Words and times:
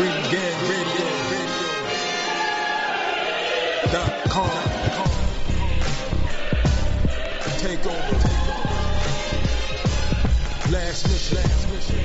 Ring 0.00 0.22
Gang 0.30 0.60
Radio. 0.70 1.08
Dot 3.92 4.12
com. 4.30 4.50
Take 7.58 7.84
over. 7.84 8.16
Last 10.72 11.04
mission. 11.06 11.36
Last 11.36 11.64
mission. 11.68 12.04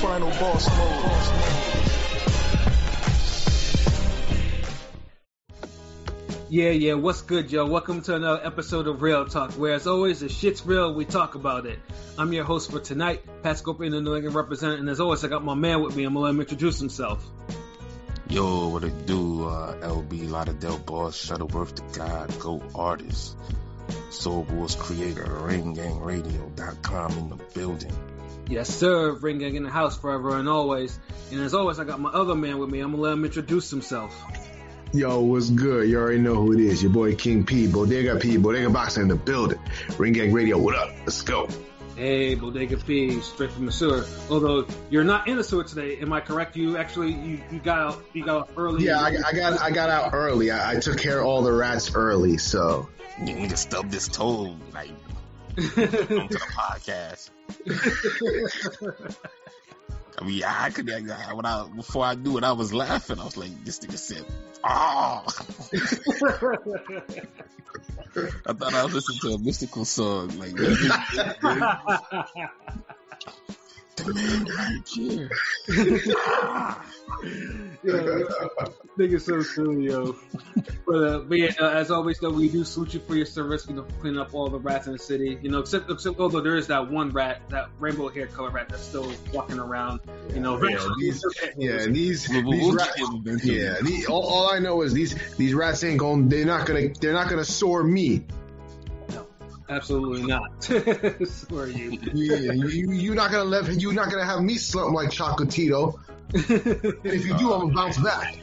Final 0.00 0.30
boss 0.30 0.66
mode. 0.76 1.12
Yeah, 6.50 6.70
yeah, 6.70 6.94
what's 6.94 7.22
good, 7.22 7.52
yo? 7.52 7.66
Welcome 7.66 8.02
to 8.02 8.16
another 8.16 8.44
episode 8.44 8.88
of 8.88 9.02
Real 9.02 9.24
Talk, 9.26 9.52
where 9.52 9.74
as 9.74 9.86
always, 9.86 10.18
the 10.18 10.28
shit's 10.28 10.66
real, 10.66 10.92
we 10.92 11.04
talk 11.04 11.36
about 11.36 11.64
it. 11.64 11.78
I'm 12.18 12.32
your 12.32 12.44
host 12.44 12.70
for 12.70 12.78
tonight, 12.78 13.24
Pat 13.42 13.56
Scoper 13.58 13.88
the 13.88 14.00
New 14.00 14.14
England 14.14 14.34
representative, 14.34 14.80
and 14.80 14.90
as 14.90 15.00
always, 15.00 15.24
I 15.24 15.28
got 15.28 15.42
my 15.44 15.54
man 15.54 15.82
with 15.82 15.96
me. 15.96 16.04
I'm 16.04 16.12
gonna 16.12 16.24
let 16.24 16.30
him 16.30 16.40
introduce 16.40 16.78
himself. 16.78 17.24
Yo, 18.28 18.68
what 18.68 18.84
it 18.84 19.06
do? 19.06 19.46
Uh, 19.46 19.74
LB 19.80 20.30
Lauderdale 20.30 20.78
boss, 20.78 21.16
Shuttleworth 21.16 21.74
the 21.74 21.98
God, 21.98 22.38
GOAT 22.38 22.62
artist, 22.74 23.36
Soul 24.10 24.42
Wars 24.42 24.74
creator, 24.74 25.24
RingGangRadio.com 25.24 27.12
in 27.12 27.28
the 27.30 27.36
building. 27.54 27.92
Yes, 28.46 28.68
sir. 28.68 29.12
Ring 29.12 29.38
Gang 29.38 29.54
in 29.54 29.62
the 29.62 29.70
house 29.70 29.98
forever 29.98 30.36
and 30.38 30.48
always. 30.48 30.98
And 31.30 31.40
as 31.40 31.54
always, 31.54 31.78
I 31.78 31.84
got 31.84 32.00
my 32.00 32.10
other 32.10 32.34
man 32.34 32.58
with 32.58 32.68
me. 32.68 32.80
I'm 32.80 32.90
gonna 32.90 33.02
let 33.02 33.12
him 33.14 33.24
introduce 33.24 33.70
himself. 33.70 34.14
Yo, 34.92 35.20
what's 35.20 35.48
good? 35.48 35.88
You 35.88 35.98
already 35.98 36.18
know 36.18 36.34
who 36.34 36.52
it 36.52 36.60
is. 36.60 36.82
Your 36.82 36.92
boy 36.92 37.14
King 37.14 37.46
P, 37.46 37.66
Bodega 37.66 38.16
P, 38.16 38.36
Bodega 38.36 38.68
Boxer 38.68 39.00
in 39.00 39.08
the 39.08 39.16
building. 39.16 39.58
Ring 39.96 40.12
Gang 40.12 40.34
Radio, 40.34 40.58
what 40.58 40.74
up? 40.74 40.90
Let's 41.06 41.22
go. 41.22 41.48
Hey, 41.96 42.34
Bodega 42.34 42.78
P, 42.78 43.20
straight 43.20 43.52
from 43.52 43.66
the 43.66 43.72
sewer. 43.72 44.04
Although 44.30 44.66
you're 44.90 45.04
not 45.04 45.28
in 45.28 45.36
the 45.36 45.44
sewer 45.44 45.64
today, 45.64 45.98
am 45.98 46.12
I 46.12 46.20
correct? 46.20 46.56
You 46.56 46.78
actually 46.78 47.12
you, 47.12 47.42
you 47.50 47.58
got 47.58 47.78
out 47.78 48.04
you 48.14 48.24
got 48.24 48.36
out 48.36 48.50
early. 48.56 48.84
Yeah, 48.86 48.98
I, 48.98 49.14
I 49.26 49.32
got 49.32 49.60
I 49.60 49.70
got 49.70 49.90
out 49.90 50.14
early. 50.14 50.50
I, 50.50 50.72
I 50.72 50.80
took 50.80 50.98
care 50.98 51.20
of 51.20 51.26
all 51.26 51.42
the 51.42 51.52
rats 51.52 51.94
early, 51.94 52.38
so 52.38 52.88
You 53.18 53.34
need 53.34 53.50
to 53.50 53.56
stub 53.56 53.90
this 53.90 54.08
toe, 54.08 54.56
like, 54.72 54.90
come 55.56 55.64
to 55.64 55.86
the 56.28 56.40
podcast. 56.56 57.30
I 60.18 60.24
mean, 60.24 60.42
I 60.44 60.70
could, 60.70 60.90
I, 60.90 61.34
when 61.34 61.46
I, 61.46 61.66
before 61.74 62.04
I 62.04 62.14
knew 62.14 62.38
it, 62.38 62.44
I 62.44 62.52
was 62.52 62.72
laughing. 62.72 63.18
I 63.18 63.24
was 63.24 63.36
like, 63.36 63.64
this 63.64 63.80
nigga 63.80 63.98
said, 63.98 64.24
oh. 64.64 65.24
I 68.46 68.52
thought 68.52 68.74
I 68.74 68.84
was 68.84 68.94
listening 68.94 69.18
to 69.20 69.34
a 69.34 69.38
mystical 69.38 69.84
song. 69.84 70.38
Like, 70.38 70.56
the 70.56 70.74
man 74.14 74.44
right 74.56 74.82
here. 74.86 75.30
yeah, 77.84 77.92
nigga 78.98 79.20
so 79.20 79.42
silly, 79.42 79.86
yo. 79.86 80.16
But, 80.86 80.94
uh, 80.94 81.18
but 81.20 81.38
yeah, 81.38 81.50
uh, 81.60 81.70
as 81.70 81.90
always, 81.90 82.18
though, 82.18 82.30
we 82.30 82.48
do 82.48 82.64
salute 82.64 82.94
you 82.94 83.00
for 83.00 83.14
your 83.14 83.26
service, 83.26 83.66
you 83.68 83.74
know, 83.74 83.86
cleaning 84.00 84.20
up 84.20 84.34
all 84.34 84.48
the 84.48 84.58
rats 84.58 84.86
in 84.86 84.92
the 84.94 84.98
city. 84.98 85.38
You 85.42 85.50
know, 85.50 85.60
except, 85.60 85.90
except 85.90 86.18
although 86.18 86.40
there 86.40 86.56
is 86.56 86.66
that 86.68 86.90
one 86.90 87.10
rat, 87.10 87.42
that 87.50 87.68
rainbow 87.78 88.08
hair 88.08 88.26
color 88.26 88.50
rat 88.50 88.68
that's 88.68 88.82
still 88.82 89.12
walking 89.32 89.58
around. 89.58 90.00
You 90.34 90.40
know, 90.40 90.62
yeah, 90.62 90.86
these, 90.98 91.24
yeah, 91.56 91.86
these, 91.86 92.28
We'll- 92.28 92.44
we'll 92.44 92.52
these 92.52 92.74
rats, 92.74 93.44
yeah, 93.44 93.74
these, 93.82 94.06
all, 94.06 94.22
all 94.26 94.50
I 94.50 94.58
know 94.58 94.82
is 94.82 94.92
these 94.92 95.14
these 95.36 95.54
rats 95.54 95.82
ain't 95.84 95.98
going. 95.98 96.28
They're 96.28 96.44
not 96.44 96.66
gonna. 96.66 96.88
They're 97.00 97.12
not 97.12 97.28
gonna 97.28 97.44
soar 97.44 97.82
me. 97.84 98.24
No. 99.10 99.26
Absolutely 99.68 100.24
not. 100.26 100.62
Swear 100.64 101.68
you. 101.68 101.98
Yeah, 102.12 102.52
you, 102.52 102.92
you're 102.92 103.14
not 103.14 103.30
gonna 103.30 103.44
let. 103.44 103.68
You're 103.80 103.92
not 103.92 104.10
gonna 104.10 104.24
have 104.26 104.42
me 104.42 104.56
slump 104.56 104.94
like 104.94 105.10
Chocolatito. 105.10 105.98
And 106.34 106.44
if 107.04 107.26
you 107.26 107.36
do, 107.38 107.52
I'm 107.52 107.72
gonna 107.72 107.74
bounce 107.74 107.98
back. 107.98 108.38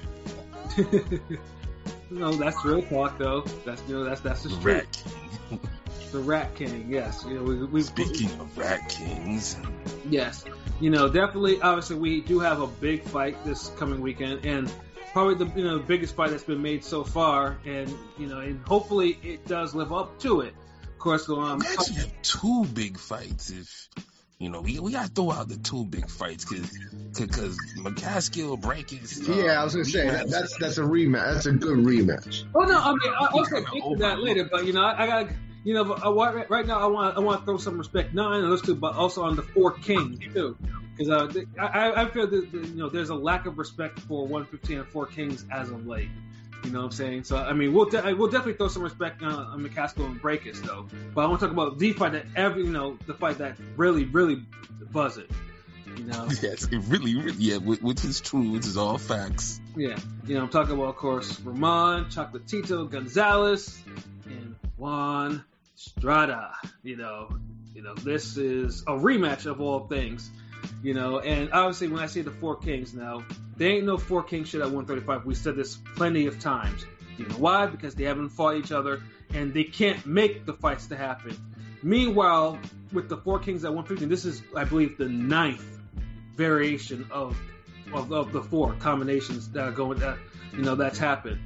no, 2.09 2.31
that's 2.33 2.64
real 2.64 2.83
talk, 2.83 3.17
though. 3.17 3.41
That's 3.65 3.81
you 3.87 3.95
know, 3.95 4.03
that's 4.03 4.21
that's 4.21 4.43
the 4.43 4.49
street. 4.49 4.75
Rat 4.75 4.91
King. 4.91 5.59
The 6.11 6.17
Rat 6.17 6.55
King. 6.55 6.87
Yes, 6.89 7.23
you 7.27 7.36
know, 7.36 7.43
we, 7.43 7.64
we 7.65 7.83
Speaking 7.83 8.31
of 8.39 8.58
Rat 8.58 8.89
Kings, 8.89 9.55
Yes, 10.09 10.43
you 10.80 10.89
know, 10.89 11.08
definitely. 11.08 11.61
Obviously, 11.61 11.97
we 11.97 12.21
do 12.21 12.39
have 12.39 12.61
a 12.61 12.67
big 12.67 13.03
fight 13.03 13.37
this 13.45 13.67
coming 13.77 14.02
weekend, 14.02 14.43
and 14.43 14.71
probably 15.14 15.35
the 15.35 15.45
you 15.55 15.64
know 15.64 15.77
the 15.77 15.83
biggest 15.83 16.15
fight 16.15 16.31
that's 16.31 16.43
been 16.43 16.64
made 16.64 16.83
so 16.83 17.03
far, 17.03 17.59
and 17.64 17.93
you 18.17 18.25
know, 18.25 18.39
and 18.39 18.59
hopefully 18.65 19.19
it 19.21 19.45
does 19.45 19.75
live 19.75 19.93
up 19.93 20.17
to 20.21 20.41
it. 20.41 20.55
Of 20.83 20.97
course, 20.97 21.30
um, 21.30 21.61
imagine 21.61 21.95
have 21.95 22.21
two 22.23 22.65
big 22.65 22.97
fights 22.97 23.52
if, 23.52 23.89
you 24.39 24.50
know, 24.50 24.61
we, 24.61 24.80
we 24.80 24.94
gotta 24.94 25.10
throw 25.10 25.32
out 25.32 25.50
the 25.50 25.58
two 25.58 25.83
big 25.86 26.10
fights 26.10 26.45
cause, 26.45 26.72
cause 27.14 27.58
McCaskill, 27.77 28.60
Breakers. 28.60 29.27
uh, 29.27 29.33
Yeah, 29.33 29.61
I 29.61 29.64
was 29.66 29.73
gonna 29.73 29.86
say 29.86 30.08
that, 30.10 30.30
that's 30.30 30.58
that's 30.58 30.77
a 30.77 30.82
rematch. 30.83 31.33
That's 31.33 31.45
a 31.45 31.52
good 31.52 31.80
rematch. 31.80 32.45
oh 32.55 32.61
no, 32.61 32.80
I 32.80 32.92
mean, 32.92 33.14
I, 33.20 33.27
I'll 33.32 33.44
get 33.44 33.66
to 33.67 33.95
that 33.98 34.20
later, 34.20 34.48
but 34.50 34.66
you 34.66 34.73
know, 34.73 34.82
I, 34.82 35.04
I 35.04 35.08
got. 35.08 35.32
You 35.66 35.73
know, 35.73 35.83
but 35.83 36.05
I 36.05 36.45
right 36.48 36.66
now 36.66 36.80
I 36.80 36.86
want 36.86 37.17
I 37.17 37.20
want 37.20 37.42
to 37.42 37.45
throw 37.45 37.58
some 37.58 37.77
respect 37.77 38.14
not 38.14 38.27
only 38.32 38.44
on 38.45 38.50
those 38.50 38.61
two, 38.61 38.76
but 38.76 38.95
also 38.95 39.23
on 39.23 39.36
the 39.36 39.42
four 39.42 39.72
kings 39.72 40.17
too, 40.33 40.58
because 40.98 41.10
uh, 41.10 41.42
I, 41.60 42.04
I 42.04 42.10
feel 42.10 42.27
that 42.27 42.50
that, 42.54 42.66
you 42.66 42.76
know 42.76 42.88
there's 42.88 43.10
a 43.10 43.16
lack 43.16 43.45
of 43.45 43.58
respect 43.58 44.00
for 44.00 44.21
115 44.21 44.77
and 44.77 44.88
four 44.88 45.06
kings 45.06 45.45
as 45.52 45.70
of 45.70 45.86
late. 45.86 46.08
You 46.69 46.75
know 46.75 46.81
what 46.81 46.85
I'm 46.85 46.91
saying? 46.91 47.23
So 47.23 47.35
I 47.35 47.53
mean, 47.53 47.73
we'll 47.73 47.85
de- 47.89 48.13
we'll 48.15 48.30
definitely 48.30 48.53
throw 48.53 48.67
some 48.67 48.83
respect 48.83 49.23
on, 49.23 49.33
on 49.33 49.67
McCaskill 49.67 50.05
and 50.05 50.21
Breakus 50.21 50.61
though. 50.61 50.85
But 51.15 51.21
I 51.21 51.25
want 51.27 51.39
to 51.39 51.47
talk 51.47 51.53
about 51.53 51.80
the 51.80 51.93
fight 51.93 52.11
that 52.11 52.27
every 52.35 52.63
you 52.63 52.71
know 52.71 52.95
the 53.07 53.15
fight 53.15 53.39
that 53.39 53.57
really 53.75 54.05
really 54.05 54.43
buzz 54.91 55.17
it. 55.17 55.31
You 55.97 56.03
know, 56.03 56.27
Yes, 56.43 56.65
it 56.71 56.77
really, 56.87 57.15
really, 57.15 57.31
yeah, 57.39 57.55
whi- 57.58 57.79
which 57.81 58.05
is 58.05 58.21
true, 58.21 58.52
which 58.52 58.67
is 58.67 58.77
all 58.77 58.99
facts. 58.99 59.59
yeah. 59.75 59.97
You 60.27 60.35
know, 60.35 60.43
I'm 60.43 60.49
talking 60.49 60.75
about 60.75 60.89
of 60.89 60.95
course 60.97 61.39
Ramon, 61.41 62.05
Chocolatito, 62.05 62.87
Gonzalez, 62.87 63.81
and 64.27 64.55
Juan 64.77 65.43
Estrada. 65.75 66.53
You 66.83 66.97
know, 66.97 67.35
you 67.73 67.81
know 67.81 67.95
this 67.95 68.37
is 68.37 68.81
a 68.83 68.91
rematch 68.91 69.47
of 69.47 69.59
all 69.59 69.87
things. 69.87 70.29
You 70.83 70.93
know, 70.93 71.17
and 71.19 71.52
obviously 71.52 71.87
when 71.87 71.99
I 72.03 72.05
say 72.05 72.21
the 72.21 72.29
four 72.31 72.58
kings 72.58 72.93
now, 72.93 73.23
there 73.59 73.71
ain't 73.71 73.86
no 73.86 73.97
four 73.97 74.23
king 74.23 74.45
shit 74.45 74.61
at 74.61 74.67
135. 74.67 75.25
We 75.25 75.36
said 75.36 75.55
this 75.55 75.75
plenty 75.75 76.27
of 76.27 76.39
times. 76.39 76.86
You 77.17 77.25
know 77.25 77.36
why? 77.36 77.65
Because 77.65 77.93
they 77.93 78.05
haven't 78.05 78.30
fought 78.30 78.55
each 78.55 78.71
other 78.71 79.03
and 79.33 79.53
they 79.53 79.65
can't 79.65 80.05
make 80.05 80.45
the 80.45 80.53
fights 80.53 80.87
to 80.87 80.95
happen. 80.95 81.37
Meanwhile, 81.83 82.58
with 82.93 83.09
the 83.09 83.17
four 83.17 83.39
kings 83.39 83.65
at 83.65 83.73
150, 83.73 84.05
this 84.05 84.23
is 84.23 84.42
I 84.55 84.64
believe 84.64 84.97
the 84.97 85.09
ninth 85.09 85.65
variation 86.36 87.08
of 87.11 87.37
of, 87.93 88.11
of 88.14 88.31
the 88.31 88.42
four 88.42 88.73
combinations 88.80 89.52
that 89.52 89.67
are 89.67 89.71
going 89.71 89.99
that 89.99 90.17
you 90.53 90.64
know 90.64 90.76
that's 90.76 90.97
happened. 90.97 91.39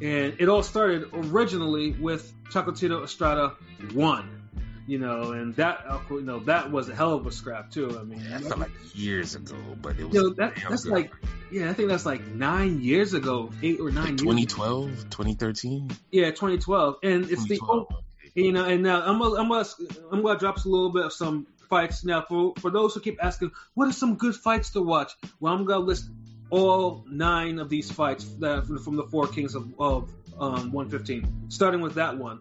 And 0.00 0.36
it 0.38 0.48
all 0.48 0.62
started 0.62 1.10
originally 1.12 1.90
with 1.92 2.32
Chocolatito 2.50 3.04
Estrada 3.04 3.54
one. 3.92 4.41
You 4.86 4.98
know, 4.98 5.30
and 5.32 5.54
that 5.56 5.84
uh, 5.88 6.00
you 6.10 6.22
know 6.22 6.40
that 6.40 6.70
was 6.72 6.88
a 6.88 6.94
hell 6.94 7.14
of 7.14 7.26
a 7.26 7.32
scrap 7.32 7.70
too. 7.70 7.96
I 7.98 8.02
mean, 8.02 8.20
Yeah, 8.28 8.38
felt 8.40 8.58
like 8.58 8.70
years 8.94 9.34
ago, 9.36 9.54
but 9.80 9.98
it 9.98 10.04
was 10.04 10.14
you 10.14 10.22
know, 10.22 10.30
that, 10.34 10.54
that's 10.68 10.84
good. 10.84 10.92
like 10.92 11.12
yeah, 11.52 11.70
I 11.70 11.72
think 11.72 11.88
that's 11.88 12.04
like 12.06 12.26
nine 12.26 12.80
years 12.80 13.14
ago, 13.14 13.50
eight 13.62 13.78
or 13.80 13.90
nine 13.92 14.16
Like 14.16 14.22
years. 14.22 14.46
2012, 14.52 15.10
2013. 15.10 15.90
Yeah, 16.10 16.30
2012, 16.30 16.96
and 17.02 17.24
it's 17.30 17.42
the 17.44 17.56
2012. 17.58 18.04
you 18.34 18.52
know, 18.52 18.64
and 18.64 18.82
now 18.82 19.02
I'm 19.02 19.18
gonna, 19.20 19.36
I'm 19.40 19.48
gonna 19.48 19.64
I'm 20.10 20.22
gonna 20.22 20.38
drop 20.38 20.64
a 20.64 20.68
little 20.68 20.90
bit 20.90 21.04
of 21.04 21.12
some 21.12 21.46
fights 21.68 22.04
now 22.04 22.22
for 22.22 22.54
for 22.58 22.70
those 22.70 22.94
who 22.94 23.00
keep 23.00 23.22
asking 23.22 23.52
what 23.74 23.88
are 23.88 23.92
some 23.92 24.16
good 24.16 24.34
fights 24.34 24.70
to 24.70 24.82
watch. 24.82 25.12
Well, 25.38 25.54
I'm 25.54 25.64
gonna 25.64 25.84
list 25.84 26.10
all 26.50 27.04
nine 27.08 27.58
of 27.58 27.68
these 27.68 27.90
fights 27.90 28.24
that 28.40 28.66
from, 28.66 28.78
from 28.78 28.96
the 28.96 29.04
four 29.04 29.26
kings 29.28 29.54
of, 29.54 29.72
of 29.78 30.10
um, 30.38 30.72
115, 30.72 31.46
starting 31.48 31.80
with 31.80 31.94
that 31.94 32.18
one. 32.18 32.40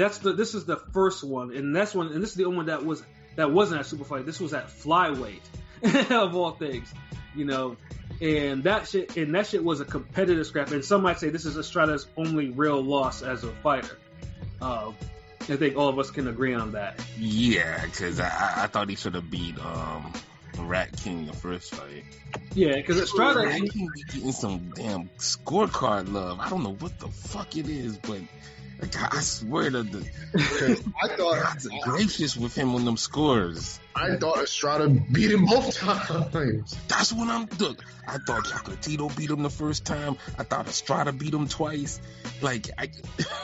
That's 0.00 0.18
the 0.18 0.32
this 0.32 0.54
is 0.54 0.64
the 0.64 0.76
first 0.76 1.22
one, 1.22 1.54
and 1.54 1.74
that's 1.74 1.94
one, 1.94 2.08
and 2.08 2.22
this 2.22 2.30
is 2.30 2.36
the 2.36 2.44
only 2.46 2.56
one 2.58 2.66
that 2.66 2.84
was 2.84 3.02
that 3.36 3.50
wasn't 3.52 3.80
at 3.80 3.86
super 3.86 4.04
fight. 4.04 4.26
This 4.26 4.40
was 4.40 4.52
at 4.54 4.68
flyweight 4.68 5.40
of 6.10 6.34
all 6.34 6.52
things, 6.52 6.92
you 7.34 7.44
know. 7.44 7.76
And 8.20 8.64
that 8.64 8.86
shit, 8.88 9.16
and 9.16 9.34
that 9.34 9.46
shit 9.46 9.64
was 9.64 9.80
a 9.80 9.84
competitive 9.84 10.46
scrap. 10.46 10.70
And 10.72 10.84
some 10.84 11.02
might 11.02 11.18
say 11.18 11.30
this 11.30 11.46
is 11.46 11.56
Estrada's 11.56 12.06
only 12.16 12.50
real 12.50 12.82
loss 12.82 13.22
as 13.22 13.44
a 13.44 13.48
fighter. 13.62 13.96
Uh, 14.60 14.92
I 15.48 15.56
think 15.56 15.76
all 15.76 15.88
of 15.88 15.98
us 15.98 16.10
can 16.10 16.28
agree 16.28 16.52
on 16.52 16.72
that. 16.72 17.00
Yeah, 17.18 17.82
because 17.84 18.20
I- 18.20 18.64
I 18.64 18.66
thought 18.66 18.90
he 18.90 18.96
should 18.96 19.14
have 19.14 19.30
beat 19.30 19.58
um 19.64 20.12
Rat 20.68 20.96
King 20.96 21.26
the 21.26 21.32
first 21.32 21.74
fight. 21.74 22.04
Yeah, 22.54 22.76
because 22.76 22.98
Estrada, 23.00 23.40
Rat 23.46 23.70
King 23.70 23.90
be 23.94 24.02
getting 24.04 24.32
some 24.32 24.72
damn 24.74 25.08
scorecard 25.18 26.12
love. 26.12 26.38
I 26.40 26.48
don't 26.48 26.62
know 26.62 26.74
what 26.74 26.98
the 26.98 27.08
fuck 27.08 27.56
it 27.56 27.68
is, 27.68 27.96
but 27.98 28.20
like, 28.80 28.96
I 28.96 29.18
I 29.18 29.20
swear 29.20 29.70
that 29.70 29.92
the 29.92 30.82
I 31.02 31.08
thought 31.08 31.42
God's 31.42 31.68
gracious 31.82 32.36
with 32.36 32.54
him 32.54 32.74
on 32.74 32.84
them 32.84 32.96
scores. 32.96 33.78
I 33.94 34.16
thought 34.16 34.38
Estrada 34.38 34.88
beat 34.88 35.30
him 35.30 35.44
both 35.44 35.76
times. 35.76 36.76
That's 36.88 37.12
what 37.12 37.28
I'm 37.28 37.48
look. 37.58 37.84
I 38.06 38.18
thought 38.18 38.44
Chocolatito 38.44 39.14
beat 39.16 39.30
him 39.30 39.42
the 39.42 39.50
first 39.50 39.84
time. 39.84 40.16
I 40.38 40.44
thought 40.44 40.66
Estrada 40.66 41.12
beat 41.12 41.34
him 41.34 41.48
twice. 41.48 42.00
Like 42.40 42.70
I 42.78 42.88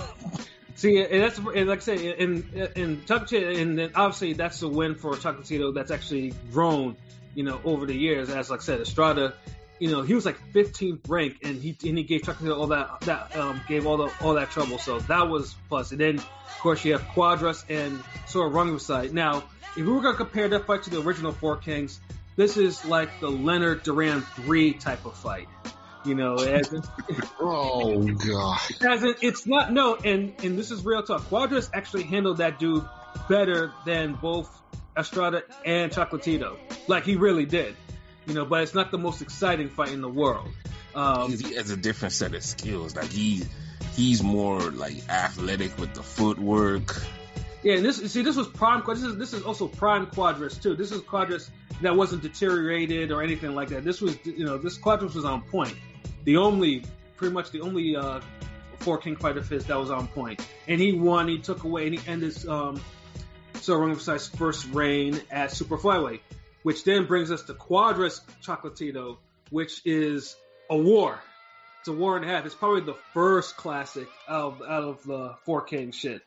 See, 0.77 1.03
and 1.03 1.23
that's 1.23 1.39
and 1.39 1.69
like 1.69 1.79
I 1.79 1.83
said, 1.83 2.01
and 2.01 2.53
and 2.77 3.07
Chocolatito, 3.07 3.59
and 3.59 3.79
then 3.79 3.93
obviously 3.95 4.35
that's 4.35 4.61
a 4.61 4.69
win 4.69 4.95
for 4.95 5.13
Chocolatito 5.13 5.75
that's 5.75 5.91
actually 5.91 6.35
grown, 6.53 6.97
you 7.35 7.45
know, 7.45 7.59
over 7.65 7.87
the 7.87 7.95
years. 7.95 8.29
As 8.29 8.51
like 8.51 8.61
I 8.61 8.63
said, 8.63 8.81
Estrada, 8.83 9.33
you 9.79 9.91
know, 9.91 10.03
he 10.03 10.15
was 10.15 10.27
like 10.27 10.39
15th 10.53 11.09
ranked, 11.09 11.43
and 11.45 11.57
he 11.63 11.75
and 11.89 11.97
he 11.97 12.05
gave 12.05 12.23
Chocolatito 12.23 12.59
all 12.59 12.67
that 12.69 13.01
that 13.03 13.35
um, 13.35 13.63
gave 13.67 13.87
all 13.87 13.97
the 13.97 14.13
all 14.21 14.35
that 14.35 14.51
trouble. 14.51 14.77
So 14.77 14.99
that 15.01 15.31
was 15.31 15.55
plus. 15.71 15.93
And 15.93 16.01
then 16.01 16.19
of 16.19 16.59
course 16.61 16.85
you 16.85 16.93
have 16.93 17.03
Cuadras 17.09 17.65
and 17.71 18.05
Sor 18.27 18.51
Rungvisai. 18.51 19.13
Now, 19.13 19.45
if 19.71 19.77
we 19.77 19.85
were 19.85 20.03
gonna 20.03 20.19
compare 20.19 20.49
that 20.49 20.67
fight 20.67 20.83
to 20.83 20.91
the 20.91 21.01
original 21.01 21.33
Four 21.33 21.57
Kings, 21.57 22.01
this 22.37 22.59
is 22.59 22.85
like 22.85 23.19
the 23.21 23.31
Leonard 23.31 23.83
Duran 23.83 24.21
three 24.21 24.75
type 24.75 25.07
of 25.07 25.17
fight. 25.17 25.49
You 26.07 26.15
know, 26.15 26.37
as 26.37 26.73
in, 26.73 26.83
Oh 27.41 28.03
god. 28.03 28.61
as 28.89 29.03
in, 29.03 29.15
it's 29.23 29.47
not 29.47 29.73
no, 29.73 29.97
and 29.97 30.35
and 30.43 30.59
this 30.59 30.71
is 30.71 30.85
real 30.85 31.03
talk. 31.03 31.23
Cuadras 31.23 31.69
actually 31.75 32.05
handled 32.05 32.39
that 32.39 32.59
dude 32.59 32.85
better 33.29 33.73
than 33.85 34.15
both 34.15 34.49
Estrada 34.97 35.43
and 35.65 35.91
Chocolatito. 35.93 36.57
Like 36.87 37.05
he 37.05 37.17
really 37.17 37.45
did. 37.45 37.77
You 38.27 38.35
know, 38.35 38.45
but 38.45 38.63
it's 38.63 38.75
not 38.75 38.91
the 38.91 38.99
most 38.99 39.23
exciting 39.23 39.69
fight 39.69 39.91
in 39.93 40.01
the 40.01 40.09
world. 40.09 40.49
Um, 40.95 41.31
he 41.37 41.55
has 41.55 41.71
a 41.71 41.77
different 41.77 42.15
set 42.15 42.35
of 42.35 42.43
skills. 42.43 42.97
Like 42.97 43.11
he, 43.11 43.45
he's 43.95 44.23
more 44.23 44.61
like 44.61 45.09
athletic 45.09 45.77
with 45.79 45.95
the 45.95 46.03
footwork. 46.03 46.97
Yeah, 47.63 47.75
and 47.75 47.85
this 47.85 48.13
see 48.13 48.23
this 48.23 48.37
was 48.37 48.49
prime. 48.49 48.83
This 48.87 49.03
is 49.03 49.17
this 49.17 49.33
is 49.33 49.43
also 49.43 49.69
prime 49.69 50.07
Cuadras 50.07 50.61
too. 50.61 50.75
This 50.75 50.93
is 50.93 51.03
Cuadras 51.03 51.51
that 51.83 51.95
wasn't 51.95 52.23
deteriorated 52.23 53.13
or 53.13 53.23
anything 53.23 53.55
like 53.55 53.69
that. 53.69 53.85
This 53.85 54.01
was 54.01 54.17
you 54.25 54.45
know 54.45 54.57
this 54.59 54.79
Cuadras 54.79 55.15
was 55.15 55.25
on 55.25 55.43
point. 55.43 55.75
The 56.27 56.37
only 56.39 56.83
pretty 57.17 57.33
much 57.33 57.53
the 57.53 57.61
only 57.61 57.95
uh, 57.95 58.21
four 58.81 58.99
king 58.99 59.15
fight 59.15 59.37
of 59.37 59.49
his 59.49 59.65
that 59.67 59.79
was 59.79 59.93
on 59.93 60.09
point, 60.09 60.45
and 60.67 60.81
he 60.81 60.93
won. 60.93 61.29
He 61.29 61.39
took 61.39 61.63
away 61.63 61.87
and 61.87 61.99
he 61.99 62.09
ended 62.09 62.47
um, 62.49 62.81
Sor 63.55 63.79
Rungvisai's 63.79 64.29
first 64.29 64.67
reign 64.73 65.21
at 65.31 65.53
super 65.53 65.79
flyweight, 65.79 66.21
which 66.65 66.83
then 66.83 67.07
brings 67.07 67.31
us 67.31 67.45
to 67.45 67.55
Cuadras 67.55 68.21
Chocolatito, 68.43 69.19
which 69.51 69.83
is 69.85 70.35
a 70.69 70.77
war. 70.77 71.17
It's 71.79 71.89
a 71.89 71.93
war 71.93 72.17
and 72.17 72.25
a 72.25 72.29
half. 72.29 72.45
It's 72.45 72.57
probably 72.57 72.81
the 72.81 72.97
first 73.15 73.57
classic 73.57 74.09
out 74.29 74.55
of, 74.55 74.63
out 74.63 74.83
of 74.83 75.05
the 75.05 75.37
four 75.45 75.63
king 75.63 75.93
shit. 75.93 76.23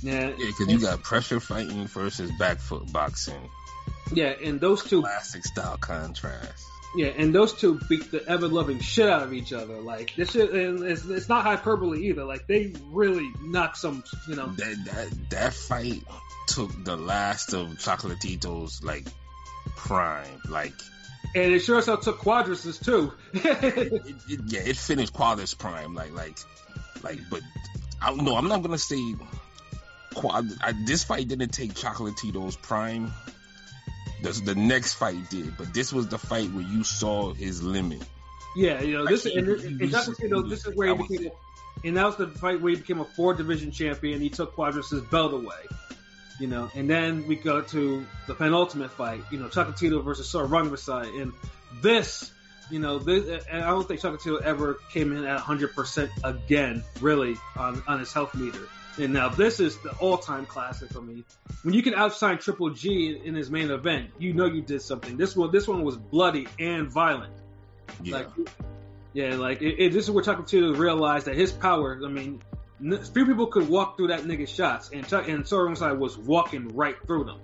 Yeah, 0.00 0.28
Yeah, 0.28 0.36
because 0.36 0.68
you 0.68 0.78
got 0.78 1.02
pressure 1.02 1.40
fighting 1.40 1.88
versus 1.88 2.30
back 2.38 2.60
foot 2.60 2.92
boxing, 2.92 3.50
Yeah, 4.12 4.34
and 4.44 4.60
those 4.60 4.84
two, 4.84 5.02
classic 5.02 5.44
style 5.44 5.76
contrast. 5.76 6.66
Yeah, 6.94 7.06
and 7.06 7.34
those 7.34 7.54
two 7.54 7.80
beat 7.88 8.10
the 8.10 8.26
ever 8.28 8.48
loving 8.48 8.80
shit 8.80 9.08
out 9.08 9.22
of 9.22 9.32
each 9.32 9.52
other. 9.52 9.80
Like 9.80 10.14
this 10.14 10.32
shit, 10.32 10.50
and 10.52 10.82
it's, 10.82 11.04
it's 11.06 11.28
not 11.28 11.44
hyperbole 11.44 12.08
either. 12.08 12.24
Like 12.24 12.46
they 12.46 12.74
really 12.90 13.30
knock 13.40 13.76
some, 13.76 14.04
you 14.28 14.36
know. 14.36 14.48
That 14.48 14.84
that 14.84 15.30
that 15.30 15.54
fight 15.54 16.02
took 16.48 16.84
the 16.84 16.96
last 16.96 17.54
of 17.54 17.68
Chocolatito's 17.78 18.82
like 18.82 19.06
prime. 19.76 20.40
Like 20.48 20.74
And 21.34 21.52
it 21.52 21.60
sure 21.60 21.78
as 21.78 21.86
hell 21.86 21.96
took 21.96 22.18
Cuadras's 22.18 22.78
too. 22.78 23.12
it, 23.32 23.92
it, 24.28 24.40
yeah, 24.46 24.60
it 24.60 24.76
finished 24.76 25.14
Cuadras 25.14 25.56
prime. 25.56 25.94
Like 25.94 26.12
like 26.12 26.36
like, 27.02 27.20
but 27.30 27.40
I 28.02 28.10
don't 28.10 28.24
know. 28.24 28.36
I'm 28.36 28.48
not 28.48 28.62
gonna 28.62 28.76
say 28.76 29.14
Quad. 30.14 30.46
I, 30.60 30.74
this 30.84 31.04
fight 31.04 31.28
didn't 31.28 31.50
take 31.50 31.72
Chocolatito's 31.72 32.56
prime. 32.56 33.12
The, 34.22 34.32
the 34.44 34.54
next 34.54 34.94
fight 34.94 35.28
did, 35.30 35.56
but 35.56 35.72
this 35.74 35.92
was 35.92 36.08
the 36.08 36.18
fight 36.18 36.50
where 36.52 36.64
you 36.64 36.84
saw 36.84 37.32
his 37.34 37.62
limit. 37.62 38.02
yeah, 38.56 38.80
you 38.80 38.96
know 38.98 39.06
this, 39.06 39.26
and, 39.26 39.46
he- 39.46 39.66
and, 39.66 39.80
you 40.20 40.28
know, 40.28 40.42
this 40.42 40.66
is 40.66 40.74
where 40.76 40.94
he 40.96 41.02
became, 41.08 41.26
a, 41.28 41.86
and 41.88 41.96
that 41.96 42.06
was 42.06 42.16
the 42.16 42.28
fight 42.28 42.60
where 42.60 42.70
he 42.70 42.76
became 42.76 43.00
a 43.00 43.04
four 43.04 43.34
division 43.34 43.70
champion. 43.72 44.20
He 44.20 44.30
took 44.30 44.54
Cuadras's 44.54 45.02
belt 45.02 45.32
away. 45.32 45.56
You 46.40 46.48
know, 46.48 46.70
and 46.74 46.88
then 46.90 47.26
we 47.28 47.36
go 47.36 47.60
to 47.60 48.04
the 48.26 48.34
penultimate 48.34 48.90
fight. 48.90 49.22
You 49.30 49.38
know, 49.38 49.46
Chocolatito 49.48 50.02
versus 50.02 50.28
Sor 50.28 50.46
Rungvisai, 50.46 51.20
and 51.22 51.32
this, 51.82 52.32
you 52.70 52.78
know, 52.80 52.98
this, 52.98 53.44
and 53.50 53.62
I 53.62 53.68
don't 53.68 53.86
think 53.86 54.00
Chocolatito 54.00 54.40
ever 54.42 54.78
came 54.92 55.12
in 55.12 55.24
at 55.24 55.34
100 55.34 55.74
percent 55.74 56.10
again, 56.24 56.82
really, 57.00 57.36
on 57.56 57.82
on 57.86 58.00
his 58.00 58.12
health 58.12 58.34
meter. 58.34 58.66
And 58.98 59.12
now 59.12 59.28
this 59.30 59.58
is 59.58 59.78
the 59.78 59.90
all-time 59.92 60.44
classic 60.46 60.90
for 60.90 61.00
me. 61.00 61.24
When 61.62 61.72
you 61.74 61.82
can 61.82 61.94
outshine 61.94 62.38
Triple 62.38 62.70
G 62.70 63.20
in 63.24 63.34
his 63.34 63.50
main 63.50 63.70
event, 63.70 64.10
you 64.18 64.34
know 64.34 64.44
you 64.44 64.60
did 64.60 64.82
something. 64.82 65.16
This 65.16 65.34
one, 65.34 65.50
this 65.50 65.66
one 65.66 65.82
was 65.82 65.96
bloody 65.96 66.46
and 66.58 66.90
violent. 66.90 67.32
Yeah, 68.02 68.16
Like, 68.16 68.28
yeah, 69.14 69.34
like 69.36 69.62
it, 69.62 69.76
it, 69.78 69.92
this 69.92 70.04
is 70.04 70.10
where 70.10 70.22
Chocolatito 70.22 70.76
realized 70.76 71.26
that 71.26 71.36
his 71.36 71.52
power. 71.52 72.00
I 72.04 72.08
mean, 72.08 72.42
n- 72.80 73.02
few 73.02 73.26
people 73.26 73.46
could 73.46 73.68
walk 73.68 73.96
through 73.96 74.08
that 74.08 74.22
nigga's 74.22 74.50
shots, 74.50 74.90
and 74.92 75.06
Chuck 75.06 75.28
and 75.28 75.46
Sora 75.46 75.94
was 75.94 76.18
walking 76.18 76.68
right 76.76 76.96
through 77.06 77.24
them. 77.24 77.38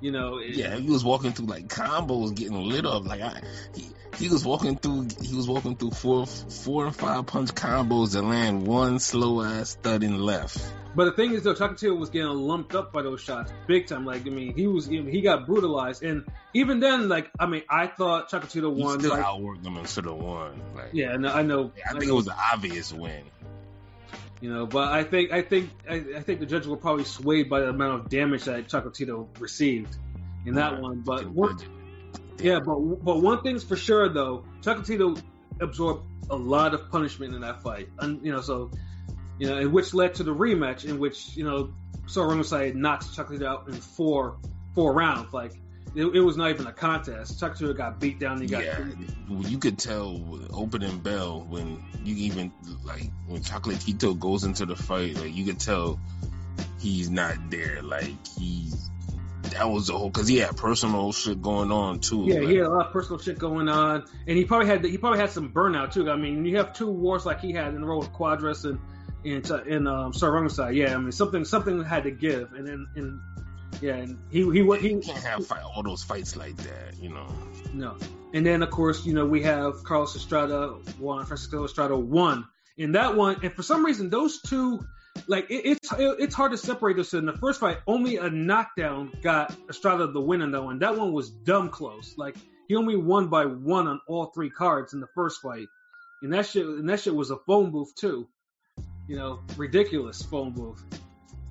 You 0.00 0.12
know, 0.12 0.38
it- 0.38 0.54
yeah. 0.56 0.76
He 0.76 0.88
was 0.88 1.04
walking 1.04 1.32
through 1.32 1.46
like 1.46 1.68
combos, 1.68 2.34
getting 2.34 2.60
lit 2.60 2.86
up. 2.86 3.04
Like 3.06 3.20
I, 3.20 3.40
he, 3.74 3.86
he 4.16 4.28
was 4.28 4.44
walking 4.44 4.76
through. 4.76 5.08
He 5.22 5.34
was 5.34 5.46
walking 5.48 5.76
through 5.76 5.90
four, 5.92 6.26
four 6.26 6.86
and 6.86 6.94
five 6.96 7.26
punch 7.26 7.50
combos 7.54 8.12
that 8.14 8.22
land 8.22 8.66
one 8.66 8.98
slow 8.98 9.42
ass 9.42 9.76
thudding 9.82 10.18
left. 10.18 10.58
But 10.96 11.04
the 11.04 11.12
thing 11.12 11.32
is, 11.32 11.42
though, 11.44 11.54
Chocolatito 11.54 11.96
was 11.96 12.10
getting 12.10 12.28
lumped 12.28 12.74
up 12.74 12.92
by 12.92 13.02
those 13.02 13.20
shots 13.20 13.52
big 13.68 13.86
time. 13.86 14.04
Like, 14.04 14.26
I 14.26 14.30
mean, 14.30 14.56
he 14.56 14.66
was, 14.66 14.86
he 14.86 15.20
got 15.20 15.46
brutalized, 15.46 16.02
and 16.02 16.24
even 16.54 16.80
then, 16.80 17.08
like, 17.08 17.30
I 17.38 17.46
mean, 17.46 17.62
I 17.68 17.86
thought 17.86 18.32
He 18.32 18.60
won. 18.62 18.98
still 18.98 19.10
like- 19.10 19.22
outworked 19.24 19.62
them 19.62 19.76
and 19.76 19.88
should 19.88 20.06
have 20.06 20.16
won. 20.16 20.60
Like, 20.74 20.90
yeah, 20.94 21.16
no, 21.16 21.28
I 21.32 21.42
know. 21.42 21.70
I 21.86 21.92
think 21.92 22.06
it 22.06 22.12
was 22.14 22.26
an 22.26 22.34
obvious 22.52 22.92
win. 22.92 23.22
You 24.40 24.52
know, 24.52 24.66
but 24.66 24.92
I 24.92 25.02
think, 25.02 25.32
I 25.32 25.42
think, 25.42 25.70
I, 25.88 25.96
I 26.16 26.20
think 26.20 26.38
the 26.38 26.46
judges 26.46 26.68
were 26.68 26.76
probably 26.76 27.04
swayed 27.04 27.50
by 27.50 27.60
the 27.60 27.70
amount 27.70 28.00
of 28.00 28.08
damage 28.08 28.44
that 28.44 28.68
Chocolatito 28.68 29.26
received 29.40 29.96
in 30.46 30.54
that 30.54 30.74
Right. 30.74 30.82
one. 30.82 31.00
But 31.00 31.28
one. 31.28 31.58
Yeah, 32.40 32.60
but 32.60 32.78
but 33.04 33.20
one 33.20 33.42
thing's 33.42 33.64
for 33.64 33.74
sure 33.76 34.08
though, 34.08 34.44
Chocolatito 34.62 35.20
absorbed 35.60 36.04
a 36.30 36.36
lot 36.36 36.72
of 36.72 36.88
punishment 36.88 37.34
in 37.34 37.40
that 37.40 37.62
fight, 37.62 37.88
and 37.98 38.24
you 38.24 38.30
know, 38.30 38.40
so 38.40 38.70
you 39.40 39.48
know, 39.48 39.68
which 39.68 39.92
led 39.92 40.14
to 40.14 40.22
the 40.22 40.34
rematch 40.34 40.84
in 40.84 41.00
which 41.00 41.36
you 41.36 41.42
know 41.42 41.74
Sor 42.06 42.28
Rungvisai 42.28 42.74
knocked 42.76 43.06
Chocolatito 43.16 43.44
out 43.44 43.66
in 43.68 43.74
four 43.74 44.38
four 44.74 44.92
rounds. 44.94 45.32
Like 45.32 45.60
it, 45.94 46.04
it 46.04 46.20
was 46.20 46.36
not 46.36 46.50
even 46.50 46.66
a 46.66 46.72
contest. 46.72 47.40
Chocolatito 47.40 47.76
got 47.76 48.00
beat 48.00 48.18
down. 48.18 48.40
He 48.40 48.46
got 48.46 48.64
Yeah, 48.64 48.86
you 49.28 49.58
could 49.58 49.78
tell 49.78 50.22
opening 50.52 50.98
bell 50.98 51.46
when 51.48 51.82
you 52.04 52.14
even 52.16 52.52
like 52.84 53.10
when 53.26 53.42
Chocolatito 53.42 54.18
goes 54.18 54.44
into 54.44 54.66
the 54.66 54.76
fight, 54.76 55.16
like 55.16 55.34
you 55.34 55.44
could 55.44 55.60
tell 55.60 55.98
he's 56.78 57.10
not 57.10 57.50
there. 57.50 57.82
Like 57.82 58.14
he's 58.38 58.90
that 59.50 59.68
was 59.68 59.86
the 59.86 59.96
whole 59.96 60.10
because 60.10 60.28
he 60.28 60.38
had 60.38 60.56
personal 60.56 61.12
shit 61.12 61.40
going 61.40 61.72
on 61.72 62.00
too. 62.00 62.24
Yeah, 62.26 62.40
like, 62.40 62.48
he 62.48 62.56
had 62.56 62.66
a 62.66 62.70
lot 62.70 62.86
of 62.86 62.92
personal 62.92 63.18
shit 63.18 63.38
going 63.38 63.68
on, 63.68 64.04
and 64.26 64.36
he 64.36 64.44
probably 64.44 64.66
had 64.66 64.84
he 64.84 64.98
probably 64.98 65.18
had 65.18 65.30
some 65.30 65.52
burnout 65.52 65.92
too. 65.92 66.10
I 66.10 66.16
mean, 66.16 66.44
you 66.44 66.56
have 66.58 66.72
two 66.72 66.90
wars 66.90 67.24
like 67.26 67.40
he 67.40 67.52
had 67.52 67.74
in 67.74 67.80
the 67.80 67.86
row 67.86 67.98
with 67.98 68.12
Cuadras 68.12 68.64
and 68.64 68.78
and 69.24 69.50
and 69.50 69.88
um, 69.88 70.12
Rungvisai. 70.12 70.74
Yeah, 70.74 70.94
I 70.94 70.98
mean 70.98 71.12
something 71.12 71.44
something 71.44 71.82
had 71.82 72.04
to 72.04 72.10
give, 72.10 72.52
and 72.52 72.66
then 72.66 72.86
and 72.96 73.20
yeah, 73.80 73.94
and 73.94 74.18
he 74.30 74.40
he 74.50 74.62
what 74.62 74.80
he 74.80 74.90
you 74.90 75.00
can't 75.00 75.22
have 75.22 75.46
fight, 75.46 75.62
all 75.62 75.82
those 75.82 76.02
fights 76.02 76.36
like 76.36 76.56
that, 76.56 76.96
you 77.00 77.08
know. 77.10 77.26
No. 77.72 77.96
And 78.32 78.44
then, 78.44 78.62
of 78.62 78.70
course, 78.70 79.06
you 79.06 79.14
know, 79.14 79.24
we 79.26 79.42
have 79.42 79.84
Carlos 79.84 80.14
Estrada 80.14 80.76
won, 80.98 81.24
Francisco 81.24 81.64
Estrada 81.64 81.96
one, 81.96 82.46
in 82.76 82.92
that 82.92 83.16
one. 83.16 83.40
And 83.42 83.52
for 83.52 83.62
some 83.62 83.84
reason, 83.84 84.10
those 84.10 84.40
two, 84.42 84.84
like, 85.26 85.50
it, 85.50 85.64
it's 85.64 85.92
it, 85.92 86.16
it's 86.18 86.34
hard 86.34 86.52
to 86.52 86.58
separate 86.58 86.96
those. 86.96 87.14
In 87.14 87.26
the 87.26 87.32
first 87.32 87.60
fight, 87.60 87.78
only 87.86 88.16
a 88.16 88.28
knockdown 88.28 89.12
got 89.22 89.54
Estrada 89.70 90.08
the 90.08 90.20
win 90.20 90.42
in 90.42 90.50
that 90.52 90.62
one. 90.62 90.78
That 90.80 90.96
one 90.96 91.12
was 91.12 91.30
dumb 91.30 91.70
close. 91.70 92.14
Like, 92.18 92.36
he 92.68 92.76
only 92.76 92.96
won 92.96 93.28
by 93.28 93.46
one 93.46 93.88
on 93.88 94.00
all 94.06 94.26
three 94.26 94.50
cards 94.50 94.92
in 94.92 95.00
the 95.00 95.08
first 95.14 95.40
fight. 95.40 95.68
And 96.20 96.32
that 96.32 96.46
shit, 96.46 96.66
and 96.66 96.88
that 96.90 97.00
shit 97.00 97.14
was 97.14 97.30
a 97.30 97.36
phone 97.46 97.70
booth 97.70 97.94
too. 97.94 98.28
You 99.06 99.16
know, 99.16 99.40
ridiculous 99.56 100.20
phone 100.20 100.52
booth. 100.52 100.84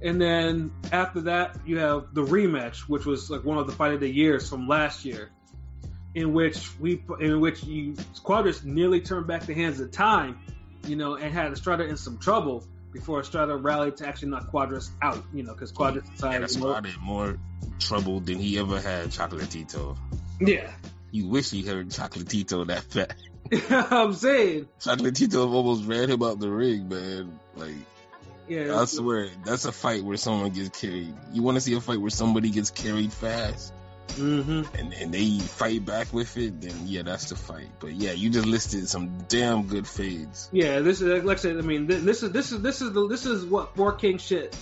And 0.01 0.21
then 0.21 0.71
after 0.91 1.21
that, 1.21 1.57
you 1.65 1.79
have 1.79 2.13
the 2.13 2.23
rematch, 2.23 2.81
which 2.81 3.05
was 3.05 3.29
like 3.29 3.43
one 3.43 3.57
of 3.57 3.67
the 3.67 3.73
fight 3.73 3.93
of 3.93 3.99
the 3.99 4.09
years 4.09 4.47
from 4.47 4.67
last 4.67 5.05
year 5.05 5.31
in 6.17 6.33
which 6.33 6.79
we 6.79 7.03
in 7.19 7.39
which 7.39 7.63
you 7.63 7.93
Cuadras 8.23 8.63
nearly 8.63 9.01
turned 9.01 9.27
back 9.27 9.45
the 9.45 9.53
hands 9.53 9.79
of 9.79 9.91
time, 9.91 10.39
you 10.87 10.95
know, 10.95 11.15
and 11.15 11.33
had 11.33 11.51
Estrada 11.51 11.83
in 11.85 11.97
some 11.97 12.17
trouble 12.17 12.63
before 12.91 13.19
Estrada 13.19 13.55
rallied 13.55 13.97
to 13.97 14.07
actually 14.07 14.29
knock 14.29 14.51
Cuadras 14.51 14.89
out, 15.01 15.23
you 15.33 15.43
know, 15.43 15.53
because 15.53 15.71
Cuadras 15.71 16.09
decided, 16.11 16.43
Estrada 16.43 16.87
in 16.87 16.99
more 17.01 17.37
trouble 17.79 18.19
than 18.19 18.39
he 18.39 18.57
ever 18.57 18.79
had 18.79 19.09
Chocolatito. 19.09 19.97
yeah, 20.39 20.71
You 21.11 21.27
wish 21.27 21.51
he 21.51 21.63
heard 21.63 21.89
Chocolatito 21.89 22.65
that 22.67 22.83
fast. 22.83 23.91
I'm 23.91 24.13
saying, 24.13 24.67
Chocolatito 24.79 25.51
almost 25.51 25.85
ran 25.85 26.09
him 26.09 26.23
out 26.23 26.39
the 26.39 26.49
ring, 26.49 26.89
man. 26.89 27.39
Like 27.55 27.75
yeah, 28.47 28.79
I 28.79 28.85
swear, 28.85 29.29
that's 29.45 29.65
a 29.65 29.71
fight 29.71 30.03
where 30.03 30.17
someone 30.17 30.51
gets 30.51 30.79
carried. 30.79 31.13
You 31.33 31.41
want 31.43 31.55
to 31.55 31.61
see 31.61 31.73
a 31.73 31.81
fight 31.81 31.99
where 31.99 32.09
somebody 32.09 32.49
gets 32.49 32.71
carried 32.71 33.13
fast? 33.13 33.73
hmm 34.15 34.63
and, 34.77 34.93
and 34.93 35.13
they 35.13 35.39
fight 35.39 35.85
back 35.85 36.11
with 36.13 36.37
it, 36.37 36.61
then 36.61 36.73
yeah, 36.85 37.03
that's 37.03 37.29
the 37.29 37.35
fight. 37.35 37.67
But 37.79 37.93
yeah, 37.93 38.11
you 38.11 38.29
just 38.29 38.45
listed 38.45 38.87
some 38.87 39.25
damn 39.27 39.67
good 39.67 39.87
fades. 39.87 40.49
Yeah, 40.51 40.79
this 40.79 41.01
is 41.01 41.23
like 41.23 41.37
I 41.37 41.41
said. 41.41 41.57
I 41.57 41.61
mean, 41.61 41.87
this 41.87 42.23
is 42.23 42.31
this 42.31 42.51
is 42.51 42.61
this 42.61 42.81
is 42.81 42.93
the 42.93 43.07
this 43.07 43.25
is 43.25 43.45
what 43.45 43.75
Four 43.75 43.93
King 43.93 44.17
shit 44.17 44.55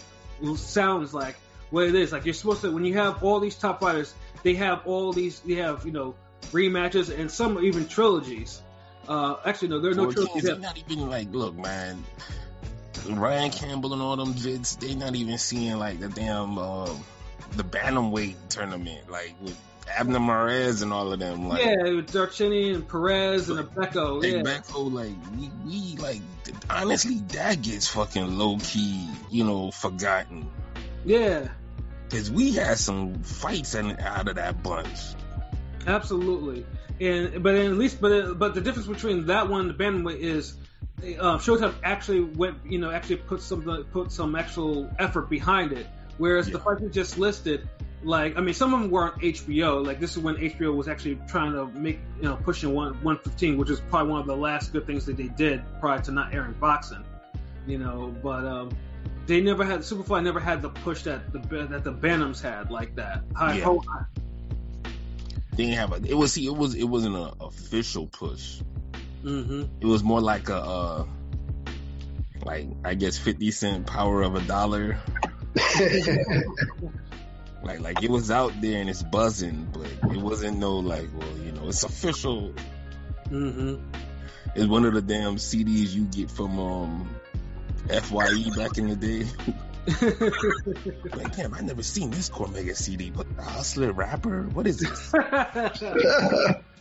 sounds 0.55 1.13
like. 1.13 1.35
What 1.71 1.87
it 1.87 1.95
is 1.95 2.11
like 2.11 2.25
you're 2.25 2.33
supposed 2.33 2.61
to 2.61 2.71
when 2.71 2.85
you 2.85 2.95
have 2.95 3.23
all 3.23 3.39
these 3.39 3.55
top 3.55 3.79
fighters, 3.79 4.13
they 4.43 4.55
have 4.55 4.85
all 4.85 5.13
these 5.13 5.39
they 5.41 5.55
have 5.55 5.85
you 5.85 5.91
know 5.91 6.15
rematches 6.51 7.17
and 7.17 7.31
some 7.31 7.63
even 7.63 7.87
trilogies. 7.87 8.61
Uh, 9.07 9.35
actually, 9.45 9.69
no, 9.69 9.79
there 9.79 9.91
are 9.91 9.95
no 9.95 10.11
trilogies. 10.11 10.57
Not 10.59 10.77
even 10.77 11.09
like, 11.09 11.31
look, 11.31 11.55
man. 11.55 12.03
Ryan 13.09 13.51
Campbell 13.51 13.93
and 13.93 14.01
all 14.01 14.15
them 14.15 14.33
vids, 14.33 14.79
they 14.79 14.95
not 14.95 15.15
even 15.15 15.37
seeing 15.37 15.77
like 15.77 15.99
the 15.99 16.09
damn 16.09 16.57
uh, 16.57 16.89
the 17.55 17.63
bantamweight 17.63 18.35
tournament, 18.49 19.09
like 19.09 19.35
with 19.41 19.57
Abner 19.87 20.19
Mares 20.19 20.81
and 20.81 20.91
all 20.91 21.13
of 21.13 21.19
them. 21.19 21.47
Like, 21.47 21.63
yeah, 21.63 21.83
with 21.83 22.11
Darchini 22.11 22.73
and 22.73 22.87
Perez 22.87 23.49
and. 23.49 23.59
Like 23.59 23.93
Yeah, 23.93 24.41
Becko, 24.41 24.91
like 24.91 25.13
we, 25.37 25.51
we 25.65 25.97
like 25.97 26.21
honestly 26.69 27.19
that 27.33 27.61
gets 27.61 27.87
fucking 27.87 28.37
low 28.37 28.57
key, 28.57 29.07
you 29.29 29.43
know, 29.43 29.71
forgotten. 29.71 30.49
yeah, 31.05 31.49
Cause 32.09 32.31
we 32.31 32.51
had 32.53 32.77
some 32.77 33.23
fights 33.23 33.75
in, 33.75 33.99
out 33.99 34.27
of 34.27 34.35
that 34.35 34.61
bunch. 34.63 34.99
absolutely. 35.87 36.65
And 36.99 37.43
but 37.43 37.55
at 37.55 37.71
least 37.73 37.99
but 37.99 38.39
but 38.39 38.53
the 38.55 38.61
difference 38.61 38.87
between 38.87 39.25
that 39.27 39.49
one 39.49 39.61
and 39.61 39.69
the 39.69 39.83
bantamweight 39.83 40.19
is. 40.19 40.55
Uh, 41.19 41.37
Showtime 41.37 41.73
actually 41.83 42.21
went, 42.21 42.57
you 42.65 42.79
know, 42.79 42.89
actually 42.91 43.17
put 43.17 43.41
some 43.41 43.61
put 43.91 44.11
some 44.11 44.35
actual 44.35 44.89
effort 44.99 45.29
behind 45.29 45.71
it. 45.73 45.87
Whereas 46.17 46.45
the 46.47 46.53
Yeah. 46.53 46.63
fights 46.63 46.81
we 46.81 46.89
just 46.89 47.17
listed, 47.19 47.67
like 48.03 48.37
I 48.37 48.41
mean, 48.41 48.53
some 48.53 48.73
of 48.73 48.81
them 48.81 48.89
were 48.89 49.11
on 49.11 49.19
HBO. 49.19 49.85
Like 49.85 49.99
this 49.99 50.11
is 50.11 50.19
when 50.19 50.35
HBO 50.37 50.73
was 50.75 50.87
actually 50.87 51.19
trying 51.27 51.51
to 51.53 51.67
make, 51.77 51.99
you 52.17 52.23
know, 52.29 52.37
pushing 52.37 52.73
one 52.73 52.93
115, 53.03 53.57
which 53.57 53.69
is 53.69 53.79
probably 53.81 54.11
one 54.11 54.21
of 54.21 54.27
the 54.27 54.35
last 54.37 54.71
good 54.73 54.85
things 54.87 55.05
that 55.05 55.17
they 55.17 55.27
did 55.27 55.61
prior 55.79 55.99
to 56.01 56.11
not 56.11 56.33
airing 56.33 56.53
boxing. 56.53 57.03
You 57.67 57.79
know, 57.79 58.15
but 58.23 58.45
um, 58.45 58.69
they 59.25 59.41
never 59.41 59.65
had 59.65 59.81
Superfly 59.81 60.23
never 60.23 60.39
had 60.39 60.61
the 60.61 60.69
push 60.69 61.03
that 61.03 61.31
the 61.33 61.39
that 61.67 61.83
the 61.83 61.93
Bantams 61.93 62.41
had 62.41 62.71
like 62.71 62.95
that. 62.95 63.23
High, 63.35 63.57
Yeah. 63.57 63.77
They 65.55 65.65
didn't 65.67 65.77
have 65.77 65.93
a. 65.93 66.05
It 66.05 66.13
was 66.15 66.33
see, 66.33 66.45
it 66.45 66.55
was 66.55 66.75
it 66.75 66.83
wasn't 66.83 67.15
an 67.15 67.31
official 67.39 68.07
push. 68.07 68.59
Mhm. 69.25 69.69
It 69.81 69.87
was 69.87 70.03
more 70.03 70.21
like 70.21 70.49
a, 70.49 70.57
uh, 70.57 71.05
like 72.43 72.67
I 72.83 72.93
guess 72.93 73.17
fifty 73.17 73.51
cent 73.51 73.87
power 73.87 74.21
of 74.21 74.35
a 74.35 74.41
dollar. 74.41 74.99
Like 77.65 77.79
like 77.79 78.03
it 78.03 78.11
was 78.11 78.29
out 78.29 78.61
there 78.61 78.79
and 78.79 78.87
it's 78.89 79.01
buzzing, 79.01 79.67
but 79.73 79.87
it 80.15 80.21
wasn't 80.21 80.59
no 80.59 80.75
like 80.77 81.09
well 81.17 81.37
you 81.39 81.51
know 81.51 81.67
it's 81.67 81.83
official. 81.83 82.53
Mm-hmm. 83.29 83.83
It's 84.55 84.67
one 84.67 84.85
of 84.85 84.93
the 84.93 85.01
damn 85.01 85.37
CDs 85.37 85.91
you 85.91 86.03
get 86.05 86.29
from 86.29 86.59
um 86.59 87.09
Fye 87.89 88.45
back 88.55 88.77
in 88.77 88.89
the 88.89 88.95
day. 88.95 89.25
Like 91.15 91.35
damn, 91.35 91.53
I 91.53 91.61
never 91.61 91.83
seen 91.83 92.11
this 92.11 92.29
Cormega 92.29 92.75
CD, 92.75 93.09
but 93.11 93.35
the 93.35 93.43
Hustler 93.43 93.93
rapper, 93.93 94.43
what 94.43 94.67
is 94.67 94.77
this? 94.77 95.13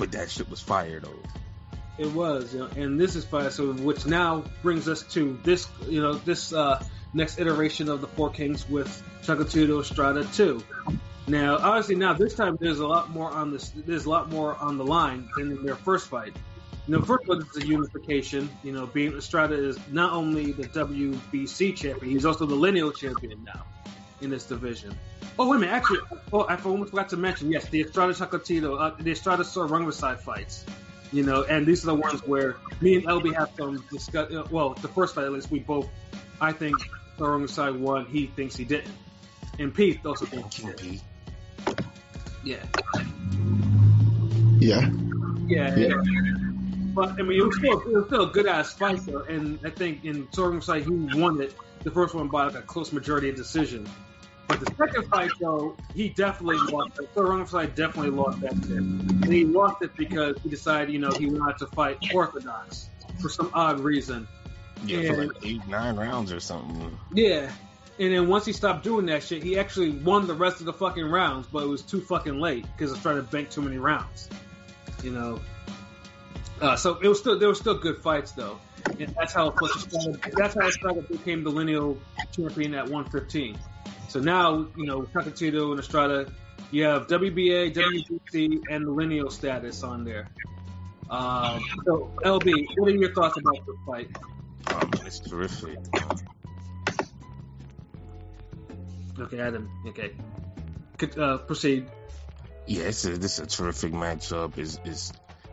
But 0.00 0.12
that 0.12 0.30
shit 0.30 0.48
was 0.48 0.60
fire 0.62 0.98
though. 0.98 1.20
It 1.98 2.10
was, 2.12 2.54
you 2.54 2.60
know, 2.60 2.68
and 2.74 2.98
this 2.98 3.16
is 3.16 3.24
fire. 3.26 3.50
So, 3.50 3.74
which 3.74 4.06
now 4.06 4.44
brings 4.62 4.88
us 4.88 5.02
to 5.12 5.38
this, 5.44 5.68
you 5.86 6.00
know, 6.00 6.14
this 6.14 6.54
uh, 6.54 6.82
next 7.12 7.38
iteration 7.38 7.90
of 7.90 8.00
the 8.00 8.06
Four 8.06 8.30
Kings 8.30 8.66
with 8.66 8.88
Chocotudo 9.22 9.84
Strada 9.84 10.24
Two. 10.24 10.64
Now, 11.28 11.58
obviously, 11.58 11.96
now 11.96 12.14
this 12.14 12.34
time 12.34 12.56
there's 12.58 12.78
a 12.78 12.86
lot 12.86 13.10
more 13.10 13.30
on 13.30 13.52
this. 13.52 13.70
There's 13.76 14.06
a 14.06 14.10
lot 14.10 14.30
more 14.30 14.56
on 14.56 14.78
the 14.78 14.86
line 14.86 15.28
than 15.36 15.50
in 15.52 15.62
their 15.66 15.76
first 15.76 16.08
fight. 16.08 16.34
You 16.88 16.96
know, 16.96 17.02
first 17.02 17.28
one 17.28 17.42
is 17.42 17.62
a 17.62 17.66
unification. 17.66 18.48
You 18.62 18.72
know, 18.72 18.86
being 18.86 19.12
Estrada 19.12 19.54
is 19.54 19.78
not 19.90 20.14
only 20.14 20.52
the 20.52 20.64
WBC 20.64 21.76
champion, 21.76 22.10
he's 22.10 22.24
also 22.24 22.46
the 22.46 22.54
lineal 22.54 22.90
champion 22.90 23.44
now 23.44 23.66
in 24.20 24.30
this 24.30 24.44
division. 24.44 24.96
Oh 25.38 25.48
wait 25.48 25.56
a 25.56 25.60
minute, 25.60 25.72
actually, 25.72 26.00
oh 26.32 26.42
I 26.42 26.56
almost 26.56 26.90
forgot 26.90 27.08
to 27.10 27.16
mention. 27.16 27.50
Yes, 27.50 27.68
the 27.68 27.80
Estrada 27.80 28.12
Chocolatito, 28.12 28.80
uh, 28.80 28.94
the 28.98 29.12
Estrada 29.12 29.44
Sor 29.44 29.66
Rungvisai 29.66 30.18
fights. 30.18 30.64
You 31.12 31.24
know, 31.24 31.42
and 31.42 31.66
these 31.66 31.82
are 31.82 31.88
the 31.88 31.94
ones 31.94 32.20
where 32.24 32.56
me 32.80 32.94
and 32.96 33.04
LB 33.04 33.34
have 33.34 33.50
some 33.56 33.84
discuss. 33.90 34.32
Uh, 34.32 34.44
well, 34.50 34.74
the 34.74 34.88
first 34.88 35.14
fight 35.14 35.24
at 35.24 35.32
least, 35.32 35.50
we 35.50 35.58
both, 35.58 35.88
I 36.40 36.52
think 36.52 36.76
Sor 37.18 37.38
Rungvisai 37.38 37.78
won. 37.78 38.06
He 38.06 38.26
thinks 38.26 38.56
he 38.56 38.64
didn't, 38.64 38.94
and 39.58 39.74
Pete 39.74 40.04
also 40.06 40.26
thinks 40.26 40.56
he 40.56 40.66
did. 40.66 41.00
Yeah, 42.44 42.64
yeah. 44.60 44.90
yeah, 45.46 45.76
Yeah. 45.76 45.94
But 46.94 47.10
I 47.10 47.22
mean, 47.22 47.40
it 47.40 47.46
was 47.46 47.56
still, 47.56 47.80
it 47.80 47.92
was 47.92 48.06
still 48.06 48.22
a 48.24 48.32
good 48.32 48.46
ass 48.46 48.72
fight 48.72 49.00
though, 49.06 49.22
and 49.22 49.58
I 49.64 49.70
think 49.70 50.04
in 50.04 50.30
Sor 50.32 50.50
Rungvisai 50.50 50.84
he 50.84 51.20
won 51.20 51.40
it. 51.40 51.54
The 51.82 51.90
first 51.90 52.14
one 52.14 52.28
by 52.28 52.44
like 52.44 52.56
a 52.56 52.62
close 52.62 52.92
majority 52.92 53.30
of 53.30 53.36
decision. 53.36 53.88
But 54.50 54.60
the 54.60 54.74
second 54.74 55.08
fight, 55.08 55.30
though, 55.40 55.76
he 55.94 56.08
definitely 56.08 56.58
lost. 56.72 56.98
it. 56.98 57.08
Sor 57.14 57.26
Rungvisai 57.26 57.72
definitely 57.76 58.10
lost 58.10 58.40
that 58.40 58.54
shit. 58.54 58.78
And 58.78 59.32
he 59.32 59.44
lost 59.44 59.80
it 59.82 59.94
because 59.96 60.36
he 60.42 60.48
decided, 60.48 60.92
you 60.92 60.98
know, 60.98 61.12
he 61.12 61.26
wanted 61.26 61.58
to 61.58 61.66
fight 61.68 61.98
Orthodox 62.12 62.90
for 63.20 63.28
some 63.28 63.50
odd 63.54 63.78
reason. 63.78 64.26
Yeah, 64.84 65.12
for 65.12 65.26
like 65.26 65.36
eight, 65.44 65.66
nine 65.68 65.96
rounds 65.96 66.32
or 66.32 66.40
something. 66.40 66.98
Yeah. 67.14 67.52
And 68.00 68.12
then 68.12 68.28
once 68.28 68.44
he 68.44 68.52
stopped 68.52 68.82
doing 68.82 69.06
that 69.06 69.22
shit, 69.22 69.42
he 69.42 69.58
actually 69.58 69.90
won 69.90 70.26
the 70.26 70.34
rest 70.34 70.58
of 70.58 70.66
the 70.66 70.72
fucking 70.72 71.04
rounds, 71.04 71.46
but 71.46 71.62
it 71.62 71.68
was 71.68 71.82
too 71.82 72.00
fucking 72.00 72.40
late 72.40 72.64
because 72.72 72.90
was 72.90 73.00
trying 73.00 73.16
to 73.16 73.22
bank 73.22 73.50
too 73.50 73.62
many 73.62 73.78
rounds. 73.78 74.28
You 75.04 75.12
know. 75.12 75.40
Uh, 76.60 76.76
so 76.76 76.98
it 77.00 77.08
was 77.08 77.18
still 77.18 77.38
there 77.38 77.48
were 77.48 77.54
still 77.54 77.78
good 77.78 77.98
fights 77.98 78.32
though, 78.32 78.58
and 78.98 79.14
that's 79.18 79.32
how 79.32 79.50
Estrada, 79.50 80.18
that's 80.34 80.54
how 80.54 80.66
Estrada 80.66 81.02
became 81.02 81.42
the 81.42 81.50
lineal 81.50 81.98
champion 82.32 82.74
at 82.74 82.84
115. 82.84 83.58
So 84.10 84.18
now 84.18 84.66
you 84.76 84.86
know 84.86 85.02
Chocolatito 85.02 85.70
and 85.70 85.78
Estrada, 85.78 86.26
you 86.72 86.82
have 86.82 87.06
WBA, 87.06 87.72
WBC, 87.72 88.60
and 88.68 88.84
the 88.84 88.90
lineal 88.90 89.30
status 89.30 89.84
on 89.84 90.04
there. 90.04 90.28
Um, 91.08 91.62
so 91.84 92.10
LB, 92.24 92.66
what 92.76 92.88
are 92.88 92.96
your 92.96 93.14
thoughts 93.14 93.38
about 93.38 93.64
this 93.64 93.76
fight? 93.86 94.08
Um, 94.66 94.90
it's 95.06 95.20
terrific. 95.20 95.78
Okay, 99.16 99.38
Adam. 99.38 99.70
Okay, 99.86 100.10
Could, 100.98 101.16
uh, 101.16 101.38
proceed. 101.38 101.88
yeah, 102.66 102.86
it's 102.86 103.04
a, 103.04 103.10
this 103.16 103.38
is 103.38 103.40
a 103.40 103.46
terrific 103.46 103.92
matchup. 103.92 104.58
Is 104.58 104.80
is 104.84 105.12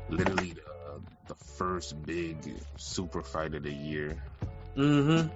literally 0.09 0.53
the, 0.53 1.01
the 1.27 1.35
first 1.35 2.03
big 2.07 2.37
super 2.77 3.21
fight 3.21 3.53
of 3.53 3.61
the 3.61 3.71
year. 3.71 4.17
Mm-hmm. 4.75 5.27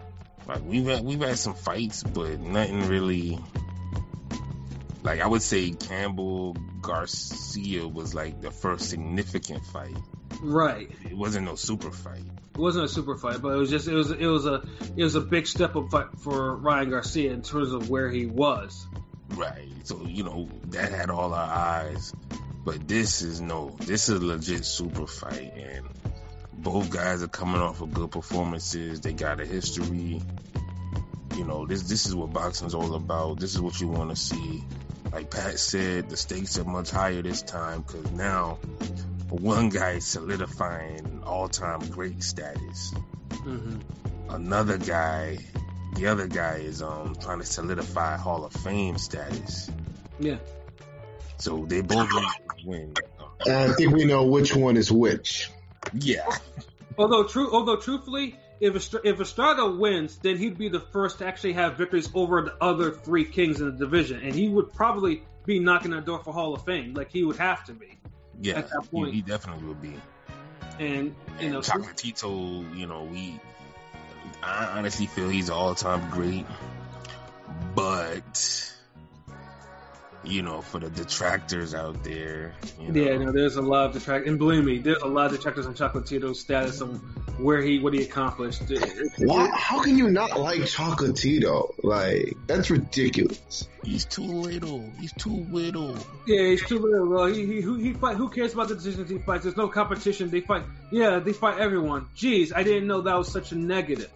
Like 0.47 0.63
we've 0.65 0.85
had 0.85 1.03
we've 1.03 1.21
had 1.21 1.37
some 1.37 1.53
fights, 1.53 2.03
but 2.03 2.39
nothing 2.39 2.87
really. 2.87 3.39
Like 5.03 5.19
I 5.19 5.27
would 5.27 5.41
say, 5.41 5.71
Campbell 5.71 6.55
Garcia 6.81 7.87
was 7.87 8.13
like 8.13 8.41
the 8.41 8.51
first 8.51 8.89
significant 8.89 9.65
fight. 9.65 9.97
Right. 10.41 10.91
It 11.03 11.15
wasn't 11.15 11.45
no 11.45 11.55
super 11.55 11.91
fight. 11.91 12.23
It 12.53 12.59
wasn't 12.59 12.85
a 12.85 12.89
super 12.89 13.15
fight, 13.15 13.41
but 13.41 13.49
it 13.49 13.57
was 13.57 13.69
just 13.69 13.87
it 13.87 13.93
was 13.93 14.11
it 14.11 14.25
was 14.25 14.45
a 14.45 14.63
it 14.95 15.03
was 15.03 15.15
a 15.15 15.21
big 15.21 15.47
step 15.47 15.75
up 15.75 15.89
fight 15.89 16.07
for 16.19 16.55
Ryan 16.55 16.89
Garcia 16.89 17.31
in 17.31 17.41
terms 17.41 17.71
of 17.71 17.89
where 17.89 18.09
he 18.09 18.25
was. 18.25 18.87
Right. 19.35 19.69
So, 19.83 20.05
you 20.05 20.23
know, 20.23 20.49
that 20.69 20.91
had 20.91 21.09
all 21.09 21.33
our 21.33 21.51
eyes. 21.51 22.13
But 22.63 22.87
this 22.87 23.21
is 23.21 23.41
no, 23.41 23.75
this 23.79 24.09
is 24.09 24.21
a 24.21 24.25
legit 24.25 24.65
super 24.65 25.07
fight. 25.07 25.53
And 25.55 25.87
both 26.61 26.89
guys 26.89 27.23
are 27.23 27.27
coming 27.27 27.59
off 27.59 27.81
of 27.81 27.93
good 27.93 28.11
performances. 28.11 29.01
They 29.01 29.13
got 29.13 29.39
a 29.39 29.45
history. 29.45 30.21
You 31.35 31.45
know, 31.45 31.65
this 31.65 31.83
this 31.83 32.05
is 32.05 32.15
what 32.15 32.33
boxing's 32.33 32.75
all 32.75 32.93
about. 32.95 33.39
This 33.39 33.55
is 33.55 33.61
what 33.61 33.79
you 33.81 33.87
want 33.87 34.11
to 34.11 34.15
see. 34.15 34.63
Like 35.11 35.31
Pat 35.31 35.59
said, 35.59 36.09
the 36.09 36.17
stakes 36.17 36.57
are 36.57 36.63
much 36.63 36.91
higher 36.91 37.21
this 37.21 37.41
time 37.41 37.81
because 37.81 38.11
now 38.11 38.59
one 39.29 39.69
guy 39.69 39.91
is 39.91 40.05
solidifying 40.05 41.21
all-time 41.25 41.79
great 41.89 42.21
status. 42.23 42.93
Mm-hmm. 43.29 43.79
Another 44.29 44.77
guy, 44.77 45.39
the 45.95 46.07
other 46.07 46.27
guy 46.27 46.57
is 46.57 46.81
um 46.81 47.15
trying 47.19 47.39
to 47.39 47.45
solidify 47.45 48.17
Hall 48.17 48.45
of 48.45 48.53
Fame 48.53 48.97
status. 48.97 49.69
Yeah. 50.19 50.37
So 51.37 51.65
they 51.65 51.81
both 51.81 52.09
win. 52.65 52.93
I 53.47 53.69
think 53.69 53.93
we 53.95 54.05
know 54.05 54.25
which 54.25 54.55
one 54.55 54.77
is 54.77 54.91
which. 54.91 55.49
Yeah. 55.93 56.29
Although 56.97 57.23
true, 57.23 57.51
although 57.53 57.77
truthfully, 57.77 58.37
if 58.59 58.75
Estra- 58.75 59.01
if 59.03 59.19
Estrada 59.19 59.65
wins, 59.67 60.17
then 60.17 60.37
he'd 60.37 60.57
be 60.57 60.69
the 60.69 60.79
first 60.79 61.19
to 61.19 61.25
actually 61.25 61.53
have 61.53 61.77
victories 61.77 62.09
over 62.13 62.41
the 62.43 62.55
other 62.63 62.91
three 62.91 63.25
kings 63.25 63.59
in 63.59 63.67
the 63.67 63.77
division, 63.85 64.21
and 64.21 64.35
he 64.35 64.49
would 64.49 64.73
probably 64.73 65.23
be 65.45 65.59
knocking 65.59 65.93
on 65.93 66.01
the 66.01 66.05
door 66.05 66.19
for 66.23 66.33
Hall 66.33 66.53
of 66.53 66.63
Fame. 66.65 66.93
Like 66.93 67.11
he 67.11 67.23
would 67.23 67.37
have 67.37 67.63
to 67.65 67.73
be. 67.73 67.97
Yeah. 68.39 68.59
At 68.59 68.69
that 68.69 68.83
He, 68.83 68.87
point. 68.89 69.13
he 69.13 69.21
definitely 69.21 69.67
would 69.67 69.81
be. 69.81 69.95
And 70.79 71.15
you 71.39 71.49
know, 71.49 71.57
And 71.57 71.65
Chocolatito, 71.65 72.77
you 72.77 72.87
know, 72.87 73.03
we 73.03 73.39
I 74.43 74.77
honestly 74.77 75.05
feel 75.05 75.29
he's 75.29 75.49
an 75.49 75.55
all 75.55 75.75
time 75.75 76.09
great. 76.11 76.45
But 77.75 78.73
you 80.23 80.41
know, 80.41 80.61
for 80.61 80.79
the 80.79 80.89
detractors 80.89 81.73
out 81.73 82.03
there. 82.03 82.53
You 82.79 82.91
know. 82.91 83.01
Yeah, 83.01 83.17
no, 83.17 83.31
there's 83.31 83.55
a 83.55 83.61
lot 83.61 83.87
of 83.87 83.93
detract, 83.93 84.27
and 84.27 84.37
believe 84.37 84.63
me, 84.63 84.77
there's 84.77 85.01
a 85.01 85.07
lot 85.07 85.27
of 85.27 85.37
detractors 85.37 85.65
on 85.65 85.73
Chocolatito's 85.73 86.39
status 86.39 86.79
and 86.81 86.99
where 87.39 87.61
he 87.61 87.79
what 87.79 87.93
he 87.93 88.03
accomplished. 88.03 88.61
It- 88.69 88.83
it- 88.83 89.11
Why? 89.17 89.49
How 89.53 89.81
can 89.81 89.97
you 89.97 90.09
not 90.09 90.39
like 90.39 90.61
Chocolatito? 90.61 91.73
Like 91.83 92.37
that's 92.47 92.69
ridiculous. 92.69 93.67
He's 93.83 94.05
too 94.05 94.21
little. 94.23 94.91
He's 94.99 95.13
too 95.13 95.45
little. 95.49 95.97
Yeah, 96.27 96.49
he's 96.49 96.65
too 96.65 96.77
little. 96.79 97.07
Well, 97.09 97.25
he, 97.25 97.45
he, 97.45 97.61
who, 97.61 97.75
he 97.75 97.93
fight. 97.93 98.15
Who 98.17 98.29
cares 98.29 98.53
about 98.53 98.67
the 98.67 98.75
decisions 98.75 99.09
he 99.09 99.17
fights? 99.17 99.43
There's 99.43 99.57
no 99.57 99.67
competition. 99.69 100.29
They 100.29 100.41
fight. 100.41 100.63
Yeah, 100.91 101.19
they 101.19 101.33
fight 101.33 101.59
everyone. 101.59 102.07
Jeez, 102.15 102.51
I 102.55 102.63
didn't 102.63 102.87
know 102.87 103.01
that 103.01 103.17
was 103.17 103.31
such 103.31 103.51
a 103.51 103.55
negative. 103.55 104.11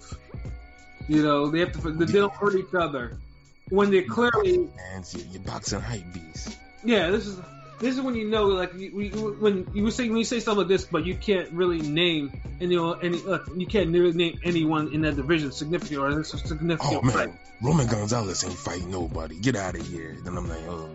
You 1.08 1.24
know, 1.24 1.50
they 1.50 1.60
have 1.60 1.72
to. 1.82 1.92
They 1.92 2.20
don't 2.20 2.34
hurt 2.34 2.56
each 2.56 2.74
other 2.74 3.18
when 3.70 3.92
they're 3.92 4.04
clearly. 4.04 4.58
Man, 4.58 5.04
you're, 5.12 5.26
you're 5.28 5.42
boxing 5.42 5.82
hype 5.82 6.14
beast. 6.14 6.58
Yeah, 6.84 7.10
this 7.10 7.28
is 7.28 7.40
this 7.80 7.96
is 7.96 8.02
when 8.02 8.16
you 8.16 8.30
know, 8.30 8.46
like, 8.46 8.74
you, 8.74 8.96
we, 8.96 9.10
when 9.10 9.68
you 9.74 9.92
say 9.92 10.08
when 10.08 10.18
you 10.18 10.24
say 10.24 10.40
stuff 10.40 10.58
like 10.58 10.68
this, 10.68 10.86
but 10.86 11.06
you 11.06 11.16
can't 11.16 11.52
really 11.52 11.80
name 11.80 12.42
any 12.62 12.78
any. 12.78 13.18
Look, 13.18 13.50
you 13.56 13.66
can't 13.66 13.92
really 13.92 14.14
name 14.14 14.40
anyone 14.44 14.94
in 14.94 15.02
that 15.02 15.16
division 15.16 15.52
significant 15.52 16.00
or 16.00 16.24
significant. 16.24 16.80
Oh 16.84 17.02
man, 17.02 17.14
fight. 17.14 17.34
Roman 17.62 17.88
Gonzalez 17.88 18.44
ain't 18.44 18.54
fighting 18.54 18.92
nobody. 18.92 19.38
Get 19.40 19.56
out 19.56 19.76
of 19.76 19.86
here. 19.86 20.16
Then 20.24 20.38
I'm 20.38 20.48
like, 20.48 20.64
oh, 20.68 20.90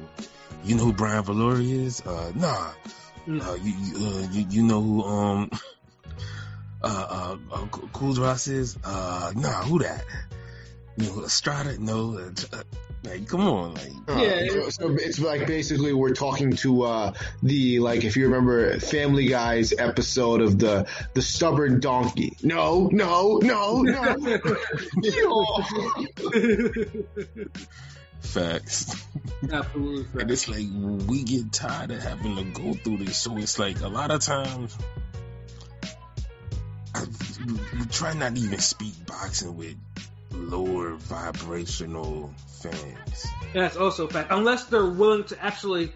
you 0.64 0.76
know 0.76 0.84
who 0.84 0.92
Brian 0.92 1.22
Viloria 1.22 1.84
is? 1.84 2.00
Uh, 2.00 2.32
nah. 2.34 2.72
Mm. 3.26 3.46
Uh, 3.46 3.54
you 3.54 3.72
you, 3.72 4.06
uh, 4.06 4.28
you 4.30 4.46
you 4.48 4.62
know 4.62 4.80
who 4.80 5.02
um 5.02 5.50
uh 6.82 6.86
uh, 6.86 7.36
uh 7.52 7.66
Cuadras 7.66 8.48
is? 8.48 8.78
Uh, 8.82 9.32
nah. 9.36 9.62
Who 9.64 9.80
that? 9.80 10.04
You 11.00 11.16
know, 11.16 11.24
Estrada? 11.24 11.78
No. 11.78 12.18
Uh, 12.18 12.30
uh, 12.56 12.62
like, 13.02 13.26
come 13.28 13.40
on, 13.48 13.74
like. 13.74 13.92
Uh, 14.08 14.20
Yeah. 14.22 14.48
so, 14.50 14.70
so 14.70 14.90
it's 14.90 15.18
like 15.18 15.46
basically 15.46 15.94
we're 15.94 16.12
talking 16.12 16.52
to 16.56 16.82
uh, 16.82 17.12
the 17.42 17.78
like 17.80 18.04
if 18.04 18.16
you 18.16 18.24
remember 18.26 18.78
Family 18.78 19.26
Guy's 19.28 19.72
episode 19.72 20.42
of 20.42 20.58
the 20.58 20.86
the 21.14 21.22
stubborn 21.22 21.80
donkey. 21.80 22.36
No, 22.42 22.88
no, 22.92 23.38
no, 23.42 23.80
no. 23.82 24.16
Facts. 28.20 28.94
Absolutely. 29.50 30.20
And 30.22 30.30
it's 30.30 30.48
like 30.48 30.66
we 31.08 31.22
get 31.24 31.52
tired 31.52 31.90
of 31.90 32.02
having 32.02 32.36
to 32.36 32.44
go 32.44 32.74
through 32.74 32.98
this. 32.98 33.16
So 33.16 33.36
it's 33.38 33.58
like 33.58 33.80
a 33.80 33.88
lot 33.88 34.10
of 34.10 34.20
times 34.20 34.76
I, 36.94 37.04
we 37.78 37.86
try 37.86 38.12
not 38.12 38.36
to 38.36 38.40
even 38.42 38.58
speak 38.58 39.06
boxing 39.06 39.56
with 39.56 39.74
lower 40.32 40.94
vibrational 40.94 42.32
fans. 42.60 43.26
That's 43.54 43.76
also 43.76 44.06
a 44.06 44.10
fact. 44.10 44.30
Unless 44.30 44.64
they're 44.64 44.86
willing 44.86 45.24
to 45.24 45.42
actually 45.42 45.92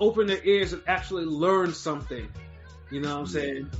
open 0.00 0.26
their 0.26 0.42
ears 0.44 0.72
and 0.72 0.82
actually 0.86 1.24
learn 1.24 1.72
something. 1.74 2.28
You 2.90 3.00
know 3.00 3.14
what 3.14 3.20
I'm 3.20 3.26
saying? 3.26 3.70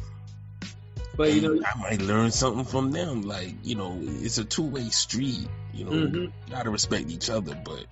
But 1.16 1.32
you 1.32 1.42
know, 1.42 1.62
I 1.64 1.78
might 1.78 2.00
learn 2.00 2.30
something 2.30 2.64
from 2.64 2.90
them. 2.90 3.22
Like 3.22 3.54
you 3.62 3.74
know, 3.74 3.98
it's 4.02 4.38
a 4.38 4.44
two 4.44 4.62
way 4.64 4.88
street. 4.88 5.46
You 5.74 5.84
know, 5.84 5.90
Mhm. 5.92 6.32
gotta 6.50 6.70
respect 6.70 7.10
each 7.10 7.30
other, 7.30 7.54
but. 7.64 7.84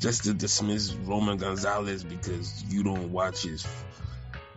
Just 0.00 0.24
to 0.24 0.34
dismiss 0.34 0.92
Roman 0.92 1.36
Gonzalez 1.36 2.02
because 2.02 2.64
you 2.64 2.82
don't 2.82 3.12
watch 3.12 3.44
his 3.44 3.64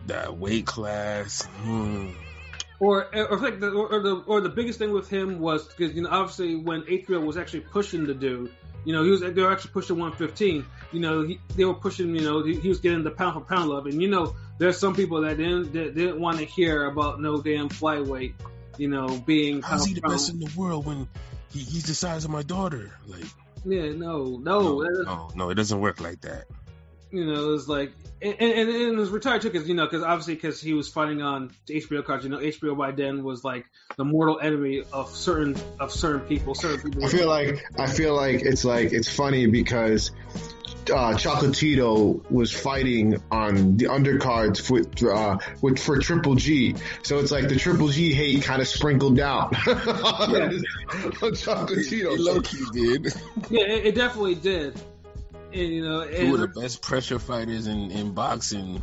that 0.06 0.36
weight 0.36 0.66
class, 0.66 1.44
hmm. 1.62 2.08
Or 2.78 3.14
or, 3.14 3.38
like 3.38 3.60
the, 3.60 3.70
or, 3.70 4.00
the 4.00 4.22
or 4.26 4.40
the 4.40 4.48
biggest 4.48 4.78
thing 4.78 4.92
with 4.92 5.08
him 5.08 5.40
was 5.40 5.66
because 5.66 5.94
you 5.94 6.02
know 6.02 6.10
obviously 6.10 6.56
when 6.56 6.82
HBO 6.82 7.24
was 7.24 7.36
actually 7.36 7.60
pushing 7.60 8.06
the 8.06 8.14
dude, 8.14 8.52
you 8.84 8.92
know 8.92 9.02
he 9.02 9.10
was 9.10 9.20
they 9.20 9.30
were 9.30 9.52
actually 9.52 9.72
pushing 9.72 9.98
115. 9.98 10.64
You 10.92 11.00
know 11.00 11.22
he, 11.22 11.40
they 11.56 11.64
were 11.64 11.74
pushing 11.74 12.14
you 12.14 12.22
know 12.22 12.44
he, 12.44 12.56
he 12.56 12.68
was 12.68 12.80
getting 12.80 13.02
the 13.02 13.10
pound 13.10 13.34
for 13.34 13.40
pound 13.40 13.70
love, 13.70 13.86
and 13.86 14.00
you 14.00 14.08
know 14.08 14.34
there's 14.58 14.78
some 14.78 14.94
people 14.94 15.22
that 15.22 15.36
didn't 15.36 15.72
that 15.72 15.94
didn't 15.94 16.20
want 16.20 16.38
to 16.38 16.44
hear 16.44 16.84
about 16.84 17.20
no 17.20 17.40
damn 17.40 17.68
flyweight, 17.68 18.34
you 18.76 18.88
know 18.88 19.18
being 19.26 19.62
How's 19.62 19.86
he 19.86 19.94
the 19.94 20.02
best 20.02 20.30
in 20.30 20.40
the 20.40 20.52
world 20.56 20.84
when 20.84 21.08
he, 21.52 21.60
he's 21.60 21.84
the 21.84 21.94
size 21.94 22.24
of 22.24 22.30
my 22.30 22.42
daughter? 22.42 22.92
Like, 23.06 23.24
Yeah, 23.64 23.92
no, 23.92 24.36
no, 24.36 24.82
no, 24.82 25.02
no, 25.02 25.30
no, 25.34 25.50
it 25.50 25.54
doesn't 25.54 25.80
work 25.80 26.00
like 26.00 26.20
that. 26.22 26.44
You 27.10 27.24
know, 27.24 27.48
it 27.48 27.52
was 27.52 27.68
like, 27.68 27.92
and, 28.20 28.34
and, 28.40 28.68
and 28.68 28.70
it 28.70 28.96
was 28.96 29.10
retired 29.10 29.42
too, 29.42 29.50
because 29.50 29.68
you 29.68 29.74
know, 29.74 29.84
because 29.86 30.02
obviously, 30.02 30.34
because 30.34 30.60
he 30.60 30.72
was 30.72 30.88
fighting 30.88 31.22
on 31.22 31.50
HBO 31.68 32.04
cards. 32.04 32.24
You 32.24 32.30
know, 32.30 32.38
HBO 32.38 32.76
by 32.76 32.92
then 32.92 33.22
was 33.22 33.44
like 33.44 33.66
the 33.96 34.04
mortal 34.04 34.40
enemy 34.40 34.82
of 34.92 35.14
certain 35.14 35.56
of 35.78 35.92
certain 35.92 36.20
people. 36.20 36.54
Certain 36.54 36.80
people. 36.80 37.04
I 37.04 37.08
feel 37.08 37.28
like 37.28 37.64
I 37.78 37.86
feel 37.86 38.14
like 38.14 38.42
it's 38.42 38.64
like 38.64 38.92
it's 38.92 39.08
funny 39.08 39.46
because 39.46 40.12
uh, 40.90 41.14
Chocolatito 41.14 42.28
was 42.30 42.52
fighting 42.52 43.22
on 43.30 43.76
the 43.76 43.86
undercards 43.86 44.60
for 44.60 45.14
uh, 45.14 45.38
with 45.60 45.78
for 45.78 45.98
Triple 45.98 46.36
G, 46.36 46.74
so 47.02 47.18
it's 47.18 47.30
like 47.30 47.48
the 47.48 47.56
Triple 47.56 47.88
G 47.88 48.12
hate 48.14 48.42
kind 48.42 48.62
of 48.62 48.68
sprinkled 48.68 49.18
out 49.18 49.54
on 49.68 50.62
Chocolatito. 51.12 52.18
Low 52.18 52.40
key 52.40 52.64
did. 52.72 53.14
yeah, 53.50 53.64
it, 53.64 53.86
it 53.86 53.94
definitely 53.94 54.36
did. 54.36 54.78
And 55.56 55.72
you 55.72 55.82
know, 55.84 56.06
Two 56.06 56.34
of 56.34 56.40
the 56.40 56.48
best 56.60 56.82
pressure 56.82 57.18
fighters 57.18 57.66
in, 57.66 57.90
in 57.90 58.12
boxing. 58.12 58.82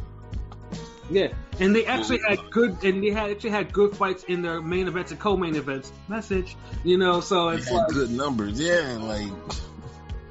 yeah, 1.11 1.27
and 1.59 1.75
they 1.75 1.85
actually 1.85 2.19
had 2.27 2.39
good, 2.49 2.83
and 2.83 3.03
they 3.03 3.11
had 3.11 3.29
actually 3.29 3.51
had 3.51 3.71
good 3.71 3.95
fights 3.95 4.23
in 4.23 4.41
their 4.41 4.59
main 4.61 4.87
events 4.87 5.11
and 5.11 5.19
co-main 5.19 5.55
events. 5.55 5.91
Message, 6.07 6.55
you 6.83 6.97
know, 6.97 7.19
so 7.21 7.49
it's 7.49 7.69
like, 7.69 7.87
good 7.89 8.09
numbers. 8.11 8.59
Yeah, 8.59 8.97
like 8.99 9.31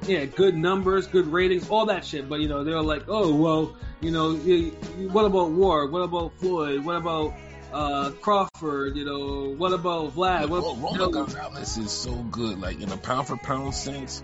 yeah, 0.05 0.25
good 0.25 0.55
numbers, 0.55 1.07
good 1.07 1.27
ratings, 1.27 1.69
all 1.69 1.85
that 1.85 2.03
shit. 2.03 2.27
But 2.27 2.41
you 2.41 2.49
know, 2.49 2.63
they're 2.65 2.81
like, 2.81 3.03
oh 3.07 3.33
well, 3.33 3.75
you 4.01 4.11
know, 4.11 4.33
what 4.35 5.23
about 5.25 5.51
Ward? 5.51 5.91
What 5.93 6.01
about 6.01 6.33
Floyd? 6.39 6.83
What 6.83 6.97
about 6.97 7.33
uh, 7.71 8.11
Crawford? 8.19 8.97
You 8.97 9.05
know, 9.05 9.55
what 9.55 9.71
about 9.71 10.13
Vlad? 10.13 10.49
What, 10.49 10.61
Ro- 10.63 10.91
you 10.91 10.97
know, 10.97 11.09
Gonzalez 11.09 11.77
is 11.77 11.91
so 11.91 12.11
good. 12.15 12.59
Like 12.59 12.81
in 12.81 12.91
a 12.91 12.97
pound 12.97 13.27
for 13.27 13.37
pound 13.37 13.73
sense, 13.75 14.21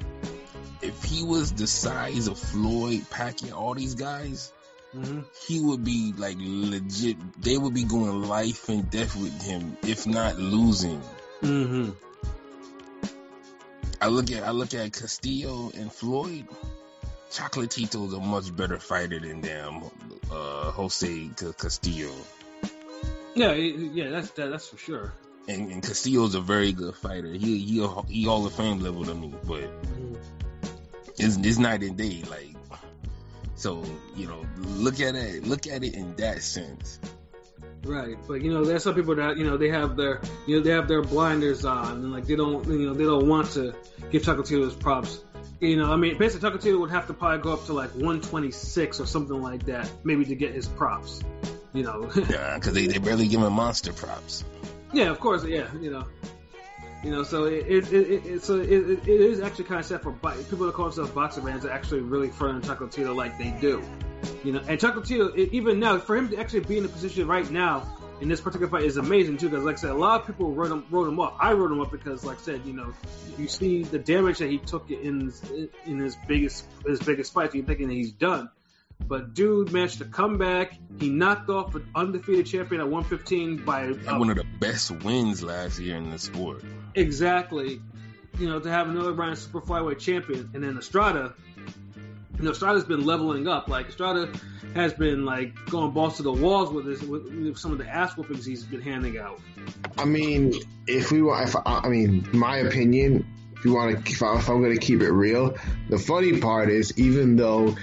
if 0.82 1.04
he 1.04 1.24
was 1.24 1.52
the 1.54 1.68
size 1.68 2.28
of 2.28 2.38
Floyd, 2.38 3.02
Pacquiao, 3.10 3.54
all 3.56 3.74
these 3.74 3.96
guys, 3.96 4.52
mhm. 4.96 5.26
he 5.48 5.60
would 5.60 5.84
be 5.84 6.14
like 6.18 6.38
legit. 6.40 7.18
They 7.42 7.58
would 7.58 7.74
be 7.74 7.84
going 7.84 8.24
life 8.24 8.70
and 8.70 8.90
death 8.90 9.16
with 9.16 9.42
him, 9.42 9.78
if 9.84 10.08
not 10.08 10.38
losing. 10.38 11.02
Mhm. 11.42 11.96
I 14.02 14.08
look 14.08 14.32
at 14.32 14.44
I 14.44 14.52
look 14.52 14.74
at 14.74 14.94
Castillo 14.94 15.72
and 15.76 15.92
Floyd. 15.92 16.48
Chocolatito's 17.32 18.14
a 18.14 18.20
much 18.20 18.56
better 18.56 18.80
fighter 18.80 19.20
than 19.20 19.42
them. 19.42 19.84
Uh, 20.32 20.72
Jose 20.72 21.30
Castillo. 21.58 22.12
Yeah, 23.36 23.54
yeah, 23.54 24.10
that's 24.10 24.32
that, 24.32 24.50
that's 24.50 24.68
for 24.68 24.78
sure. 24.78 25.14
And, 25.48 25.72
and 25.72 25.84
Castillo's 25.84 26.36
a 26.36 26.42
very 26.42 26.72
good 26.74 26.96
fighter. 26.96 27.28
He 27.32 27.60
he 27.60 27.88
he 28.08 28.24
Hall 28.26 28.46
of 28.46 28.54
Fame 28.54 28.80
level 28.80 29.06
to 29.06 29.14
me, 29.14 29.34
but 29.46 29.62
Mhm. 29.84 30.18
It's, 31.20 31.38
it's 31.38 31.58
night 31.60 31.84
and 31.84 31.98
day. 31.98 32.24
Like 32.30 32.56
so, 33.56 33.84
you 34.16 34.28
know, 34.28 34.46
look 34.58 35.00
at 35.02 35.16
it. 35.16 35.46
Look 35.46 35.68
at 35.68 35.84
it 35.84 35.94
in 35.94 36.16
that 36.16 36.42
sense. 36.42 37.00
Right, 37.84 38.18
but 38.28 38.42
you 38.42 38.52
know, 38.54 38.66
there's 38.66 38.84
some 38.84 38.94
people 38.94 39.16
that 39.16 39.38
you 39.38 39.46
know 39.46 39.58
they 39.58 39.70
have 39.70 39.96
their 39.96 40.22
you 40.46 40.58
know 40.58 40.64
they 40.64 40.72
have 40.72 40.88
their 40.88 41.02
blinders 41.02 41.64
on 41.66 41.88
and 41.94 42.12
like 42.12 42.26
they 42.26 42.36
don't 42.36 42.66
you 42.68 42.88
know 42.88 42.94
they 42.94 43.06
don't 43.06 43.28
want 43.28 43.52
to 43.52 43.74
give 44.12 44.24
Chocolatito 44.24 44.66
his 44.66 44.74
props. 44.74 45.22
You 45.62 45.76
know, 45.78 45.92
I 45.92 45.96
mean, 45.98 46.18
basically 46.18 46.50
Chocolatito 46.50 46.80
would 46.80 46.92
have 46.92 47.08
to 47.08 47.14
probably 47.14 47.40
go 47.40 47.54
up 47.54 47.66
to 47.66 47.74
like 47.74 47.92
126 47.92 49.00
or 49.00 49.06
something 49.06 49.42
like 49.42 49.66
that, 49.66 49.90
maybe 50.04 50.26
to 50.26 50.36
get 50.36 50.54
his 50.54 50.68
props. 50.68 51.22
You 51.74 51.84
know, 51.84 52.10
Yeah, 52.30 52.56
because 52.56 52.74
they 52.74 52.88
they 52.88 52.98
barely 52.98 53.28
give 53.28 53.42
him 53.42 53.54
monster 53.54 53.94
props. 53.94 54.44
yeah, 54.94 55.10
of 55.10 55.20
course, 55.20 55.46
yeah, 55.46 55.68
you 55.80 55.92
know, 55.92 56.06
you 57.04 57.12
know, 57.12 57.24
so 57.24 57.46
it 57.46 57.66
it, 57.68 57.94
it, 57.94 58.26
it, 58.26 58.44
so 58.44 58.60
it, 58.60 58.70
it, 58.70 59.08
it 59.08 59.22
is 59.22 59.40
actually 59.40 59.66
kind 59.66 59.80
of 59.80 59.86
sad 59.86 60.02
for 60.02 60.12
people 60.12 60.66
that 60.66 60.74
call 60.74 60.86
themselves 60.86 61.12
boxer 61.12 61.42
fans 61.42 61.64
to 61.64 61.72
actually 61.72 62.02
really 62.02 62.30
front 62.30 62.70
on 62.70 62.78
Chocolatito 62.78 63.16
like 63.16 63.38
they 63.38 63.52
do. 63.62 63.84
You 64.44 64.54
know, 64.54 64.62
and 64.68 64.80
Chocolatito, 64.80 65.38
it, 65.38 65.54
even 65.54 65.80
now, 65.80 65.98
for 66.00 66.18
him 66.18 66.30
to 66.30 66.38
actually 66.38 66.62
be 66.62 66.78
in 66.78 66.84
the 66.84 66.90
position 66.90 67.28
right 67.28 67.50
now 67.50 67.88
in 68.22 68.28
this 68.28 68.42
particular 68.42 68.70
fight 68.70 68.84
is 68.84 68.98
amazing 68.98 69.38
too. 69.38 69.50
Because, 69.50 69.64
like 69.64 69.78
I 69.78 69.80
said, 69.80 69.92
a 69.92 69.96
lot 69.96 70.22
of 70.22 70.28
people 70.28 70.52
wrote 70.52 70.72
him 70.72 70.86
wrote 70.90 71.08
him 71.08 71.20
off. 71.20 71.36
I 71.40 71.54
wrote 71.54 71.72
him 71.72 71.82
up 71.82 71.92
because, 71.92 72.24
like 72.24 72.40
I 72.40 72.42
said, 72.42 72.66
you 72.66 72.74
know, 72.74 72.94
you 73.38 73.48
see 73.48 73.84
the 73.84 74.00
damage 74.00 74.40
that 74.40 74.50
he 74.50 74.58
took 74.58 74.92
in 74.92 75.32
in 75.86 76.00
his 76.00 76.18
biggest 76.28 76.66
his 76.86 77.00
biggest 77.00 77.34
fight. 77.34 77.54
You're 77.56 77.66
thinking 77.66 77.88
that 77.88 77.94
he's 77.94 78.12
done, 78.12 78.50
but 79.00 79.34
dude 79.34 79.72
managed 79.72 80.00
to 80.00 80.06
come 80.06 80.38
back. 80.38 80.74
He 81.00 81.10
knocked 81.10 81.50
off 81.50 81.76
an 81.76 81.88
undefeated 81.96 82.48
champion 82.48 82.82
at 82.82 82.88
115 82.88 83.64
by 83.66 83.90
uh, 83.90 84.20
one 84.20 84.30
of 84.30 84.36
the 84.36 84.46
best 84.60 84.92
wins 84.92 85.42
last 85.42 85.80
year 85.80 85.96
in 85.96 86.10
the 86.10 86.20
sport. 86.20 86.64
Exactly. 86.96 87.82
You 88.38 88.48
know, 88.48 88.60
to 88.60 88.70
have 88.70 88.90
another 88.90 89.12
round 89.12 89.38
super 89.38 89.62
flyweight 89.62 90.00
champion, 90.00 90.52
and 90.54 90.64
then 90.64 90.78
Estrada. 90.78 91.34
You 92.38 92.46
know, 92.46 92.52
Estrada's 92.52 92.86
been 92.86 93.06
leveling 93.06 93.48
up. 93.48 93.68
Like 93.68 93.90
Estrada 93.90 94.32
has 94.76 94.94
been 94.94 95.26
like 95.26 95.54
going 95.66 95.92
balls 95.92 96.18
to 96.18 96.24
the 96.24 96.32
walls 96.32 96.72
with 96.72 96.86
with, 96.86 97.24
with 97.24 97.58
some 97.58 97.72
of 97.72 97.78
the 97.78 97.88
ass 97.88 98.16
whoopings 98.16 98.46
he's 98.46 98.64
been 98.64 98.82
handing 98.82 99.18
out. 99.18 99.42
I 99.98 100.06
mean, 100.06 100.54
if 100.88 101.12
we 101.12 101.22
want, 101.22 101.50
if 101.50 101.56
I, 101.56 101.82
I 101.84 101.90
mean, 101.90 102.28
my 102.32 102.58
opinion, 102.58 103.28
if 103.58 103.66
you 103.66 103.74
want 103.74 104.06
to, 104.06 104.12
if, 104.12 104.24
I, 104.24 104.38
if 104.38 104.50
I'm 104.50 104.62
going 104.62 104.74
to 104.74 104.80
keep 104.80 105.02
it 105.02 105.12
real, 105.12 105.58
the 105.90 105.98
funny 105.98 106.40
part 106.40 106.70
is, 106.70 106.98
even 106.98 107.36
though 107.36 107.76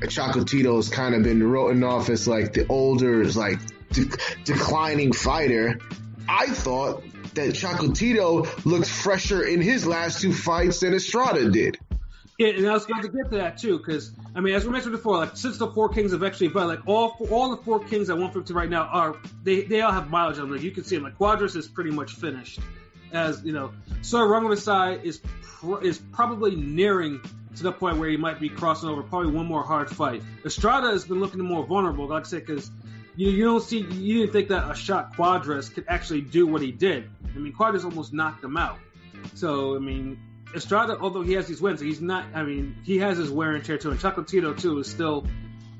Chocolatito's 0.00 0.90
kind 0.90 1.14
of 1.14 1.22
been 1.22 1.42
written 1.42 1.82
off 1.82 2.10
as 2.10 2.28
like 2.28 2.52
the 2.52 2.66
older, 2.68 3.24
like 3.24 3.58
de- 3.92 4.10
declining 4.44 5.12
fighter. 5.12 5.78
I 6.28 6.48
thought 6.48 7.04
that 7.36 7.50
Chocolatito 7.50 8.64
looked 8.66 8.88
fresher 8.88 9.42
in 9.42 9.62
his 9.62 9.86
last 9.86 10.20
two 10.20 10.32
fights 10.32 10.80
than 10.80 10.94
Estrada 10.94 11.50
did. 11.50 11.78
Yeah, 12.38 12.48
and 12.48 12.68
I 12.68 12.72
was 12.72 12.84
going 12.84 13.02
to 13.02 13.08
get 13.08 13.30
to 13.30 13.38
that 13.38 13.56
too, 13.56 13.78
because 13.78 14.12
I 14.34 14.40
mean, 14.40 14.54
as 14.54 14.66
we 14.66 14.70
mentioned 14.70 14.92
before, 14.92 15.16
like 15.16 15.36
since 15.36 15.56
the 15.56 15.68
four 15.68 15.88
kings 15.88 16.12
have 16.12 16.22
actually, 16.22 16.48
but 16.48 16.66
like 16.66 16.80
all 16.86 17.16
all 17.30 17.56
the 17.56 17.62
four 17.62 17.80
kings 17.80 18.10
at 18.10 18.16
150 18.16 18.52
right 18.52 18.68
now 18.68 18.82
are 18.82 19.16
they 19.42 19.62
they 19.62 19.80
all 19.80 19.92
have 19.92 20.10
mileage 20.10 20.36
on 20.38 20.42
them. 20.42 20.52
Like 20.52 20.62
you 20.62 20.70
can 20.70 20.84
see 20.84 20.96
them. 20.96 21.04
Like 21.04 21.16
Cuadras 21.16 21.56
is 21.56 21.66
pretty 21.66 21.92
much 21.92 22.12
finished, 22.12 22.60
as 23.10 23.42
you 23.42 23.52
know. 23.52 23.72
Sor 24.02 24.26
Rungvisai 24.26 25.02
is 25.02 25.20
pr- 25.42 25.82
is 25.82 25.98
probably 26.12 26.56
nearing 26.56 27.22
to 27.56 27.62
the 27.62 27.72
point 27.72 27.96
where 27.96 28.10
he 28.10 28.18
might 28.18 28.38
be 28.38 28.50
crossing 28.50 28.90
over. 28.90 29.02
Probably 29.02 29.32
one 29.32 29.46
more 29.46 29.62
hard 29.62 29.88
fight. 29.88 30.22
Estrada 30.44 30.88
has 30.88 31.06
been 31.06 31.20
looking 31.20 31.40
more 31.40 31.64
vulnerable, 31.64 32.06
like 32.06 32.24
I 32.24 32.26
said, 32.26 32.46
because 32.46 32.70
you 33.16 33.30
you 33.30 33.44
don't 33.44 33.62
see 33.62 33.78
you 33.78 34.20
didn't 34.20 34.32
think 34.32 34.48
that 34.48 34.70
a 34.70 34.74
shot 34.74 35.16
Cuadras 35.16 35.72
could 35.72 35.86
actually 35.88 36.20
do 36.20 36.46
what 36.46 36.62
he 36.62 36.70
did. 36.70 37.08
I 37.34 37.38
mean, 37.38 37.52
Cuadras 37.52 37.84
almost 37.84 38.12
knocked 38.12 38.44
him 38.44 38.56
out. 38.56 38.78
So 39.34 39.74
I 39.74 39.78
mean, 39.78 40.18
Estrada, 40.54 40.98
although 41.00 41.22
he 41.22 41.32
has 41.32 41.46
these 41.46 41.60
wins, 41.60 41.80
he's 41.80 42.00
not. 42.00 42.26
I 42.34 42.42
mean, 42.42 42.76
he 42.84 42.98
has 42.98 43.18
his 43.18 43.30
wear 43.30 43.52
and 43.54 43.64
tear 43.64 43.78
too. 43.78 43.90
And 43.90 43.98
Chocolatito 43.98 44.58
too 44.60 44.78
is 44.78 44.90
still 44.90 45.26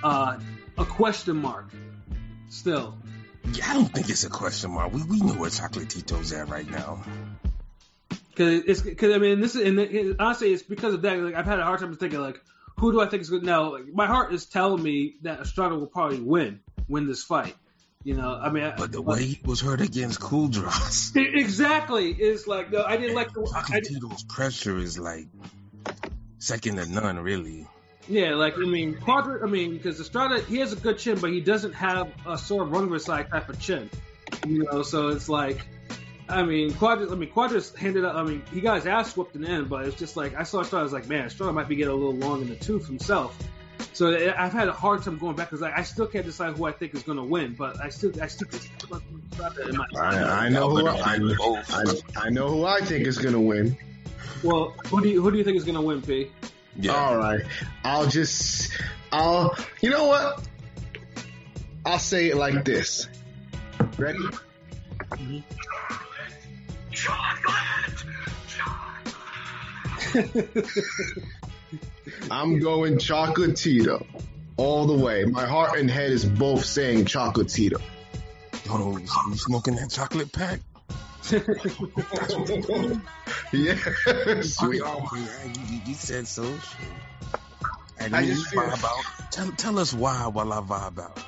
uh, 0.03 0.39
a 0.79 0.85
question 0.85 1.37
mark. 1.37 1.71
Still, 2.49 2.97
Yeah, 3.53 3.71
I 3.71 3.75
don't 3.75 3.93
think 3.93 4.09
it's 4.09 4.25
a 4.25 4.31
question 4.31 4.71
mark. 4.71 4.93
We 4.93 5.03
we 5.05 5.21
know 5.21 5.35
where 5.35 5.51
Chocolatito's 5.51 6.33
at 6.33 6.49
right 6.49 6.69
now. 6.69 7.05
because 8.31 8.63
it's 8.67 8.83
because 8.83 9.15
I 9.15 9.19
mean, 9.19 9.41
this 9.41 9.55
is 9.55 9.67
and 9.67 9.79
it, 9.79 10.17
honestly, 10.19 10.53
it's 10.53 10.63
because 10.63 10.95
of 10.95 11.03
that. 11.03 11.19
Like 11.19 11.35
I've 11.35 11.45
had 11.45 11.59
a 11.59 11.65
hard 11.65 11.81
time 11.81 11.95
thinking 11.97 12.21
like, 12.21 12.41
who 12.79 12.93
do 12.93 13.01
I 13.01 13.07
think 13.07 13.23
is 13.23 13.31
good 13.31 13.43
now? 13.45 13.73
Like, 13.73 13.87
my 13.93 14.07
heart 14.07 14.33
is 14.33 14.47
telling 14.47 14.83
me 14.83 15.17
that 15.23 15.41
Estrada 15.41 15.75
will 15.75 15.87
probably 15.87 16.21
win 16.21 16.61
win 16.89 17.07
this 17.07 17.23
fight. 17.23 17.55
You 18.05 18.15
know, 18.15 18.39
I 18.41 18.51
mean, 18.51 18.73
But 18.77 18.93
the 18.93 19.03
way 19.03 19.25
he 19.25 19.41
was 19.45 19.61
hurt 19.61 19.81
against 19.81 20.21
Cuadras, 20.21 21.17
exactly 21.17 22.11
is 22.13 22.47
like 22.47 22.71
no, 22.71 22.85
I 22.85 22.97
didn't 22.97 23.17
like 23.17 23.33
the. 23.33 23.41
I, 23.53 23.59
I, 23.59 23.81
Chocolatito's 23.81 24.23
pressure 24.23 24.79
is 24.79 24.97
like 24.97 25.27
second 26.39 26.77
to 26.77 26.87
none, 26.87 27.19
really. 27.19 27.67
Yeah, 28.09 28.35
like 28.35 28.55
I 28.55 28.65
mean, 28.65 28.95
Quadra. 28.95 29.43
I 29.43 29.51
mean, 29.51 29.73
because 29.73 29.99
Estrada, 29.99 30.41
he 30.41 30.59
has 30.59 30.73
a 30.73 30.77
good 30.77 30.99
chin, 30.99 31.19
but 31.19 31.31
he 31.31 31.41
doesn't 31.41 31.73
have 31.73 32.13
a 32.25 32.39
sort 32.39 32.69
of 32.69 32.73
Rungvisai 32.73 33.29
type 33.29 33.49
of 33.49 33.59
chin. 33.61 33.91
You 34.47 34.65
know, 34.65 34.83
so 34.83 35.09
it's 35.09 35.29
like, 35.29 35.67
I 36.29 36.45
mean, 36.45 36.73
Quadra. 36.75 37.11
I 37.11 37.17
mean, 37.17 37.31
Quadra's 37.31 37.75
handed 37.75 38.05
up. 38.05 38.15
I 38.15 38.23
mean, 38.23 38.43
he 38.53 38.61
got 38.61 38.77
his 38.77 38.87
ass 38.87 39.17
whooped 39.17 39.35
in 39.35 39.43
the 39.43 39.49
end, 39.49 39.69
but 39.69 39.87
it's 39.87 39.99
just 39.99 40.17
like 40.17 40.37
I 40.37 40.45
saw 40.45 40.61
Estrada. 40.61 40.83
I 40.83 40.85
was 40.85 40.93
like, 40.93 41.09
man, 41.09 41.27
Estrada 41.27 41.53
might 41.53 41.69
be 41.69 41.75
getting 41.75 41.93
a 41.93 41.97
little 41.97 42.15
long 42.15 42.43
in 42.43 42.49
the 42.49 42.55
tooth 42.55 42.87
himself. 42.87 43.37
So 43.97 44.11
I- 44.11 44.45
I've 44.45 44.53
had 44.53 44.69
a 44.69 44.73
hard 44.73 45.03
time 45.03 45.17
going 45.17 45.37
back 45.37 45.49
because 45.49 45.63
like, 45.63 45.73
I 45.75 45.83
still 45.83 46.07
can't 46.07 46.27
decide 46.27 46.55
who 46.55 46.67
I 46.67 46.73
think 46.73 46.95
is 46.95 47.03
going 47.03 47.17
to 47.17 47.25
win, 47.25 47.55
but 47.55 47.81
I 47.81 47.89
still, 47.89 48.13
I 48.21 48.27
still 48.27 48.47
think 48.47 48.71
Estrada 49.33 49.69
in 49.71 49.75
my. 49.75 49.87
I, 49.99 50.47
I 50.47 50.49
know 50.51 50.69
who 50.69 50.87
I, 50.87 51.19
I, 51.71 51.85
I 52.15 52.29
know 52.29 52.49
who 52.51 52.67
I 52.67 52.81
think 52.83 53.07
is 53.07 53.17
gonna 53.17 53.41
win. 53.41 53.75
Well, 54.43 54.75
who 54.89 55.01
do 55.01 55.09
you 55.09 55.23
who 55.23 55.31
do 55.31 55.39
you 55.39 55.45
think 55.45 55.57
is 55.57 55.65
going 55.65 55.77
to 55.77 55.81
win, 55.81 56.03
P? 56.03 56.31
Yeah. 56.79 56.93
All 56.93 57.17
right, 57.17 57.41
I'll 57.85 58.07
just, 58.07 58.71
I'll, 59.13 59.57
you 59.81 59.89
know 59.89 60.05
what? 60.09 60.47
I'll 61.87 61.99
say 61.99 62.29
it 62.29 62.37
like 62.37 62.67
this. 62.67 63.09
Ready? 63.97 64.19
Mm-hmm. 64.19 65.39
I'm 72.31 72.59
going 72.61 72.97
Chocolatito 72.99 74.07
all 74.57 74.87
the 74.87 74.95
way. 75.05 75.25
My 75.25 75.47
heart 75.47 75.79
and 75.79 75.91
head 75.91 76.11
is 76.11 76.25
both 76.25 76.65
saying 76.65 77.05
Chocolatito. 77.07 77.81
Oh, 78.69 78.97
you 78.99 79.37
smoking 79.37 79.77
that 79.77 79.91
chocolate 79.91 80.33
pack? 80.33 80.61
Yeah, 83.53 83.77
sweet. 84.43 84.83
You, 84.83 85.81
you 85.87 85.95
said 85.95 86.27
so. 86.27 86.45
And 87.99 88.15
I 88.15 88.25
just 88.25 88.49
feel- 88.49 88.63
vibe 88.63 88.85
out. 88.85 89.33
Tell, 89.33 89.53
tell 89.53 89.79
us 89.79 89.93
why 89.93 90.27
while 90.29 90.53
I 90.53 90.61
vibe 90.61 90.99
out. 91.01 91.19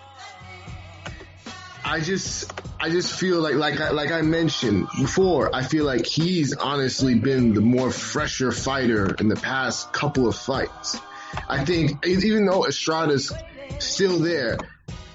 I 1.89 2.01
just 2.01 2.53
I 2.79 2.91
just 2.91 3.19
feel 3.19 3.41
like 3.41 3.55
like 3.55 3.81
I, 3.81 3.91
like 3.93 4.11
I 4.11 4.21
mentioned 4.21 4.89
before, 5.01 5.57
I 5.57 5.63
feel 5.63 5.87
like 5.87 6.05
he's 6.05 6.55
honestly 6.55 7.15
been 7.15 7.55
the 7.55 7.63
more 7.63 7.91
fresher 7.91 8.53
fighter 8.53 9.15
in 9.15 9.29
the 9.29 9.37
past 9.37 9.91
couple 9.91 10.29
of 10.29 10.37
fights. 10.37 11.01
I 11.49 11.65
think 11.65 12.07
even 12.07 12.45
though 12.45 12.65
Estrada's 12.65 13.33
still 13.79 14.19
there, 14.19 14.59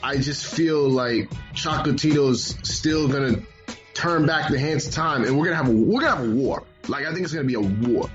I 0.02 0.18
just 0.18 0.48
feel 0.48 0.90
like 0.90 1.30
Chocolatito's 1.54 2.58
still 2.64 3.08
gonna 3.08 3.44
turn 3.94 4.26
back 4.26 4.50
the 4.50 4.58
hands 4.58 4.88
of 4.88 4.94
time, 4.96 5.26
and 5.26 5.38
we're 5.38 5.46
gonna 5.46 5.58
have 5.58 5.70
a 5.70 5.72
we're 5.72 6.02
gonna 6.02 6.16
have 6.16 6.26
a 6.26 6.32
war. 6.32 6.64
Like 6.88 7.06
I 7.06 7.14
think 7.14 7.24
it's 7.24 7.34
gonna 7.34 7.46
be 7.46 7.54
a 7.54 7.62
war. 7.62 8.10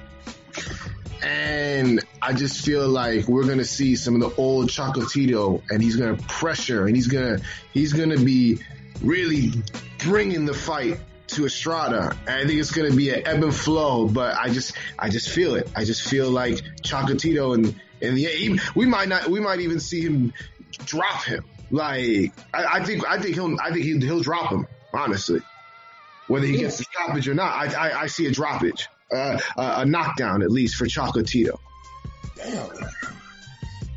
And 1.23 2.05
I 2.23 2.33
just 2.33 2.65
feel 2.65 2.89
like 2.89 3.29
we're 3.29 3.47
gonna 3.47 3.65
see 3.65 3.97
some 3.97 4.15
of 4.15 4.21
the 4.21 4.41
old 4.41 4.69
Chocolatito, 4.69 5.63
and 5.71 5.83
he's 5.83 5.97
gonna 5.97 6.17
pressure, 6.17 6.87
and 6.87 6.95
he's 6.95 7.09
gonna 7.09 7.41
he's 7.73 7.93
gonna 7.93 8.19
be 8.19 8.61
really 9.03 9.53
bringing 9.99 10.45
the 10.45 10.55
fight 10.55 11.01
to 11.29 11.47
Estrada. 11.47 12.17
And 12.27 12.37
I 12.37 12.47
think 12.47 12.61
it's 12.61 12.71
gonna 12.71 12.95
be 12.95 13.11
an 13.11 13.27
ebb 13.27 13.43
and 13.43 13.55
flow, 13.55 14.07
but 14.07 14.37
I 14.37 14.49
just 14.49 14.75
I 14.99 15.09
just 15.09 15.31
feel 15.31 15.55
it. 15.55 15.71
I 15.77 15.85
just 15.85 16.03
feel 16.03 16.31
like 16.31 16.57
Chocolatito 16.83 17.55
and 17.55 17.75
and 18.01 18.17
the 18.17 18.61
we 18.75 18.87
might 18.87 19.09
not 19.09 19.29
we 19.29 19.41
might 19.41 19.61
even 19.61 19.81
see 19.81 20.01
him 20.01 20.33
drop 20.85 21.25
him. 21.25 21.45
Like 21.71 22.33
I, 22.55 22.65
I 22.79 22.85
think 22.85 23.07
I 23.07 23.21
think 23.21 23.35
he'll 23.35 23.57
I 23.61 23.73
think 23.73 23.85
he, 23.85 23.99
he'll 23.99 24.21
drop 24.21 24.51
him 24.51 24.67
honestly. 24.93 25.41
Whether 26.27 26.47
he 26.47 26.59
gets 26.59 26.79
the 26.79 26.85
stoppage 26.85 27.29
or 27.29 27.35
not, 27.35 27.55
I 27.55 27.89
I, 27.89 28.01
I 28.03 28.07
see 28.07 28.27
a 28.27 28.31
droppage, 28.31 28.87
uh, 29.13 29.39
a, 29.57 29.81
a 29.81 29.85
knockdown 29.85 30.43
at 30.43 30.51
least 30.51 30.77
for 30.77 30.87
Chocolatito. 30.87 31.59
Damn. 32.37 32.71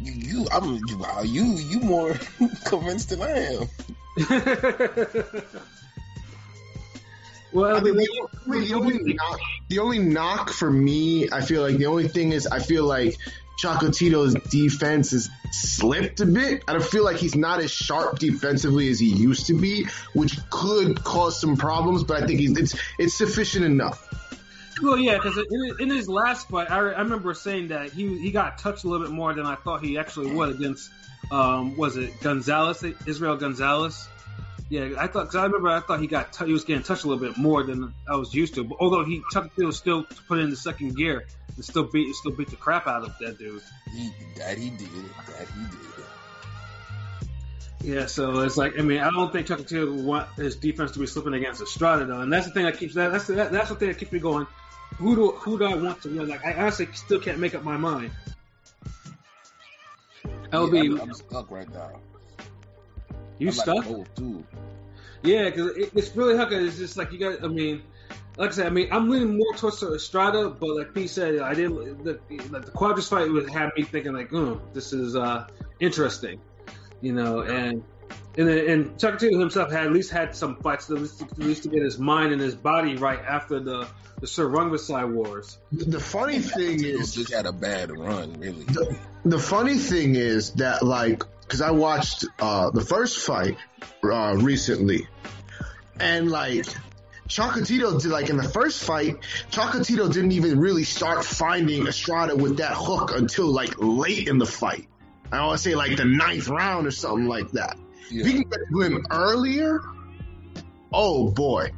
You, 0.02 0.14
you, 0.14 0.48
I'm, 0.52 0.80
you, 0.88 0.98
wow, 0.98 1.22
you, 1.22 1.44
you 1.44 1.80
more 1.80 2.14
convinced 2.66 3.10
than 3.10 3.22
I 3.22 3.30
am. 3.30 3.68
well, 7.54 7.76
I 7.76 7.80
I 7.80 7.82
mean, 7.82 7.96
mean, 7.96 8.08
the, 8.48 8.60
the 8.68 8.74
only 8.74 9.14
knock, 9.14 9.40
the 9.70 9.80
only 9.80 10.00
knock 10.00 10.50
for 10.50 10.70
me, 10.72 11.30
I 11.32 11.42
feel 11.42 11.62
like 11.62 11.78
the 11.78 11.86
only 11.86 12.08
thing 12.08 12.32
is 12.32 12.48
I 12.48 12.60
feel 12.60 12.86
like 12.86 13.16
Chocolatito's 13.62 14.34
defense 14.50 15.12
has 15.12 15.30
slipped 15.52 16.20
a 16.20 16.26
bit. 16.26 16.64
I 16.68 16.74
don't 16.74 16.84
feel 16.84 17.06
like 17.06 17.18
he's 17.18 17.36
not 17.36 17.60
as 17.62 17.70
sharp 17.70 18.18
defensively 18.18 18.90
as 18.90 19.00
he 19.00 19.08
used 19.08 19.48
to 19.48 19.54
be, 19.54 19.86
which 20.14 20.38
could 20.50 21.04
cause 21.04 21.40
some 21.40 21.58
problems. 21.58 22.04
But 22.04 22.24
I 22.24 22.28
think 22.28 22.40
he's 22.40 22.58
it's 22.58 22.76
it's 22.98 23.14
sufficient 23.14 23.66
enough. 23.66 24.08
Well, 24.82 24.98
yeah, 24.98 25.16
because 25.16 25.38
in, 25.38 25.76
in 25.80 25.90
his 25.90 26.10
last 26.10 26.50
fight, 26.50 26.72
I, 26.72 26.78
I 26.78 27.02
remember 27.02 27.34
saying 27.34 27.70
that 27.70 27.92
he 27.92 28.18
he 28.18 28.32
got 28.32 28.58
touched 28.58 28.84
a 28.84 28.88
little 28.88 29.06
bit 29.06 29.14
more 29.14 29.34
than 29.34 29.46
I 29.46 29.56
thought 29.56 29.84
he 29.84 29.98
actually 29.98 30.34
would 30.34 30.56
against, 30.56 30.90
um, 31.32 31.78
was 31.78 31.98
it 31.98 32.20
Gonzalez, 32.22 32.84
Israel 33.06 33.38
Gonzalez? 33.38 34.08
Yeah, 34.70 34.94
I 34.98 35.08
thought 35.08 35.24
because 35.24 35.36
I 35.36 35.44
remember 35.44 35.70
I 35.70 35.82
thought 35.82 36.00
he 36.00 36.08
got 36.08 36.34
t- 36.34 36.46
he 36.46 36.54
was 36.54 36.64
getting 36.64 36.84
touched 36.84 37.04
a 37.04 37.08
little 37.08 37.22
bit 37.22 37.38
more 37.38 37.62
than 37.64 37.94
I 38.10 38.16
was 38.16 38.34
used 38.34 38.56
to. 38.56 38.64
But 38.64 38.78
although 38.80 39.04
he 39.04 39.22
Chocolatito 39.34 39.74
still 39.74 40.06
put 40.28 40.40
in 40.40 40.50
the 40.50 40.56
second 40.56 40.96
gear 40.96 41.26
and 41.56 41.66
still 41.66 41.84
beat 41.84 42.16
still 42.16 42.32
beat 42.32 42.50
the 42.50 42.56
crap 42.56 42.88
out 42.88 43.04
of 43.04 43.18
that 43.20 43.38
dude. 43.38 43.62
He, 43.94 44.12
that 44.38 44.58
he 44.58 44.70
did, 44.70 44.88
that 45.28 45.48
he 45.48 45.62
did. 45.72 45.92
Yeah, 47.84 48.06
so 48.06 48.42
it's 48.42 48.58
like 48.58 48.80
I 48.80 48.84
mean 48.84 49.00
I 49.00 49.10
don't 49.10 49.32
think 49.32 49.48
Chocolatito 49.48 49.96
would 49.96 50.06
want 50.06 50.30
his 50.36 50.56
defense 50.56 50.92
to 50.92 51.00
be 51.00 51.08
slipping 51.08 51.34
against 51.34 51.62
Estrada 51.62 52.06
though, 52.06 52.22
and 52.22 52.32
that's 52.32 52.46
the 52.48 52.54
thing 52.54 52.66
that 52.66 52.78
keeps 52.78 52.94
that 52.96 53.12
that's 53.12 53.28
the, 53.28 53.34
that, 53.34 53.52
that's 53.52 53.70
the 53.70 53.76
thing 53.76 53.90
that 53.90 53.98
keeps 53.98 54.12
me 54.12 54.20
going. 54.20 54.48
Who 55.02 55.16
do 55.16 55.32
who 55.32 55.58
do 55.58 55.66
I 55.66 55.74
want 55.76 56.02
to 56.04 56.10
win? 56.10 56.28
Like 56.28 56.46
I 56.46 56.54
honestly 56.54 56.88
still 56.94 57.20
can't 57.20 57.40
make 57.40 57.56
up 57.56 57.64
my 57.64 57.76
mind. 57.78 58.12
LB, 60.52 60.74
Yeah, 60.74 61.02
I'm, 61.02 61.10
I'm 61.10 61.14
stuck 61.14 61.50
right 61.50 61.72
now. 61.74 62.00
you 63.40 63.48
I'm 63.48 63.54
stuck? 63.54 63.78
Like 63.78 63.88
both 63.88 64.16
too. 64.16 64.46
Yeah, 65.24 65.46
because 65.46 65.76
it, 65.78 65.92
it's 65.96 66.16
really 66.16 66.36
hard. 66.38 66.50
'cause 66.50 66.64
It's 66.64 66.78
just 66.78 66.98
like 66.98 67.12
you 67.12 67.18
got. 67.18 67.44
I 67.44 67.48
mean, 67.48 67.82
like 68.38 68.50
I 68.50 68.54
said, 68.54 68.68
I 68.68 68.70
mean, 68.70 68.90
I'm 68.92 69.10
leaning 69.10 69.38
more 69.38 69.54
towards 69.56 69.80
the 69.80 69.94
Estrada, 69.96 70.50
but 70.50 70.70
like 70.78 70.94
Pete 70.94 71.10
said, 71.10 71.40
I 71.40 71.54
didn't. 71.56 72.04
The, 72.04 72.20
like 72.52 72.66
the 72.66 72.72
Cuadras 72.72 73.10
fight 73.10 73.32
would 73.32 73.50
have 73.50 73.72
me 73.76 73.84
thinking 73.84 74.14
like, 74.14 74.32
oh, 74.34 74.62
this 74.74 74.94
is 74.94 75.16
uh, 75.16 75.48
interesting, 75.80 76.40
you 77.02 77.14
know, 77.14 77.42
and. 77.42 77.84
And 78.38 78.48
then, 78.48 78.70
and 78.70 78.98
Chocolatito 78.98 79.38
himself 79.40 79.72
had 79.72 79.86
at 79.88 79.92
least 79.92 80.10
had 80.10 80.34
some 80.34 80.56
fights 80.58 80.90
at 80.90 80.98
least, 81.00 81.22
at 81.22 81.38
least 81.38 81.64
to 81.64 81.70
get 81.70 81.82
his 81.82 82.00
mind 82.00 82.32
and 82.32 82.42
his 82.42 82.56
body 82.56 82.96
right 82.96 83.20
after 83.20 83.60
the 83.60 83.86
the 84.22 84.28
Sor 84.28 84.48
Rungvisai 84.48 85.12
wars. 85.12 85.58
The 85.72 86.00
funny 86.00 86.40
thing 86.40 86.84
is, 86.84 87.16
just 87.16 87.34
had 87.34 87.48
a 87.48 87.52
bad 87.52 87.92
run, 87.92 88.40
really. 88.40 88.64
the, 88.64 88.98
the 89.26 89.40
funny 89.40 89.76
thing 89.76 90.16
is 90.16 90.52
that 90.54 90.84
like 90.84 91.24
because 91.42 91.62
I 91.62 91.72
watched 91.72 92.26
uh, 92.40 92.70
the 92.70 92.82
first 92.82 93.20
fight 93.20 93.58
uh, 94.04 94.38
recently, 94.38 95.08
and 96.00 96.30
like 96.30 96.66
Chocolatito 97.28 98.00
did 98.00 98.12
like 98.12 98.30
in 98.30 98.38
the 98.38 98.48
first 98.48 98.84
fight, 98.84 99.18
Chocolatito 99.50 100.14
didn't 100.14 100.34
even 100.34 100.60
really 100.60 100.84
start 100.84 101.26
finding 101.26 101.88
Estrada 101.88 102.36
with 102.36 102.58
that 102.58 102.74
hook 102.74 103.18
until 103.18 103.48
like 103.48 103.74
late 103.80 104.28
in 104.28 104.38
the 104.38 104.46
fight. 104.46 104.88
I 105.32 105.46
want 105.46 105.58
to 105.58 105.64
say 105.64 105.76
like 105.76 105.98
the 105.98 106.06
ninth 106.06 106.48
round 106.48 106.86
or 106.86 106.92
something 106.92 107.28
like 107.28 107.52
that. 107.52 107.78
Yeah. 108.12 108.22
If 108.22 108.28
he 108.28 108.34
can 108.34 108.50
get 108.50 108.60
to 108.72 108.82
him 108.82 109.06
earlier, 109.10 109.82
oh 110.92 111.32
boy, 111.32 111.72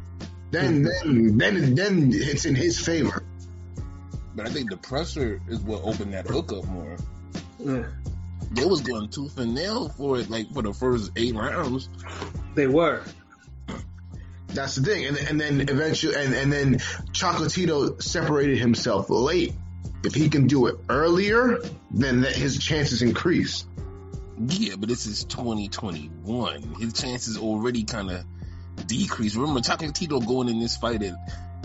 then 0.54 0.84
then 1.04 1.38
then 1.38 1.76
then 1.76 2.12
it's 2.13 2.46
in 2.46 2.56
his 2.56 2.80
favor. 2.80 3.24
But 4.36 4.48
I 4.48 4.52
think 4.52 4.70
the 4.70 4.78
pressure 4.78 5.42
is 5.48 5.60
what 5.60 5.82
opened 5.84 6.13
that 6.13 6.26
hook 6.28 6.52
up 6.54 6.66
more. 6.66 6.98
Yeah, 7.60 7.86
They 8.52 8.66
was 8.66 8.82
going 8.82 9.10
tooth 9.10 9.38
and 9.38 9.54
nail 9.54 9.89
for 9.89 10.18
it, 10.20 10.30
like 10.30 10.52
for 10.54 10.63
the 10.63 10.74
first 10.74 11.12
eight 11.16 11.36
rounds. 11.36 11.88
they 12.56 12.68
were. 12.68 13.04
That's 14.48 14.76
the 14.76 14.84
thing, 14.84 15.06
and 15.06 15.18
and 15.18 15.42
then 15.42 15.62
eventually, 15.62 16.16
and 16.16 16.34
and 16.34 16.52
then 16.54 16.76
Chocolatito 17.12 18.02
separated 18.02 18.58
himself 18.60 19.10
late. 19.10 19.54
If 20.04 20.13
he 20.13 20.30
can 20.30 20.48
do 20.48 20.68
it 20.68 20.76
earlier, 20.89 21.60
then 21.92 22.22
that 22.22 22.36
his 22.36 22.58
chances 22.60 23.02
increase. 23.02 23.66
Yeah, 24.48 24.76
but 24.78 24.89
this 24.89 25.06
is 25.06 25.24
2021. 25.26 26.62
His 26.80 26.94
chances 26.94 27.38
already 27.38 27.84
kind 27.84 28.12
of 28.12 28.26
decreased. 28.88 29.36
Remember, 29.36 29.59
Chocolatito 29.62 30.25
going 30.25 30.49
in 30.49 30.59
this 30.59 30.77
fight 30.77 31.01
at 31.03 31.13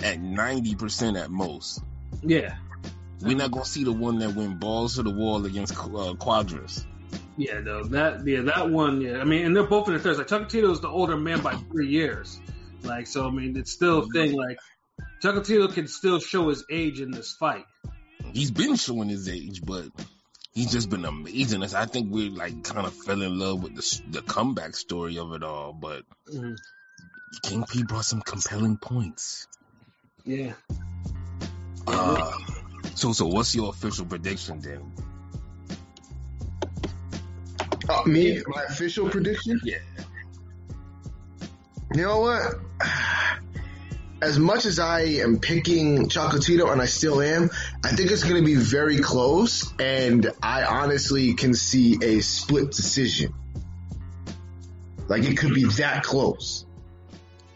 at 0.03 0.19
90% 0.21 1.21
at 1.21 1.31
most. 1.31 1.81
Yeah, 2.23 2.57
We're 3.21 3.37
not 3.37 3.51
gonna 3.51 3.65
see 3.65 3.85
the 3.85 3.93
one 3.93 4.19
that 4.21 4.35
went 4.35 4.61
balls 4.61 4.95
to 4.97 5.03
the 5.03 5.11
wall 5.11 5.45
against 5.45 5.73
uh, 5.77 6.15
Cuadras. 6.15 6.85
yeah, 7.37 7.61
no, 7.61 7.85
that 7.85 8.27
yeah, 8.27 8.43
that 8.43 8.71
one. 8.71 9.01
Yeah, 9.01 9.19
I 9.19 9.25
mean, 9.25 9.45
and 9.47 9.57
they're 9.57 9.65
both 9.65 9.89
in 9.89 9.95
their 9.95 10.03
thirties. 10.03 10.19
Like 10.19 10.29
Chocolatito 10.29 10.71
is 10.73 10.81
the 10.81 10.89
older 10.89 11.17
man 11.17 11.41
by 11.41 11.55
three 11.57 11.89
years. 11.89 12.41
Like, 12.85 13.07
so 13.09 13.27
I 13.27 13.31
mean, 13.31 13.57
it's 13.57 13.73
still 13.73 13.99
a 14.05 14.07
thing. 14.07 14.33
Like, 14.37 14.59
Chocolatito 15.23 15.73
can 15.73 15.89
still 15.89 16.21
show 16.21 16.49
his 16.49 16.65
age 16.71 17.01
in 17.01 17.11
this 17.11 17.33
fight. 17.35 17.65
He's 18.33 18.51
been 18.53 18.77
showing 18.77 19.09
his 19.09 19.29
age, 19.29 19.63
but 19.65 19.87
he's 20.53 20.71
just 20.71 20.91
been 20.91 21.05
amazing. 21.05 21.63
I 21.63 21.87
think 21.87 22.13
we 22.13 22.31
like 22.31 22.63
kind 22.63 22.87
of 22.87 22.95
fell 22.95 23.21
in 23.23 23.37
love 23.39 23.63
with 23.65 23.75
the 23.75 24.01
the 24.11 24.23
comeback 24.23 24.77
story 24.77 25.19
of 25.19 25.33
it 25.33 25.43
all. 25.43 25.73
But 25.73 26.05
Mhm. 26.33 26.57
King 27.43 27.65
P 27.69 27.83
brought 27.83 28.05
some 28.05 28.21
compelling 28.21 28.77
points. 28.77 29.47
Yeah. 30.25 30.53
Uh, 31.87 32.33
so, 32.95 33.13
so 33.13 33.27
what's 33.27 33.55
your 33.55 33.71
official 33.71 34.05
prediction 34.05 34.61
then? 34.61 34.93
Uh, 37.89 38.03
me, 38.05 38.43
my 38.47 38.65
official 38.65 39.09
prediction. 39.09 39.61
Yeah. 39.65 39.79
You 41.95 42.03
know 42.03 42.21
what? 42.21 42.43
As 44.21 44.39
much 44.39 44.67
as 44.67 44.79
I 44.79 45.03
am 45.23 45.39
picking 45.39 46.09
Chocolatito, 46.09 46.71
and 46.71 46.83
I 46.83 46.87
still 46.87 47.23
am, 47.23 47.51
I 47.85 47.91
think 47.93 48.11
it's 48.11 48.25
going 48.25 48.37
to 48.37 48.45
be 48.45 48.57
very 48.57 48.99
close, 48.99 49.73
and 49.79 50.31
I 50.43 50.65
honestly 50.65 51.35
can 51.35 51.55
see 51.55 51.99
a 52.03 52.21
split 52.21 52.73
decision. 52.73 53.33
Like 55.07 55.23
it 55.25 55.39
could 55.39 55.55
be 55.55 55.65
that 55.65 56.03
close. 56.03 56.67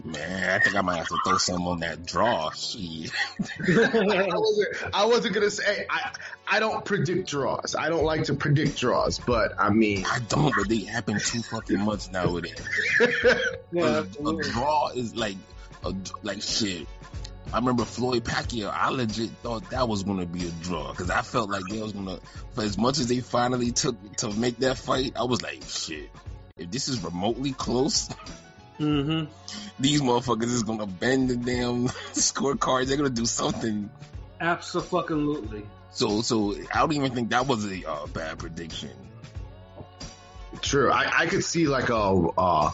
Man, 0.05 0.51
I 0.51 0.59
think 0.59 0.75
I 0.75 0.81
might 0.81 0.97
have 0.97 1.09
to 1.09 1.19
throw 1.25 1.39
some 1.39 1.67
on 1.69 1.81
that 1.81 2.05
draw. 2.05 2.51
Shit. 2.51 3.13
I 3.61 4.29
wasn't, 4.35 4.69
I 4.93 5.07
wasn't 5.07 5.35
gonna 5.35 5.51
say 5.51 5.87
I. 5.89 6.13
I 6.47 6.61
don't 6.61 6.85
predict 6.85 7.29
draws. 7.29 7.77
I 7.79 7.89
don't 7.89 8.05
like 8.05 8.25
to 8.25 8.35
predict 8.35 8.77
draws, 8.77 9.21
but 9.21 9.53
I 9.59 9.71
mean, 9.71 10.05
I 10.05 10.19
don't, 10.19 10.53
but 10.57 10.69
they 10.69 10.81
happen 10.81 11.19
too 11.21 11.43
fucking 11.43 11.81
much 11.81 12.11
nowadays. 12.11 12.61
Yeah. 13.75 14.05
a, 14.21 14.29
a 14.29 14.43
draw 14.43 14.91
is 14.91 15.15
like 15.17 15.37
a 15.85 15.95
like 16.23 16.43
shit. 16.43 16.87
I 17.53 17.59
remember 17.59 17.85
Floyd 17.85 18.25
Pacquiao. 18.25 18.71
I 18.71 18.89
legit 18.91 19.31
thought 19.43 19.71
that 19.71 19.89
was 19.89 20.03
gonna 20.03 20.27
be 20.27 20.47
a 20.47 20.51
draw 20.63 20.91
because 20.91 21.11
I 21.11 21.23
felt 21.23 21.49
like 21.49 21.65
they 21.71 21.81
was 21.81 21.93
gonna. 21.93 22.19
For 22.55 22.65
as 22.65 22.77
much 22.77 22.99
as 22.99 23.07
they 23.07 23.21
finally 23.21 23.71
took 23.73 24.17
to 24.19 24.31
make 24.31 24.59
that 24.59 24.79
fight, 24.79 25.13
I 25.17 25.25
was 25.25 25.43
like, 25.43 25.63
shit. 25.67 26.11
If 26.59 26.71
this 26.71 26.89
is 26.89 27.03
remotely 27.03 27.53
close, 27.53 28.09
hmm 28.79 29.25
these 29.79 30.01
motherfuckers 30.01 30.45
is 30.45 30.63
gonna 30.63 30.87
bend 30.87 31.29
the 31.31 31.37
damn 31.37 31.89
scorecards. 32.15 32.87
They're 32.87 32.97
gonna 32.97 33.11
do 33.11 33.27
something. 33.27 33.91
Absolutely. 34.41 35.65
So, 35.91 36.23
so 36.23 36.55
I 36.73 36.81
don't 36.81 36.93
even 36.93 37.15
think 37.15 37.31
that 37.31 37.47
was 37.47 37.65
a 37.71 37.85
uh, 37.89 38.07
bad 38.07 38.39
prediction. 38.39 38.91
true. 40.63 40.91
I, 40.91 41.21
I 41.21 41.27
could 41.27 41.45
see 41.45 41.67
like 41.67 41.91
a. 41.91 41.95
Uh, 41.95 42.71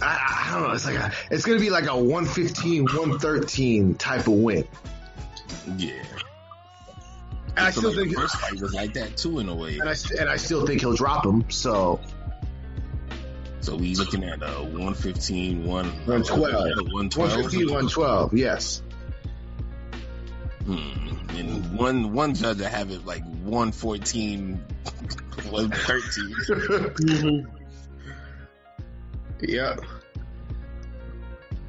I, 0.00 0.46
I 0.50 0.50
don't 0.54 0.68
know. 0.68 0.74
It's 0.74 0.86
like 0.86 0.96
a. 0.96 1.12
It's 1.30 1.44
gonna 1.44 1.58
be 1.58 1.70
like 1.70 1.86
a 1.86 1.96
115, 1.96 2.84
113 2.84 3.94
type 3.94 4.26
of 4.26 4.34
win. 4.34 4.66
Yeah, 5.76 5.92
And 7.56 7.58
I 7.58 7.70
still 7.70 7.90
like, 7.90 7.98
think. 7.98 8.14
the 8.14 8.20
first 8.20 8.36
fight 8.36 8.60
was 8.60 8.72
like 8.74 8.94
that 8.94 9.16
too 9.16 9.38
in 9.38 9.48
a 9.48 9.54
way. 9.54 9.78
And 9.78 9.88
I, 9.88 9.94
and 10.18 10.28
I 10.30 10.36
still 10.36 10.66
think 10.66 10.80
he'll 10.80 10.94
drop 10.94 11.24
him. 11.26 11.50
So 11.50 12.00
So 13.60 13.76
we 13.76 13.94
looking 13.96 14.24
at 14.24 14.42
uh, 14.42 14.62
115, 14.62 15.64
1, 15.64 15.66
112. 15.66 16.42
112. 16.42 16.92
115, 16.92 17.66
112. 17.66 18.34
Yes. 18.34 18.82
Hmm. 20.64 21.08
And 21.36 21.78
one 21.78 22.12
one 22.12 22.34
judge 22.34 22.60
I 22.60 22.68
have 22.68 22.90
it 22.90 23.04
like 23.06 23.22
114, 23.24 24.54
113. 25.50 27.44
hmm 27.44 27.58
Yep. 29.40 29.80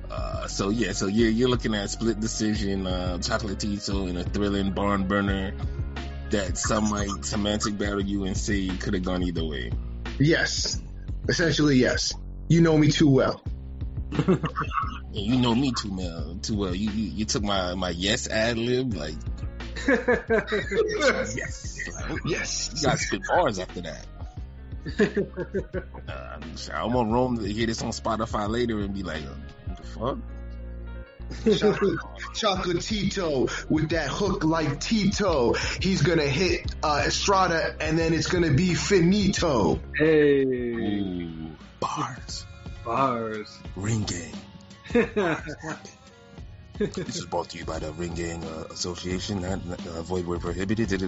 Uh, 0.09 0.47
so 0.47 0.69
yeah, 0.69 0.91
so 0.93 1.05
you're 1.05 1.29
you're 1.29 1.49
looking 1.49 1.75
at 1.75 1.89
split 1.89 2.19
decision, 2.19 2.87
uh, 2.87 3.17
Chocolatito 3.19 4.09
in 4.09 4.17
a 4.17 4.23
thrilling 4.23 4.73
barn 4.73 5.07
burner 5.07 5.53
that 6.31 6.57
some 6.57 6.89
might 6.89 7.25
semantic 7.25 7.77
battle 7.77 8.01
you 8.01 8.25
and 8.25 8.35
say 8.35 8.67
could 8.77 8.93
have 8.95 9.03
gone 9.03 9.23
either 9.23 9.43
way. 9.43 9.71
Yes. 10.19 10.81
Essentially, 11.29 11.77
yes. 11.77 12.13
You 12.49 12.61
know 12.61 12.77
me 12.77 12.91
too 12.91 13.09
well. 13.09 13.41
And 15.11 15.25
you 15.25 15.37
know 15.37 15.55
me 15.55 15.71
too 15.71 15.91
well. 15.95 16.35
Too 16.41 16.55
well. 16.55 16.75
You 16.75 16.89
you, 16.91 17.09
you 17.11 17.25
took 17.25 17.41
my 17.43 17.73
my 17.75 17.89
yes 17.89 18.27
ad 18.27 18.57
lib 18.57 18.93
like 18.93 19.15
yes. 19.87 21.77
Like, 21.99 22.19
Yes. 22.25 22.71
you 22.75 22.81
got 22.83 22.97
to 22.97 23.03
spit 23.03 23.21
bars 23.27 23.59
after 23.59 23.81
that. 23.81 24.05
Uh, 26.09 26.39
I'm 26.73 26.91
gonna 26.93 27.11
roam 27.11 27.37
to 27.37 27.45
hear 27.51 27.67
this 27.67 27.81
on 27.81 27.89
Spotify 27.89 28.49
later 28.49 28.79
and 28.79 28.93
be 28.93 29.03
like, 29.03 29.21
what 29.23 29.77
the 29.77 29.83
fuck? 29.83 30.17
Chocolate, 31.45 31.99
Chocolatito 32.33 33.69
with 33.69 33.89
that 33.89 34.09
hook 34.09 34.43
like 34.43 34.79
Tito. 34.79 35.53
He's 35.81 36.01
gonna 36.01 36.23
hit 36.23 36.75
uh, 36.83 37.03
Estrada, 37.05 37.75
and 37.79 37.97
then 37.97 38.13
it's 38.13 38.27
gonna 38.27 38.51
be 38.51 38.73
finito. 38.73 39.79
hey, 39.95 40.43
Ooh, 40.43 41.51
bars, 41.79 42.45
bars. 42.83 43.57
ring 43.75 44.03
gang. 44.03 44.33
This 46.79 47.17
is 47.17 47.25
brought 47.25 47.49
to 47.49 47.57
you 47.57 47.65
by 47.65 47.77
the 47.79 47.91
Ring 47.91 48.13
Gang 48.13 48.41
uh, 48.41 48.63
Association. 48.71 49.41
Not, 49.41 49.59
uh, 49.85 50.01
void 50.01 50.25
where 50.25 50.39
prohibited. 50.39 50.89
No 50.89 51.07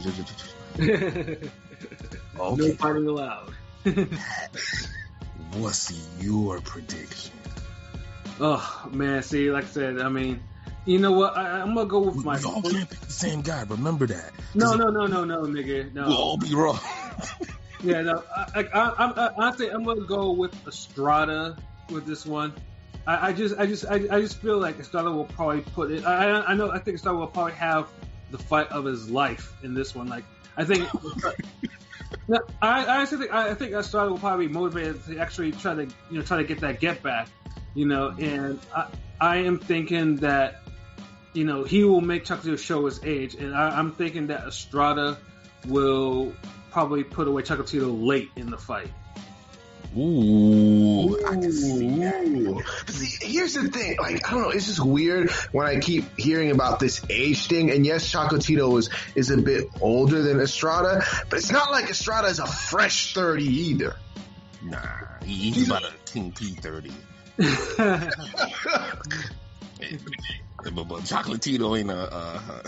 Okay, 2.37 2.71
fighting 2.73 3.07
allowed. 3.07 3.53
what's 5.53 5.93
your 6.19 6.59
prediction? 6.59 7.31
Oh 8.41 8.89
man, 8.91 9.23
see, 9.23 9.51
like 9.51 9.63
I 9.65 9.67
said, 9.67 9.99
I 9.99 10.09
mean, 10.09 10.41
you 10.85 10.99
know 10.99 11.11
what? 11.13 11.37
I, 11.37 11.61
I'm 11.61 11.73
gonna 11.75 11.87
go 11.87 11.99
with 12.01 12.25
my. 12.25 12.37
we 12.37 12.43
all 12.45 12.61
can't 12.61 12.89
pick 12.89 12.99
the 12.99 13.11
same 13.11 13.41
guy. 13.41 13.63
Remember 13.63 14.07
that. 14.07 14.31
No, 14.55 14.73
no, 14.75 14.89
no, 14.89 15.05
no, 15.05 15.23
no, 15.23 15.41
nigga, 15.43 15.93
no. 15.93 16.07
We'll 16.07 16.17
all 16.17 16.37
be 16.37 16.53
wrong. 16.53 16.79
Yeah, 17.83 18.01
no. 18.01 18.23
I, 18.37 18.59
I, 18.73 18.79
I, 18.79 19.05
I, 19.07 19.47
I 19.47 19.51
think 19.53 19.73
I'm 19.73 19.83
gonna 19.83 20.05
go 20.05 20.33
with 20.33 20.53
Estrada 20.67 21.57
with 21.89 22.05
this 22.05 22.27
one. 22.27 22.53
I, 23.07 23.29
I 23.29 23.33
just, 23.33 23.57
I 23.57 23.65
just, 23.65 23.85
I, 23.85 23.95
I 23.95 24.21
just 24.21 24.39
feel 24.39 24.59
like 24.59 24.79
Estrada 24.79 25.09
will 25.11 25.25
probably 25.25 25.61
put 25.61 25.89
it. 25.89 26.05
I, 26.05 26.29
I- 26.29 26.51
I 26.51 26.53
know. 26.53 26.69
I 26.71 26.77
think 26.77 26.93
Estrada 26.97 27.17
will 27.17 27.25
probably 27.25 27.53
have 27.53 27.89
the 28.29 28.37
fight 28.37 28.67
of 28.67 28.85
his 28.85 29.09
life 29.09 29.55
in 29.63 29.73
this 29.73 29.95
one. 29.95 30.05
Like, 30.07 30.25
I 30.55 30.63
think. 30.63 30.87
no, 32.27 32.39
I, 32.61 32.85
I 32.85 33.01
actually 33.01 33.17
think 33.19 33.33
I 33.33 33.53
think 33.55 33.73
Estrada 33.73 34.11
will 34.11 34.19
probably 34.19 34.45
be 34.47 34.53
motivated 34.53 35.03
to 35.05 35.17
actually 35.17 35.51
try 35.51 35.73
to, 35.73 35.85
you 36.11 36.19
know, 36.19 36.21
try 36.21 36.37
to 36.37 36.43
get 36.43 36.59
that 36.59 36.79
get 36.79 37.01
back. 37.01 37.29
You 37.73 37.85
know, 37.85 38.09
mm-hmm. 38.09 38.23
and 38.23 38.59
I, 38.75 38.87
I 39.19 39.35
am 39.37 39.59
thinking 39.59 40.17
that, 40.17 40.61
you 41.33 41.45
know, 41.45 41.63
he 41.63 41.83
will 41.83 42.01
make 42.01 42.25
Chocolatito 42.25 42.59
show 42.59 42.85
his 42.85 43.03
age, 43.03 43.35
and 43.35 43.55
I, 43.55 43.77
I'm 43.77 43.93
thinking 43.93 44.27
that 44.27 44.47
Estrada 44.47 45.17
will 45.67 46.33
probably 46.71 47.03
put 47.03 47.27
away 47.27 47.43
Chocolatito 47.43 48.05
late 48.05 48.29
in 48.35 48.49
the 48.49 48.57
fight. 48.57 48.89
Ooh, 49.97 51.17
I 51.25 51.31
can 51.31 51.51
see 51.51 51.99
that. 51.99 52.63
See, 52.87 53.27
here's 53.27 53.55
the 53.55 53.67
thing. 53.67 53.97
Like, 53.99 54.25
I 54.25 54.31
don't 54.31 54.43
know. 54.43 54.49
It's 54.49 54.67
just 54.67 54.83
weird 54.83 55.29
when 55.51 55.67
I 55.67 55.79
keep 55.79 56.17
hearing 56.17 56.51
about 56.51 56.79
this 56.79 57.01
age 57.09 57.47
thing. 57.47 57.71
And 57.71 57.85
yes, 57.85 58.09
Chocolatito 58.09 58.79
is, 58.79 58.89
is 59.15 59.31
a 59.31 59.37
bit 59.37 59.67
older 59.81 60.21
than 60.21 60.39
Estrada, 60.39 61.03
but 61.29 61.39
it's 61.39 61.51
not 61.51 61.71
like 61.71 61.89
Estrada 61.89 62.27
is 62.27 62.39
a 62.39 62.47
fresh 62.47 63.13
30 63.13 63.43
either. 63.43 63.97
Nah, 64.63 64.79
he's 65.25 65.67
about 65.67 65.83
a 65.83 65.91
King 66.05 66.31
P30. 66.31 66.93
But, 70.63 70.87
but 70.87 70.99
Chocolatito 71.01 71.77
ain't 71.79 71.91
a 71.91 72.13
uh, 72.13 72.61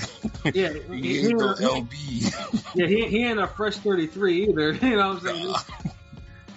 Yeah, 0.53 0.73
he 0.89 1.01
he, 1.01 1.27
ain't 1.27 1.39
no 1.39 1.53
LB. 1.53 2.71
yeah, 2.75 2.87
he, 2.87 3.07
he 3.07 3.25
ain't 3.25 3.39
a 3.39 3.47
fresh 3.47 3.75
33 3.77 4.47
either. 4.49 4.71
You 4.73 4.95
know 4.95 5.09
what 5.09 5.17
I'm 5.17 5.19
saying? 5.21 5.47
This- 5.47 5.65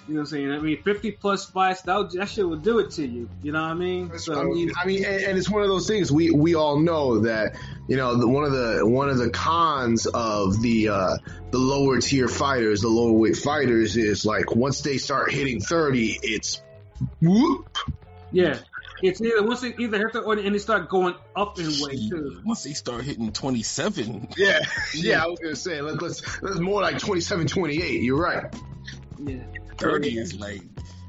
You 0.08 0.14
know 0.14 0.20
what 0.20 0.20
I'm 0.20 0.26
saying? 0.26 0.52
I 0.52 0.58
mean, 0.60 0.82
50 0.82 1.10
plus 1.12 1.46
fights, 1.46 1.82
that, 1.82 2.12
that 2.12 2.28
shit 2.28 2.48
would 2.48 2.62
do 2.62 2.78
it 2.78 2.92
to 2.92 3.04
you. 3.04 3.28
You 3.42 3.50
know 3.50 3.60
what 3.60 3.72
I 3.72 3.74
mean? 3.74 4.16
So, 4.18 4.40
I 4.40 4.44
mean, 4.44 4.70
I 4.80 4.86
mean, 4.86 5.04
and, 5.04 5.22
and 5.22 5.38
it's 5.38 5.50
one 5.50 5.62
of 5.62 5.68
those 5.68 5.88
things. 5.88 6.12
We 6.12 6.30
we 6.30 6.54
all 6.54 6.78
know 6.78 7.20
that 7.22 7.56
you 7.88 7.96
know 7.96 8.14
the, 8.16 8.28
one 8.28 8.44
of 8.44 8.52
the 8.52 8.86
one 8.86 9.08
of 9.08 9.18
the 9.18 9.30
cons 9.30 10.06
of 10.06 10.62
the 10.62 10.90
uh, 10.90 11.16
the 11.50 11.58
lower 11.58 12.00
tier 12.00 12.28
fighters, 12.28 12.82
the 12.82 12.88
lower 12.88 13.10
weight 13.10 13.36
fighters, 13.36 13.96
is 13.96 14.24
like 14.24 14.54
once 14.54 14.80
they 14.82 14.98
start 14.98 15.32
hitting 15.32 15.60
thirty, 15.60 16.16
it's 16.22 16.62
whoop. 17.20 17.76
Yeah. 18.32 18.58
It's 19.02 19.20
either 19.20 19.42
once 19.42 19.60
they 19.60 19.74
either 19.78 19.98
hit 19.98 20.12
the 20.12 20.20
or 20.20 20.34
and 20.34 20.54
they 20.54 20.58
start 20.58 20.88
going 20.88 21.14
up 21.34 21.58
in 21.58 21.70
weight 21.80 22.10
too. 22.10 22.40
Once 22.44 22.64
they 22.64 22.72
start 22.72 23.04
hitting 23.04 23.30
27, 23.32 24.28
Yeah, 24.36 24.60
yeah. 24.94 25.22
I 25.22 25.26
was 25.26 25.38
gonna 25.38 25.56
say 25.56 25.80
let, 25.82 26.00
let's 26.00 26.42
let's 26.42 26.58
more 26.58 26.80
like 26.80 26.98
27, 26.98 27.46
28. 27.46 28.02
You're 28.02 28.18
right. 28.18 28.54
Yeah. 29.22 29.42
30 29.78 30.18
is 30.18 30.38
like, 30.38 30.62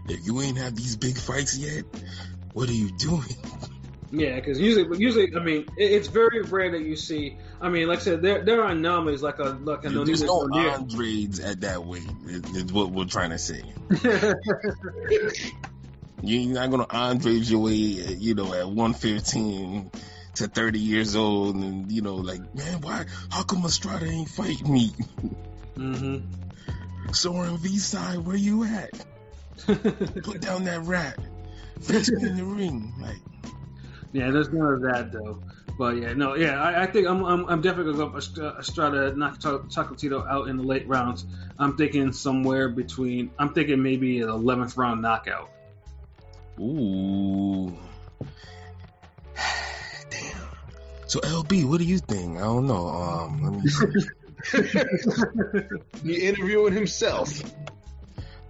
if 0.09 0.25
you 0.25 0.41
ain't 0.41 0.57
have 0.57 0.75
these 0.75 0.97
big 0.97 1.17
fights 1.17 1.57
yet, 1.57 1.85
what 2.53 2.67
are 2.67 2.73
you 2.73 2.91
doing? 2.97 3.23
Yeah, 4.11 4.35
because 4.35 4.59
usually, 4.59 4.97
usually, 4.97 5.35
I 5.35 5.39
mean, 5.39 5.65
it, 5.77 5.91
it's 5.91 6.07
very 6.07 6.41
rare 6.41 6.71
that 6.71 6.81
you 6.81 6.95
see. 6.95 7.37
I 7.59 7.69
mean, 7.69 7.87
like 7.87 7.99
I 7.99 8.03
said, 8.03 8.21
there 8.21 8.43
there 8.43 8.63
are 8.63 8.71
anomalies 8.71 9.21
like 9.21 9.39
a 9.39 9.57
like 9.63 9.85
a 9.85 9.89
There's 9.89 10.23
no 10.23 10.47
Nonito 10.47 10.79
Andres 10.79 11.39
at 11.39 11.61
that 11.61 11.85
weight, 11.85 12.07
is, 12.25 12.55
is 12.55 12.73
what 12.73 12.91
we're 12.91 13.05
trying 13.05 13.31
to 13.31 13.37
say. 13.37 13.63
You're 16.21 16.53
not 16.53 16.71
gonna 16.71 16.87
Andres 16.89 17.49
your 17.49 17.61
way, 17.61 17.73
you 17.73 18.33
know, 18.33 18.53
at 18.53 18.65
115 18.67 19.91
to 20.35 20.47
30 20.47 20.79
years 20.79 21.15
old, 21.15 21.55
and 21.55 21.91
you 21.91 22.01
know, 22.01 22.15
like, 22.15 22.41
man, 22.55 22.81
why? 22.81 23.05
How 23.29 23.43
come 23.43 23.65
Estrada 23.65 24.05
ain't 24.05 24.29
fight 24.29 24.67
me? 24.67 24.91
hmm 25.75 26.17
Sor 27.11 27.45
Rungvisai, 27.45 28.23
where 28.23 28.35
you 28.35 28.63
at? 28.65 28.91
Put 29.65 30.41
down 30.41 30.65
that 30.65 30.81
rat. 30.83 31.17
Fetch 31.81 32.09
me 32.09 32.29
in 32.29 32.37
the 32.37 32.43
ring. 32.43 32.93
Like, 32.99 33.21
yeah, 34.11 34.31
there's 34.31 34.49
none 34.49 34.73
of 34.73 34.81
that 34.81 35.11
though. 35.11 35.39
But 35.77 35.97
yeah, 35.97 36.13
no, 36.13 36.35
yeah, 36.35 36.61
I, 36.61 36.83
I 36.83 36.87
think 36.87 37.07
I'm, 37.07 37.23
I'm 37.23 37.45
I'm 37.45 37.61
definitely 37.61 37.93
gonna 37.93 38.11
go 38.11 38.19
for 38.19 38.59
Estrada, 38.59 39.15
knock 39.15 39.39
Cho- 39.39 39.65
Chocolatito 39.69 40.27
out 40.27 40.47
in 40.47 40.57
the 40.57 40.63
late 40.63 40.87
rounds. 40.87 41.25
I'm 41.59 41.77
thinking 41.77 42.11
somewhere 42.11 42.69
between. 42.69 43.31
I'm 43.37 43.53
thinking 43.53 43.83
maybe 43.83 44.21
an 44.21 44.29
11th 44.29 44.75
round 44.77 45.01
knockout. 45.03 45.49
Ooh, 46.59 47.77
damn. 50.09 50.47
So 51.07 51.19
LB, 51.19 51.69
what 51.69 51.79
do 51.79 51.85
you 51.85 51.99
think? 51.99 52.37
I 52.37 52.41
don't 52.41 52.67
know. 52.67 52.87
Um, 52.87 53.43
let 53.43 53.63
me 53.63 53.69
see. 53.69 53.85
He 56.03 56.15
interviewing 56.27 56.73
himself. 56.73 57.41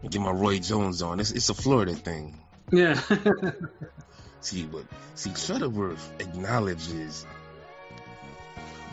get 0.10 0.22
my 0.22 0.32
Roy 0.32 0.60
Jones 0.60 1.02
on. 1.02 1.20
It's 1.20 1.32
it's 1.32 1.50
a 1.50 1.54
Florida 1.54 1.94
thing. 1.94 2.40
Yeah. 2.72 3.00
See, 4.42 4.64
but 4.64 4.86
see, 5.16 5.32
Shuttleworth 5.32 6.22
acknowledges 6.22 7.26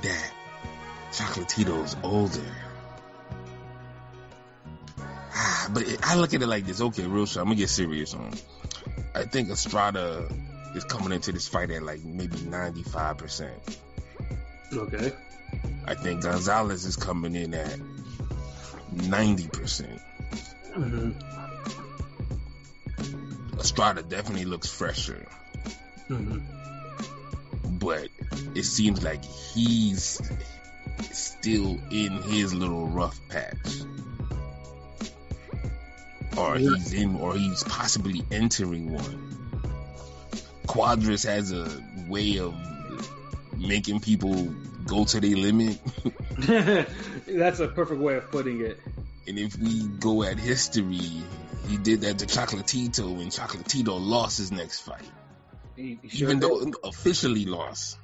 that 0.03 0.33
Chocolatito's 1.13 1.97
older. 2.03 2.41
Ah, 4.99 5.71
but 5.73 5.83
it, 5.87 6.01
I 6.03 6.17
look 6.17 6.35
at 6.35 6.43
it 6.43 6.47
like 6.47 6.67
this. 6.67 6.81
Okay, 6.81 7.07
real 7.07 7.27
shit. 7.27 7.39
I'm 7.39 7.45
gonna 7.45 7.57
get 7.57 7.69
serious 7.69 8.15
on. 8.15 8.33
I 9.15 9.23
think 9.25 9.51
Estrada 9.51 10.29
is 10.75 10.85
coming 10.85 11.13
into 11.13 11.33
this 11.33 11.47
fight 11.49 11.71
at 11.71 11.83
like 11.83 12.03
maybe 12.05 12.39
95 12.41 13.19
percent. 13.19 13.79
okay. 14.73 15.13
I 15.87 15.95
think 15.95 16.23
Gonzalez 16.23 16.85
is 16.85 16.97
coming 16.97 17.35
in 17.35 17.55
at 17.55 17.79
90 18.93 19.49
percent. 19.49 20.01
hmm 20.75 21.13
Estrada 23.59 24.03
definitely 24.03 24.45
looks 24.47 24.69
fresher. 24.71 25.27
hmm 26.09 26.39
but 27.79 28.09
it 28.55 28.63
seems 28.63 29.03
like 29.03 29.23
he's 29.25 30.21
still 31.13 31.79
in 31.91 32.23
his 32.23 32.55
little 32.55 32.87
rough 32.87 33.21
patch. 33.29 33.83
Or 36.37 36.57
he's 36.57 36.93
in, 36.93 37.17
or 37.17 37.35
he's 37.37 37.63
possibly 37.65 38.23
entering 38.31 38.93
one. 38.93 39.37
Cuadras 40.67 41.27
has 41.27 41.53
a 41.53 41.69
way 42.09 42.39
of 42.39 42.55
making 43.57 44.01
people 44.01 44.45
go 44.87 45.05
to 45.05 45.21
their 45.21 45.37
limit. 45.37 45.79
That's 47.27 47.61
a 47.61 47.69
perfect 47.69 48.01
way 48.01 48.17
of 48.17 48.31
putting 48.31 48.61
it. 48.63 48.79
And 49.27 49.39
if 49.39 49.57
we 49.59 49.87
go 49.87 50.23
at 50.23 50.39
history, 50.39 50.99
he 51.69 51.77
did 51.83 52.03
that 52.03 52.19
to 52.19 52.27
Chocolatito, 52.27 53.21
and 53.21 53.31
Chocolatito 53.31 53.99
lost 54.01 54.39
his 54.39 54.53
next 54.53 54.81
fight. 54.81 55.09
He, 55.77 55.99
he 56.03 56.09
sure 56.09 56.29
Even 56.29 56.41
did. 56.41 56.51
though 56.51 56.89
officially 56.89 57.45
lost. 57.47 57.99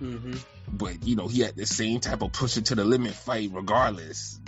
Mhm. 0.00 0.36
but 0.72 1.06
you 1.06 1.14
know 1.14 1.28
he 1.28 1.42
had 1.42 1.54
the 1.54 1.64
same 1.66 2.00
type 2.00 2.22
of 2.22 2.32
push 2.32 2.56
it 2.56 2.64
to 2.66 2.74
the 2.74 2.84
limit 2.84 3.12
fight 3.14 3.50
regardless. 3.52 4.40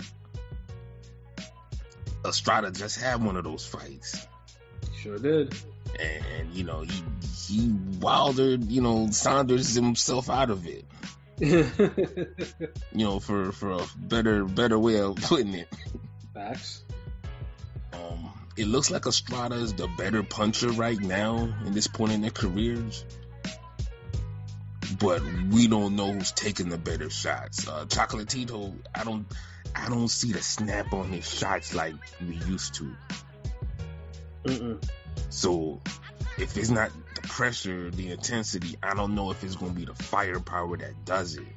Estrada 2.25 2.71
just 2.71 2.99
had 2.99 3.23
one 3.23 3.37
of 3.37 3.43
those 3.43 3.65
fights, 3.65 4.27
Sure 5.01 5.17
did. 5.17 5.55
and 5.99 6.53
you 6.53 6.63
know 6.63 6.81
he 6.81 7.03
he 7.47 7.69
wildered 7.99 8.63
you 8.65 8.81
know 8.81 9.09
Saunders 9.11 9.73
himself 9.75 10.29
out 10.29 10.49
of 10.49 10.65
it. 10.67 10.85
You 12.93 13.05
know 13.05 13.19
for 13.19 13.51
for 13.51 13.71
a 13.71 13.81
better 13.97 14.45
better 14.45 14.79
way 14.79 14.99
of 15.01 15.17
putting 15.17 15.53
it. 15.53 15.67
Facts. 16.33 16.83
Um, 17.93 18.31
it 18.57 18.67
looks 18.67 18.89
like 18.89 19.05
Estrada 19.05 19.55
is 19.55 19.73
the 19.73 19.87
better 19.97 20.23
puncher 20.23 20.69
right 20.69 20.99
now 20.99 21.53
in 21.65 21.73
this 21.73 21.87
point 21.87 22.13
in 22.13 22.21
their 22.21 22.31
careers. 22.31 23.03
But 24.99 25.21
we 25.51 25.67
don't 25.67 25.95
know 25.97 26.13
who's 26.13 26.31
taking 26.31 26.69
the 26.69 26.77
better 26.77 27.09
shots. 27.09 27.67
Uh, 27.67 27.85
Chocolatito, 27.85 28.73
I 28.93 29.03
don't, 29.03 29.25
I 29.75 29.89
don't 29.89 30.07
see 30.07 30.31
the 30.31 30.41
snap 30.41 30.93
on 30.93 31.09
his 31.09 31.29
shots 31.29 31.75
like 31.75 31.95
we 32.27 32.35
used 32.47 32.75
to. 32.75 32.95
Mm-mm. 34.45 34.83
So, 35.29 35.81
if 36.37 36.57
it's 36.57 36.69
not 36.69 36.91
the 37.15 37.21
pressure, 37.21 37.91
the 37.91 38.11
intensity, 38.11 38.77
I 38.81 38.93
don't 38.93 39.15
know 39.15 39.31
if 39.31 39.43
it's 39.43 39.55
going 39.55 39.73
to 39.73 39.79
be 39.79 39.85
the 39.85 39.93
firepower 39.93 40.77
that 40.77 41.05
does 41.05 41.35
it. 41.35 41.47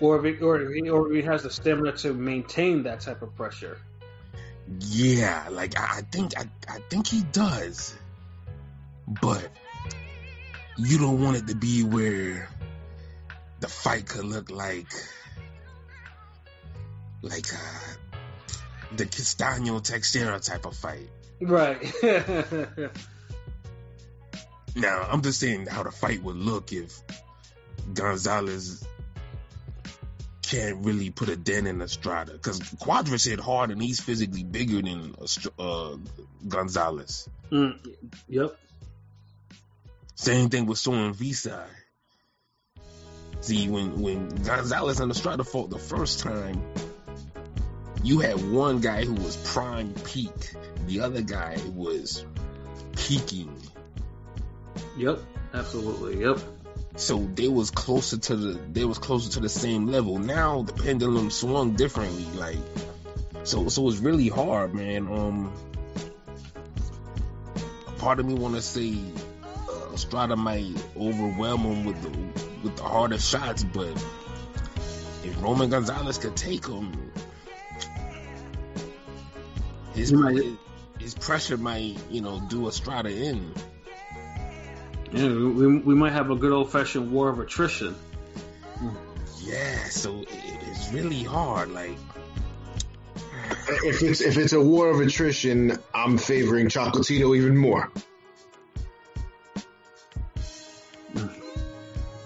Or 0.00 0.24
if 0.24 0.38
he, 0.38 0.42
or 0.42 0.62
if 0.62 0.74
he, 0.74 0.88
or 0.88 1.08
if 1.08 1.14
he 1.14 1.22
has 1.22 1.42
the 1.42 1.50
stamina 1.50 1.92
to 1.98 2.14
maintain 2.14 2.84
that 2.84 3.00
type 3.00 3.22
of 3.22 3.34
pressure. 3.36 3.78
Yeah, 4.80 5.48
like 5.50 5.78
I, 5.78 5.98
I 5.98 6.00
think 6.02 6.32
I, 6.38 6.44
I 6.68 6.78
think 6.88 7.06
he 7.06 7.22
does, 7.22 7.94
but 9.20 9.46
you 10.78 10.98
don't 10.98 11.22
want 11.22 11.36
it 11.36 11.48
to 11.48 11.54
be 11.54 11.82
where 11.82 12.48
the 13.60 13.68
fight 13.68 14.06
could 14.06 14.24
look 14.24 14.50
like 14.50 14.88
like 17.22 17.52
uh, 17.52 18.16
the 18.96 19.06
Castaño 19.06 19.82
Teixeira 19.82 20.40
type 20.40 20.66
of 20.66 20.76
fight. 20.76 21.08
Right. 21.40 21.80
Now 24.76 25.06
I'm 25.10 25.22
just 25.22 25.40
saying 25.40 25.66
how 25.66 25.82
the 25.82 25.90
fight 25.90 26.22
would 26.22 26.36
look 26.36 26.72
if 26.72 26.96
Gonzalez 27.92 28.86
can't 30.42 30.84
really 30.84 31.10
put 31.10 31.28
a 31.28 31.36
dent 31.36 31.66
in 31.66 31.80
Estrada 31.82 32.32
because 32.32 32.60
Cuadras 32.60 33.28
hit 33.28 33.40
hard 33.40 33.70
and 33.70 33.82
he's 33.82 34.00
physically 34.00 34.44
bigger 34.44 34.82
than 34.82 35.14
Estra- 35.22 35.52
uh, 35.58 35.96
Gonzalez. 36.46 37.28
mm, 37.50 37.78
yep. 38.28 38.56
Same 40.14 40.50
thing 40.50 40.66
with 40.66 40.78
Sor 40.78 40.94
Rungvisai. 40.94 41.66
See, 43.40 43.68
when 43.68 44.00
when 44.00 44.28
Gonzalez 44.28 45.00
and 45.00 45.10
Estrada 45.10 45.44
fought 45.44 45.70
the 45.70 45.78
first 45.78 46.20
time, 46.20 46.62
you 48.02 48.20
had 48.20 48.50
one 48.50 48.80
guy 48.80 49.04
who 49.04 49.14
was 49.14 49.36
prime 49.36 49.92
peak, 50.04 50.54
the 50.86 51.00
other 51.00 51.22
guy 51.22 51.58
was 51.74 52.24
peaking. 52.96 53.54
Yep. 54.96 55.20
Absolutely. 55.52 56.20
Yep. 56.20 56.38
So 56.96 57.18
they 57.18 57.48
was 57.48 57.70
closer 57.70 58.18
to 58.18 58.36
the 58.36 58.60
they 58.72 58.84
was 58.84 58.98
closer 58.98 59.30
to 59.32 59.40
the 59.40 59.48
same 59.48 59.86
level. 59.86 60.18
Now 60.18 60.62
the 60.62 60.72
pendulum 60.72 61.30
swung 61.30 61.74
differently. 61.74 62.24
Like 62.38 62.58
so 63.44 63.68
so 63.68 63.88
it's 63.88 63.98
really 63.98 64.28
hard, 64.28 64.74
man. 64.74 65.08
Um 65.08 65.52
part 67.98 68.18
of 68.18 68.26
me 68.26 68.34
wanna 68.34 68.62
say 68.62 68.98
uh, 69.68 69.92
Estrada 69.94 70.36
might 70.36 70.74
overwhelm 70.96 71.60
him 71.62 71.84
with 71.84 72.02
the 72.02 72.10
with 72.62 72.76
the 72.76 72.82
harder 72.82 73.18
shots, 73.18 73.64
but 73.64 73.92
if 75.24 75.42
Roman 75.42 75.70
Gonzalez 75.70 76.18
could 76.18 76.36
take 76.36 76.66
him, 76.66 77.12
his 80.00 80.10
He 80.10 80.16
might- 80.16 80.58
his 80.98 81.14
pressure 81.14 81.56
might, 81.56 81.96
you 82.10 82.20
know, 82.20 82.40
do 82.48 82.68
Estrada 82.68 83.10
in. 83.10 83.52
Yeah, 85.12 85.26
we, 85.28 85.78
we 85.78 85.94
might 85.94 86.12
have 86.12 86.30
a 86.30 86.36
good 86.36 86.52
old 86.52 86.70
fashioned 86.70 87.10
war 87.10 87.28
of 87.30 87.38
attrition. 87.40 87.94
Yeah, 89.42 89.84
so 89.88 90.20
it, 90.20 90.28
it's 90.70 90.92
really 90.92 91.22
hard. 91.22 91.72
Like, 91.72 91.96
If 93.82 94.02
it's 94.02 94.20
if 94.20 94.36
it's 94.36 94.52
a 94.52 94.60
war 94.60 94.90
of 94.90 95.00
attrition, 95.00 95.76
I'm 95.94 96.18
favoring 96.18 96.68
Chocolatito 96.68 97.36
even 97.36 97.56
more. 97.56 97.90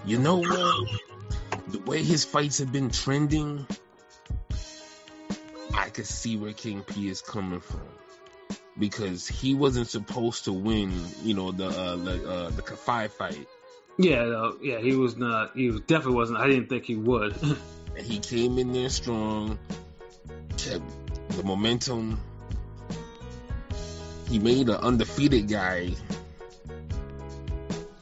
you 0.04 0.18
know 0.18 0.36
what? 0.38 0.88
The 1.68 1.78
way 1.80 2.02
his 2.02 2.24
fights 2.24 2.58
have 2.58 2.70
been 2.72 2.90
trending, 2.90 3.66
I 3.70 3.74
could 5.94 6.06
see 6.06 6.36
where 6.36 6.52
King 6.52 6.82
P 6.82 7.08
is 7.08 7.22
coming 7.22 7.60
from. 7.60 7.80
Because 8.78 9.28
he 9.28 9.54
wasn't 9.54 9.86
supposed 9.88 10.44
to 10.46 10.52
win, 10.52 10.92
you 11.22 11.34
know, 11.34 11.52
the 11.52 11.66
uh, 11.66 11.96
the 11.96 12.28
uh, 12.28 12.50
the 12.50 12.62
Yafai 12.62 13.08
fight, 13.08 13.46
Yeah, 13.98 14.24
no, 14.24 14.56
yeah, 14.60 14.80
he 14.80 14.96
was 14.96 15.16
not. 15.16 15.52
He 15.56 15.70
was, 15.70 15.80
definitely 15.82 16.16
wasn't. 16.16 16.40
I 16.40 16.48
didn't 16.48 16.68
think 16.68 16.84
he 16.84 16.96
would. 16.96 17.36
and 17.96 18.04
he 18.04 18.18
came 18.18 18.58
in 18.58 18.72
there 18.72 18.88
strong, 18.90 19.58
kept 20.56 20.82
the 21.30 21.44
momentum. 21.44 22.20
He 24.28 24.40
made 24.40 24.68
an 24.68 24.76
undefeated 24.76 25.46
guy. 25.48 25.90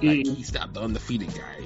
Like, 0.01 0.27
He- 0.27 0.35
he 0.35 0.43
stopped 0.43 0.73
the 0.75 0.81
undefeated 0.81 1.29
guy. 1.35 1.65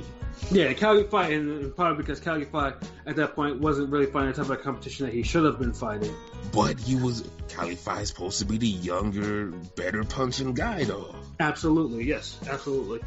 Yeah, 0.51 0.73
Calgary 0.75 1.09
fight, 1.09 1.33
and 1.33 1.51
and 1.51 1.77
probably 1.77 1.97
because 1.97 2.21
Kal 2.21 2.39
Yafai 2.39 2.75
at 3.05 3.17
that 3.17 3.35
point 3.35 3.61
wasn't 3.61 3.91
really 3.91 4.07
fighting 4.07 4.33
the 4.33 4.43
type 4.43 4.51
of 4.51 4.63
competition 4.63 5.07
that 5.07 5.13
he 5.13 5.23
should 5.25 5.45
have 5.45 5.59
been 5.59 5.73
fighting. 5.73 6.15
But 6.53 6.79
he 6.79 6.95
was 6.95 7.29
Kal 7.49 7.67
Yafai 7.67 8.03
is 8.03 8.09
supposed 8.09 8.39
to 8.39 8.45
be 8.45 8.59
the 8.59 8.69
younger, 8.69 9.49
better 9.49 10.05
punching 10.05 10.55
guy 10.55 10.85
though. 10.85 11.17
Absolutely, 11.41 12.05
yes, 12.05 12.39
absolutely. 12.49 13.01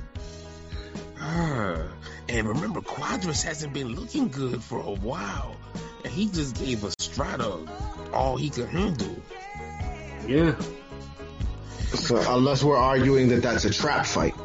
Ah, 1.21 1.81
and 2.27 2.47
remember, 2.47 2.81
Cuadras 2.81 3.43
hasn't 3.43 3.73
been 3.73 3.95
looking 3.95 4.29
good 4.29 4.61
for 4.61 4.79
a 4.79 4.93
while, 4.95 5.55
and 6.03 6.13
he 6.13 6.27
just 6.27 6.57
gave 6.57 6.83
Estrada 6.83 7.57
all 8.13 8.37
he 8.37 8.49
could 8.49 8.67
handle. 8.69 9.15
Yeah, 10.27 10.55
So 11.95 12.21
unless 12.35 12.63
we're 12.63 12.77
arguing 12.77 13.29
that 13.29 13.41
that's 13.41 13.65
a 13.65 13.71
trap 13.71 14.05
fight. 14.05 14.35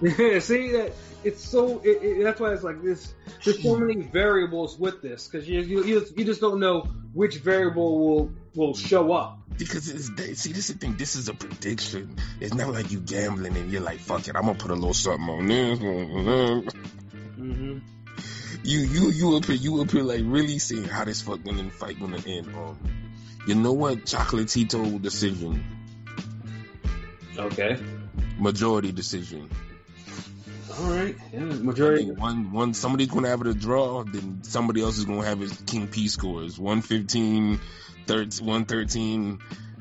Yeah, 0.00 0.38
see 0.40 0.72
that 0.72 0.92
it's 1.24 1.42
so. 1.44 1.80
It, 1.80 2.02
it, 2.02 2.22
that's 2.24 2.38
why 2.40 2.52
it's 2.52 2.62
like 2.62 2.82
this. 2.82 3.14
There's 3.44 3.62
so 3.62 3.76
many 3.76 4.02
variables 4.02 4.78
with 4.78 5.02
this 5.02 5.28
because 5.28 5.48
you, 5.48 5.60
you 5.60 5.84
you 5.84 6.06
you 6.16 6.24
just 6.24 6.40
don't 6.40 6.60
know 6.60 6.82
which 7.12 7.38
variable 7.38 7.98
will 7.98 8.30
will 8.54 8.74
show 8.74 9.12
up. 9.12 9.38
Because 9.58 9.88
it's 9.88 10.08
see, 10.40 10.52
this 10.52 10.68
is 10.70 10.74
the 10.76 10.78
thing. 10.78 10.96
This 10.96 11.16
is 11.16 11.28
a 11.28 11.34
prediction. 11.34 12.16
It's 12.40 12.54
not 12.54 12.68
like 12.72 12.92
you 12.92 13.00
gambling 13.00 13.56
and 13.56 13.72
you're 13.72 13.80
like, 13.80 14.00
fuck 14.00 14.28
it, 14.28 14.36
I'm 14.36 14.42
gonna 14.42 14.54
put 14.58 14.70
a 14.70 14.74
little 14.74 14.92
something 14.94 15.28
on 15.28 15.46
this. 15.48 15.78
hmm 17.36 17.78
You 18.62 18.78
you 18.80 19.10
you 19.10 19.40
here 19.40 19.54
you 19.56 19.84
here 19.84 20.02
like 20.02 20.22
really 20.24 20.58
seeing 20.58 20.84
how 20.84 21.04
this 21.04 21.22
fucking 21.22 21.70
fight 21.70 21.98
gonna 21.98 22.20
end. 22.26 22.54
Um, 22.54 22.78
you 23.46 23.54
know 23.54 23.72
what? 23.72 24.04
Chocolatito 24.04 25.00
decision, 25.00 25.64
Okay. 27.38 27.76
majority 28.38 28.92
decision. 28.92 29.48
All 30.78 30.90
right. 30.90 31.16
Yeah, 31.32 31.40
majority. 31.40 32.10
one 32.10 32.52
one 32.52 32.74
somebody's 32.74 33.08
gonna 33.08 33.28
have 33.28 33.40
it 33.40 33.46
a 33.46 33.54
draw, 33.54 34.04
then 34.04 34.42
somebody 34.42 34.82
else 34.82 34.98
is 34.98 35.04
gonna 35.04 35.24
have 35.24 35.40
his 35.40 35.52
King 35.66 35.88
P 35.88 36.08
scores 36.08 36.58
115, 36.58 37.60
13, 38.06 38.46
113, 38.46 39.38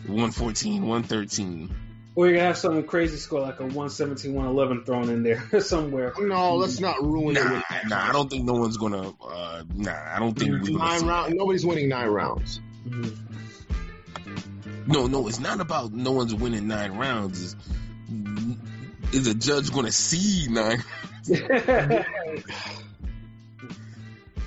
114, 0.07 0.81
113. 0.87 1.75
Or 2.15 2.27
you're 2.27 2.35
gonna 2.35 2.47
have 2.47 2.57
some 2.57 2.83
crazy 2.83 3.17
score 3.17 3.41
like 3.41 3.59
a 3.59 3.63
117, 3.63 4.33
111 4.33 4.85
thrown 4.85 5.09
in 5.09 5.23
there 5.23 5.59
somewhere. 5.59 6.13
No, 6.17 6.55
let's 6.55 6.79
not 6.79 7.03
ruin 7.03 7.35
it. 7.35 7.43
Nah, 7.43 7.51
With 7.55 7.63
nah, 7.87 8.09
I 8.09 8.11
don't 8.13 8.29
think 8.29 8.45
no 8.45 8.53
one's 8.53 8.77
gonna. 8.77 9.09
Uh, 9.21 9.63
nah, 9.73 9.91
I 9.91 10.19
don't 10.19 10.37
think 10.37 10.51
we're 10.51 10.77
nine 10.77 10.99
see 10.99 11.05
round. 11.05 11.33
Nobody's 11.35 11.65
winning 11.65 11.89
nine 11.89 12.07
rounds. 12.07 12.61
Mhm. 12.87 13.17
No, 14.87 15.07
no, 15.07 15.27
it's 15.27 15.39
not 15.39 15.59
about 15.59 15.91
no 15.91 16.11
one's 16.11 16.33
winning 16.33 16.67
nine 16.67 16.93
rounds. 16.93 17.41
Is 17.41 17.55
is 19.15 19.27
a 19.27 19.33
judge 19.33 19.71
gonna 19.71 19.91
see 19.91 20.47
nine? 20.49 20.83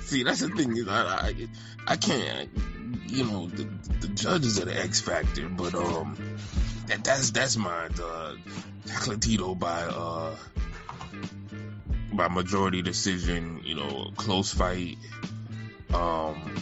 See, 0.03 0.23
that's 0.23 0.41
the 0.41 0.49
thing. 0.49 0.77
Is 0.77 0.89
I, 0.89 1.03
I, 1.03 1.49
I 1.87 1.97
can't. 1.97 2.51
You 3.07 3.25
know, 3.25 3.47
the, 3.47 3.69
the 4.01 4.09
judges 4.09 4.61
are 4.61 4.65
the 4.67 4.79
X 4.79 5.01
factor, 5.01 5.49
but 5.49 5.75
um, 5.75 6.17
that 6.87 7.03
that's 7.05 7.31
that's 7.31 7.57
mine. 7.57 7.93
The 7.95 8.39
Chocolatito 8.87 9.59
by 9.59 9.83
uh 9.83 10.35
by 12.13 12.29
majority 12.29 12.83
decision. 12.83 13.63
You 13.65 13.75
know, 13.75 14.11
close 14.17 14.53
fight. 14.53 14.99
Um, 15.93 16.55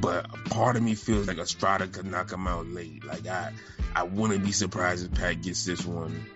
but 0.00 0.26
part 0.50 0.76
of 0.76 0.82
me 0.82 0.94
feels 0.94 1.26
like 1.26 1.38
Estrada 1.38 1.86
could 1.86 2.06
knock 2.06 2.30
him 2.32 2.46
out 2.46 2.66
late. 2.66 3.04
Like 3.04 3.26
I, 3.26 3.52
I 3.94 4.02
wouldn't 4.04 4.44
be 4.44 4.52
surprised 4.52 5.04
if 5.04 5.18
Pat 5.18 5.42
gets 5.42 5.64
this 5.64 5.84
one, 5.84 6.26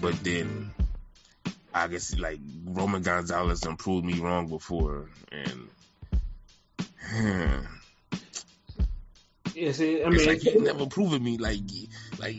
but 0.00 0.22
then 0.22 0.72
I 1.72 1.88
guess 1.88 2.16
like 2.18 2.40
Roman 2.64 3.02
Gonzalez 3.02 3.60
done 3.60 3.76
proved 3.76 4.06
me 4.06 4.20
wrong 4.20 4.48
before, 4.48 5.08
and 5.32 5.68
yeah, 9.54 9.72
see, 9.72 10.02
I 10.02 10.08
it's 10.08 10.18
mean, 10.18 10.26
like 10.26 10.40
he 10.40 10.58
never 10.58 10.86
proven 10.86 11.22
me 11.22 11.38
like 11.38 11.60
like 12.18 12.36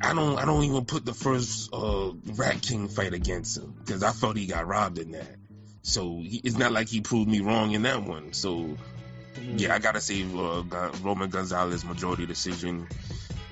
I 0.00 0.14
don't 0.14 0.38
I 0.38 0.44
don't 0.44 0.64
even 0.64 0.84
put 0.84 1.04
the 1.04 1.14
first 1.14 1.70
uh 1.72 2.12
Rat 2.34 2.62
King 2.62 2.88
fight 2.88 3.12
against 3.12 3.58
him 3.58 3.74
because 3.84 4.02
I 4.02 4.10
thought 4.10 4.36
he 4.36 4.46
got 4.46 4.66
robbed 4.66 4.98
in 4.98 5.12
that. 5.12 5.36
So 5.82 6.18
he, 6.18 6.40
it's 6.42 6.58
not 6.58 6.72
like 6.72 6.88
he 6.88 7.00
proved 7.00 7.30
me 7.30 7.40
wrong 7.40 7.72
in 7.72 7.82
that 7.82 8.02
one. 8.02 8.32
So 8.32 8.76
yeah, 9.56 9.74
I 9.74 9.78
gotta 9.78 10.00
say 10.00 10.22
uh, 10.22 10.62
Roman 11.02 11.30
Gonzalez 11.30 11.84
majority 11.84 12.26
decision. 12.26 12.88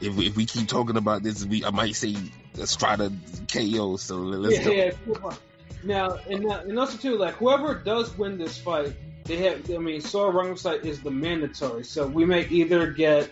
If 0.05 0.17
we, 0.17 0.27
if 0.27 0.37
we 0.37 0.45
keep 0.47 0.69
talking 0.69 0.97
about 0.97 1.23
this, 1.23 1.45
we 1.45 1.65
I 1.65 1.71
might 1.71 1.97
say 1.97 2.17
Estrada 2.59 3.11
KO. 3.51 3.97
So 3.97 4.17
let's 4.17 4.59
yeah, 4.59 4.65
go. 4.65 4.73
yeah. 4.73 5.15
come. 5.15 5.37
Now, 5.83 6.19
and 6.29 6.45
now, 6.45 6.61
and 6.61 6.79
also 6.79 6.97
too, 6.97 7.17
like 7.17 7.35
whoever 7.35 7.75
does 7.75 8.17
win 8.17 8.39
this 8.39 8.59
fight, 8.59 8.95
they 9.25 9.37
have. 9.37 9.71
I 9.71 9.79
mean, 9.79 10.01
Sor 10.01 10.33
Rungvisai 10.33 10.85
is 10.85 11.03
the 11.03 11.11
mandatory, 11.11 11.85
so 11.85 12.07
we 12.07 12.25
may 12.25 12.47
either 12.49 12.91
get 12.91 13.31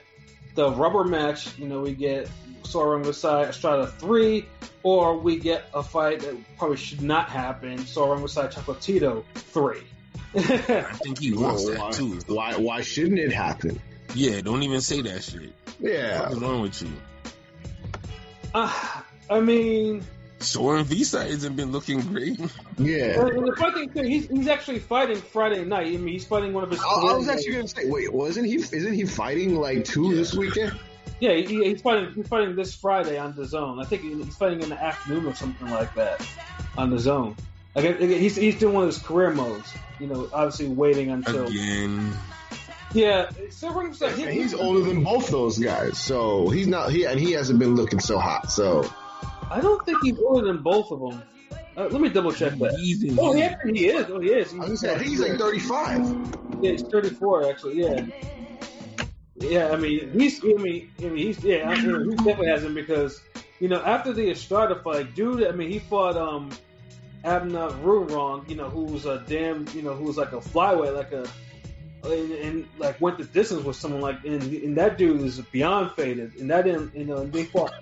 the 0.54 0.70
rubber 0.70 1.04
match. 1.04 1.58
You 1.58 1.68
know, 1.68 1.80
we 1.80 1.94
get 1.94 2.28
Sor 2.64 2.98
Rungvisai 2.98 3.48
Estrada 3.48 3.86
three, 3.86 4.46
or 4.82 5.18
we 5.18 5.38
get 5.38 5.64
a 5.74 5.82
fight 5.82 6.20
that 6.20 6.36
probably 6.58 6.76
should 6.76 7.02
not 7.02 7.28
happen. 7.28 7.78
Sor 7.86 8.16
Rungvisai 8.16 8.52
Chocolatito 8.52 9.24
three. 9.34 9.82
I 10.34 10.40
think 10.94 11.18
he 11.18 11.32
wants 11.32 11.66
why, 11.66 11.74
that 11.74 11.92
too. 11.92 12.20
why? 12.26 12.56
Why 12.56 12.80
shouldn't 12.80 13.18
it 13.18 13.32
happen? 13.32 13.80
Yeah, 14.14 14.40
don't 14.42 14.62
even 14.62 14.80
say 14.80 15.00
that 15.03 15.22
shit. 15.24 15.53
Yeah. 15.80 16.28
What's 16.28 16.40
wrong 16.40 16.61
with 16.62 16.82
you? 16.82 16.88
uh, 18.55 19.00
I 19.30 19.40
mean, 19.40 20.05
Sor 20.40 20.76
Rungvisai 20.76 21.30
hasn't 21.30 21.57
been 21.57 21.72
looking 21.72 22.00
great. 22.00 22.38
Yeah. 22.78 23.20
and 23.26 23.46
the 23.46 23.55
funny 23.57 23.86
thing 23.86 24.03
too, 24.03 24.09
he's 24.09 24.28
he's 24.28 24.48
actually 24.48 24.80
fighting 24.80 25.16
Friday 25.16 25.64
night. 25.64 25.86
I 25.86 25.90
mean, 25.90 26.09
he's 26.09 26.24
fighting 26.26 26.53
one 26.53 26.64
of 26.64 26.70
his. 26.70 26.80
I, 26.80 26.84
I 26.84 27.12
was 27.14 27.26
career- 27.26 27.36
actually 27.36 27.53
gonna 27.53 27.68
say, 27.68 27.82
wait, 27.86 28.12
wasn't 28.12 28.46
he? 28.46 28.55
Isn't 28.55 28.94
he 28.94 29.05
fighting 29.05 29.57
like 29.57 29.84
two 29.84 30.14
this 30.14 30.34
weekend? 30.34 30.78
Yeah, 31.20 31.34
he, 31.34 31.62
he's 31.62 31.80
fighting. 31.82 32.12
He's 32.14 32.26
fighting 32.26 32.57
this 32.57 32.74
Friday 32.74 33.18
on 33.18 33.36
the 33.36 33.44
zone. 33.44 33.78
I 33.80 33.84
think 33.84 34.03
he's 34.03 34.34
fighting 34.36 34.62
in 34.62 34.70
the 34.70 34.82
afternoon 34.82 35.26
or 35.26 35.34
something 35.34 35.70
like 35.70 35.94
that 35.94 36.26
on 36.76 36.90
the 36.90 36.98
zone. 36.98 37.36
Like 37.76 37.84
again, 37.84 38.09
he's 38.20 38.34
he's 38.34 38.59
doing 38.59 38.74
one 38.74 38.84
of 38.84 38.88
his 38.94 38.98
career 39.03 39.30
modes. 39.32 39.72
You 40.00 40.09
know, 40.09 40.28
obviously 40.32 40.68
waiting 40.68 41.11
until. 41.11 41.46
Again, 41.46 42.12
Yeah, 42.95 43.30
so 43.51 43.72
Ring 43.72 43.95
said 43.95 44.18
he's 44.18 44.55
older 44.55 44.80
than 44.80 45.03
both 45.03 45.28
those 45.28 45.59
guys, 45.59 45.99
so 45.99 46.49
he's 46.49 46.66
not. 46.66 46.90
He 46.90 47.05
and 47.05 47.18
he 47.18 47.32
hasn't 47.32 47.59
been 47.59 47.74
looking 47.74 48.01
so 48.01 48.18
hot. 48.18 48.51
So 48.51 48.90
I 49.51 49.61
don't 49.61 49.84
think 49.86 49.99
he's 50.03 50.18
older 50.18 50.47
than 50.47 50.62
both 50.62 50.90
of 50.90 51.01
them. 51.01 51.22
Uh, 51.76 51.88
let 51.90 52.01
me 52.03 52.11
double 52.11 52.32
check 52.32 52.53
that. 52.59 52.76
he's 52.78 53.03
in 53.03 53.18
Oh, 53.18 53.34
yeah, 53.34 53.55
he 53.64 53.88
is. 53.88 54.07
Oh, 54.11 54.20
he 54.20 54.28
is. 54.28 54.53
I 54.53 54.57
was 54.57 54.66
gonna 54.66 54.76
say, 54.76 54.95
I 54.95 54.99
think 54.99 55.09
he's 55.09 55.20
like 55.20 55.38
35. 55.38 56.16
Yeah, 56.61 56.72
he's 56.72 56.82
34 56.82 57.51
actually. 57.51 57.80
Yeah. 57.80 58.07
Yeah, 59.36 59.70
I 59.70 59.76
mean 59.76 60.12
he's. 60.12 60.45
I 60.45 60.49
mean, 60.49 60.90
I 61.01 61.05
mean 61.05 61.16
he's. 61.16 61.43
Yeah, 61.43 61.68
I 61.68 61.80
mean, 61.80 62.11
he 62.11 62.16
definitely 62.16 62.49
hasn't 62.49 62.74
because 62.74 63.20
you 63.59 63.68
know 63.68 63.82
after 63.82 64.12
the 64.12 64.30
Estrada 64.30 64.76
fight, 64.76 65.14
dude. 65.14 65.47
I 65.47 65.53
mean 65.53 65.70
he 65.70 65.78
fought 65.78 66.16
um 66.16 66.51
Abner 67.24 67.70
Rurong, 67.70 68.49
you 68.49 68.57
know, 68.57 68.68
who 68.68 68.84
was 68.84 69.07
a 69.07 69.24
damn, 69.26 69.66
you 69.74 69.82
know, 69.82 69.95
who 69.95 70.05
was 70.05 70.16
like 70.16 70.32
a 70.32 70.40
flyweight, 70.40 70.95
like 70.95 71.12
a. 71.12 71.26
And, 72.05 72.32
and 72.32 72.68
like 72.78 73.00
went 73.00 73.18
the 73.18 73.24
distance 73.24 73.64
with 73.64 73.76
someone 73.76 74.00
like 74.00 74.24
and, 74.24 74.42
and 74.42 74.76
that 74.76 74.98
dude 74.98 75.20
is 75.20 75.40
beyond 75.40 75.92
faded 75.92 76.34
and 76.34 76.50
that 76.50 76.64
didn't 76.64 76.96
you 76.96 77.05
know 77.05 77.18
and 77.18 77.32
they 77.32 77.44
fought 77.44 77.72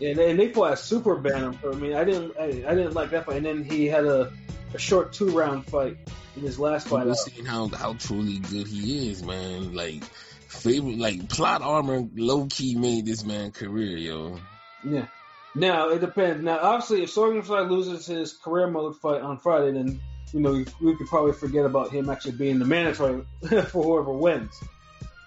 and, 0.00 0.16
and 0.16 0.38
they 0.38 0.52
fought 0.52 0.74
a 0.74 0.76
super 0.76 1.16
bantam 1.16 1.58
I 1.64 1.74
mean 1.74 1.94
I 1.94 2.04
didn't 2.04 2.36
I, 2.38 2.44
I 2.44 2.74
didn't 2.76 2.92
like 2.92 3.10
that 3.10 3.26
fight 3.26 3.38
and 3.38 3.46
then 3.46 3.64
he 3.64 3.86
had 3.86 4.04
a, 4.04 4.32
a 4.72 4.78
short 4.78 5.12
two 5.12 5.30
round 5.30 5.66
fight 5.66 5.96
in 6.36 6.42
his 6.42 6.58
last 6.58 6.88
fight 6.88 7.08
out. 7.08 7.16
seeing 7.16 7.46
how 7.46 7.68
how 7.68 7.94
truly 7.94 8.38
good 8.38 8.66
he 8.66 9.10
is, 9.10 9.22
man. 9.22 9.74
Like 9.74 10.04
favorite 10.48 10.98
like 10.98 11.28
plot 11.28 11.62
armor 11.62 12.06
low 12.14 12.46
key 12.46 12.74
made 12.74 13.06
this 13.06 13.24
man 13.24 13.50
career, 13.52 13.96
yo. 13.96 14.38
Yeah. 14.84 15.06
Now 15.54 15.90
it 15.90 16.00
depends. 16.00 16.42
Now, 16.42 16.58
obviously, 16.60 17.02
if 17.02 17.10
Sor 17.10 17.28
Rungvisai 17.28 17.68
loses 17.68 18.06
his 18.06 18.32
career 18.32 18.68
mode 18.68 18.96
fight 18.96 19.20
on 19.20 19.38
Friday, 19.38 19.72
then 19.72 20.00
you 20.32 20.40
know 20.40 20.64
we, 20.80 20.96
could 20.96 21.06
probably 21.06 21.32
forget 21.32 21.64
about 21.64 21.90
him 21.90 22.08
actually 22.10 22.32
being 22.32 22.58
the 22.58 22.64
mandatory 22.64 23.24
for 23.48 23.82
whoever 23.82 24.12
wins. 24.12 24.52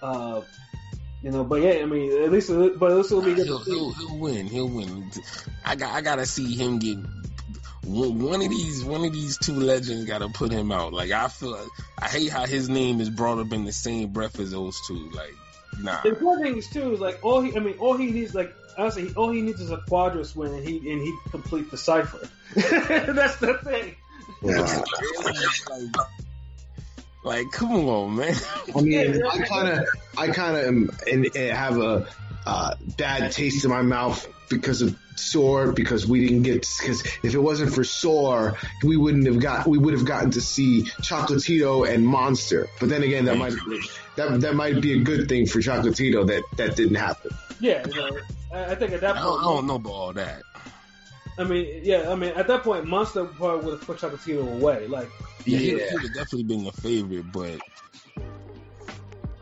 Uh, 0.01 0.41
you 1.21 1.31
know, 1.31 1.43
but 1.43 1.61
yeah, 1.61 1.81
I 1.81 1.85
mean, 1.85 2.23
at 2.23 2.31
least, 2.31 2.49
but 2.49 2.91
at 2.91 2.97
least 2.97 3.11
it'll 3.11 3.23
be 3.23 3.33
good. 3.33 3.47
He'll, 3.47 3.59
he'll, 3.59 3.91
he'll 3.93 4.19
win. 4.19 4.45
He'll 4.45 4.69
win. 4.69 5.11
I 5.63 5.75
got 5.75 5.93
I 5.93 6.01
gotta 6.01 6.25
see 6.25 6.55
him 6.55 6.79
get 6.79 6.97
one 7.85 8.41
of 8.41 8.49
these 8.49 8.83
one 8.83 9.05
of 9.05 9.13
these 9.13 9.37
two 9.37 9.53
legends 9.53 10.05
got 10.05 10.19
to 10.19 10.29
put 10.29 10.51
him 10.51 10.71
out. 10.71 10.93
Like 10.93 11.11
I 11.11 11.27
feel 11.27 11.51
like, 11.51 11.67
I 11.97 12.07
hate 12.07 12.31
how 12.31 12.45
his 12.45 12.69
name 12.69 13.01
is 13.01 13.09
brought 13.09 13.39
up 13.39 13.51
in 13.53 13.65
the 13.65 13.71
same 13.71 14.09
breath 14.09 14.39
as 14.39 14.51
those 14.51 14.79
two. 14.87 15.09
Like 15.11 15.33
nah. 15.79 16.01
The 16.01 16.09
important 16.09 16.47
thing 16.47 16.57
is 16.57 16.67
too 16.69 16.93
is 16.93 16.99
like 16.99 17.19
all 17.23 17.41
he, 17.41 17.55
I 17.55 17.59
mean, 17.59 17.77
all 17.77 17.95
he 17.95 18.11
needs 18.11 18.33
like 18.33 18.53
honestly, 18.77 19.13
all 19.15 19.31
he 19.31 19.41
needs 19.41 19.61
is 19.61 19.71
a 19.71 19.77
Cuadras 19.77 20.35
win, 20.35 20.53
and 20.53 20.67
he 20.67 20.77
and 20.91 21.01
he 21.01 21.15
complete 21.29 21.71
the 21.71 21.77
cipher. 21.77 22.27
That's 22.55 23.37
the 23.37 23.59
thing. 23.63 23.95
Yeah. 24.45 24.83
like, 25.69 26.07
like, 27.23 27.51
come 27.51 27.71
on, 27.71 28.15
man. 28.15 28.35
I 28.75 28.81
mean, 28.81 29.25
I 29.31 29.39
kind 29.39 29.67
of, 29.67 29.87
I 30.17 30.27
kind 30.27 30.57
of 30.57 30.65
am, 30.65 30.89
and, 31.11 31.35
and 31.35 31.57
have 31.57 31.77
a 31.77 32.07
uh, 32.45 32.75
bad 32.97 33.31
taste 33.31 33.65
in 33.65 33.71
my 33.71 33.81
mouth 33.81 34.27
because 34.49 34.83
of 34.83 34.95
Sor. 35.15 35.71
Because 35.71 36.05
we 36.05 36.27
didn't 36.27 36.43
get, 36.43 36.67
because 36.79 37.01
if 37.23 37.33
it 37.33 37.39
wasn't 37.39 37.73
for 37.73 37.83
Sor, 37.83 38.57
we 38.83 38.95
wouldn't 38.95 39.25
have 39.25 39.39
got, 39.39 39.65
we 39.65 39.79
would 39.79 39.93
have 39.93 40.05
gotten 40.05 40.31
to 40.31 40.41
see 40.41 40.83
Chocolatito 40.83 41.91
and 41.91 42.05
Monster. 42.05 42.67
But 42.79 42.89
then 42.89 43.01
again, 43.01 43.25
that 43.25 43.37
might 43.37 43.53
that 44.17 44.41
that 44.41 44.55
might 44.55 44.79
be 44.81 44.93
a 44.93 45.03
good 45.03 45.27
thing 45.27 45.47
for 45.47 45.59
Chocolatito 45.59 46.27
that 46.27 46.43
that 46.57 46.75
didn't 46.75 46.95
happen. 46.95 47.31
Yeah, 47.59 47.85
you 47.87 47.95
know, 47.95 48.19
I, 48.53 48.65
I 48.65 48.75
think 48.75 48.91
at 48.91 49.01
that 49.01 49.15
I 49.15 49.21
point, 49.21 49.23
don't, 49.23 49.39
I 49.39 49.43
don't 49.43 49.67
know 49.67 49.75
about 49.75 49.93
all 49.93 50.13
that. 50.13 50.43
I 51.37 51.43
mean, 51.43 51.81
yeah, 51.83 52.09
I 52.11 52.15
mean, 52.15 52.31
at 52.31 52.47
that 52.47 52.63
point, 52.63 52.87
Monster 52.87 53.25
probably 53.25 53.65
would 53.65 53.79
have 53.79 53.87
put 53.87 53.97
Chocolatito 53.99 54.41
away. 54.59 54.87
Like, 54.87 55.09
Yeah, 55.45 55.59
he 55.59 55.71
Yeah. 55.71 55.85
would 55.91 56.03
have 56.03 56.13
definitely 56.13 56.43
been 56.43 56.63
the 56.63 56.71
favorite, 56.71 57.31
but 57.31 57.61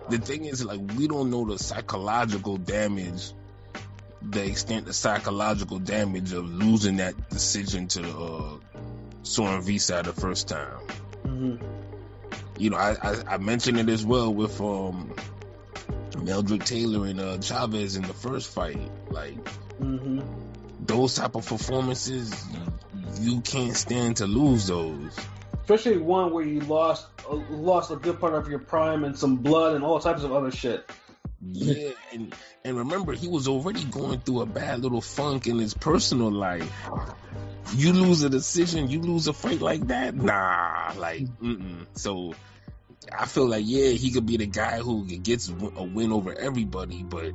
the 0.09 0.17
thing 0.17 0.45
is, 0.45 0.63
like, 0.65 0.81
we 0.97 1.07
don't 1.07 1.29
know 1.29 1.45
the 1.45 1.57
psychological 1.57 2.57
damage, 2.57 3.31
the 4.21 4.45
extent 4.45 4.87
of 4.87 4.95
psychological 4.95 5.79
damage 5.79 6.33
of 6.33 6.45
losing 6.49 6.97
that 6.97 7.29
decision 7.29 7.87
to 7.89 8.01
uh, 8.01 8.57
Sor 9.23 9.49
Rungvisai 9.59 10.03
the 10.03 10.13
first 10.13 10.47
time. 10.47 10.79
mhm. 11.25 11.59
You 12.57 12.69
know, 12.69 12.77
I, 12.77 12.95
I, 13.01 13.23
I 13.35 13.37
mentioned 13.37 13.79
it 13.79 13.89
as 13.89 14.05
well 14.05 14.33
with 14.33 14.59
um, 14.61 15.13
Meldrick 16.11 16.63
Taylor 16.65 17.05
and 17.07 17.19
uh, 17.19 17.37
Chavez 17.39 17.95
in 17.95 18.03
the 18.03 18.13
first 18.13 18.53
fight. 18.53 18.91
Like, 19.09 19.37
hmm 19.79 20.19
those 20.87 21.15
type 21.15 21.35
of 21.35 21.45
performances, 21.45 22.45
you, 23.19 23.41
can't 23.41 23.75
stand 23.75 24.17
to 24.17 24.27
lose 24.27 24.67
those. 24.67 25.15
especially 25.61 25.97
one 25.97 26.33
where 26.33 26.45
you 26.45 26.59
lost 26.61 27.07
uh, 27.29 27.35
lost 27.49 27.91
a 27.91 27.95
good 27.95 28.19
part 28.19 28.33
of 28.33 28.49
your 28.49 28.59
prime 28.59 29.03
and 29.03 29.17
some 29.17 29.37
blood 29.37 29.75
and 29.75 29.83
all 29.83 29.99
types 29.99 30.23
of 30.23 30.31
other 30.31 30.51
shit. 30.51 30.89
Yeah, 31.41 31.91
and 32.13 32.33
and 32.63 32.77
remember, 32.77 33.13
he 33.13 33.27
was 33.27 33.47
already 33.47 33.83
going 33.83 34.19
through 34.19 34.41
a 34.41 34.45
bad 34.45 34.79
little 34.79 35.01
funk 35.01 35.47
in 35.47 35.59
his 35.59 35.73
personal 35.73 36.31
life. 36.31 36.71
You 37.75 37.93
lose 37.93 38.23
a 38.23 38.29
decision, 38.29 38.89
you 38.89 39.01
lose 39.01 39.27
a 39.27 39.33
fight 39.33 39.61
like 39.61 39.87
that, 39.87 40.15
nah, 40.15 40.93
like, 40.97 41.25
mm-mm. 41.39 41.87
So 41.93 42.35
I 43.11 43.25
feel 43.25 43.47
like 43.47 43.63
yeah, 43.65 43.89
he 43.89 44.11
could 44.11 44.25
be 44.25 44.37
the 44.37 44.45
guy 44.45 44.79
who 44.79 45.05
gets 45.05 45.49
a 45.49 45.83
win 45.83 46.11
over 46.11 46.33
everybody, 46.33 47.03
but 47.03 47.33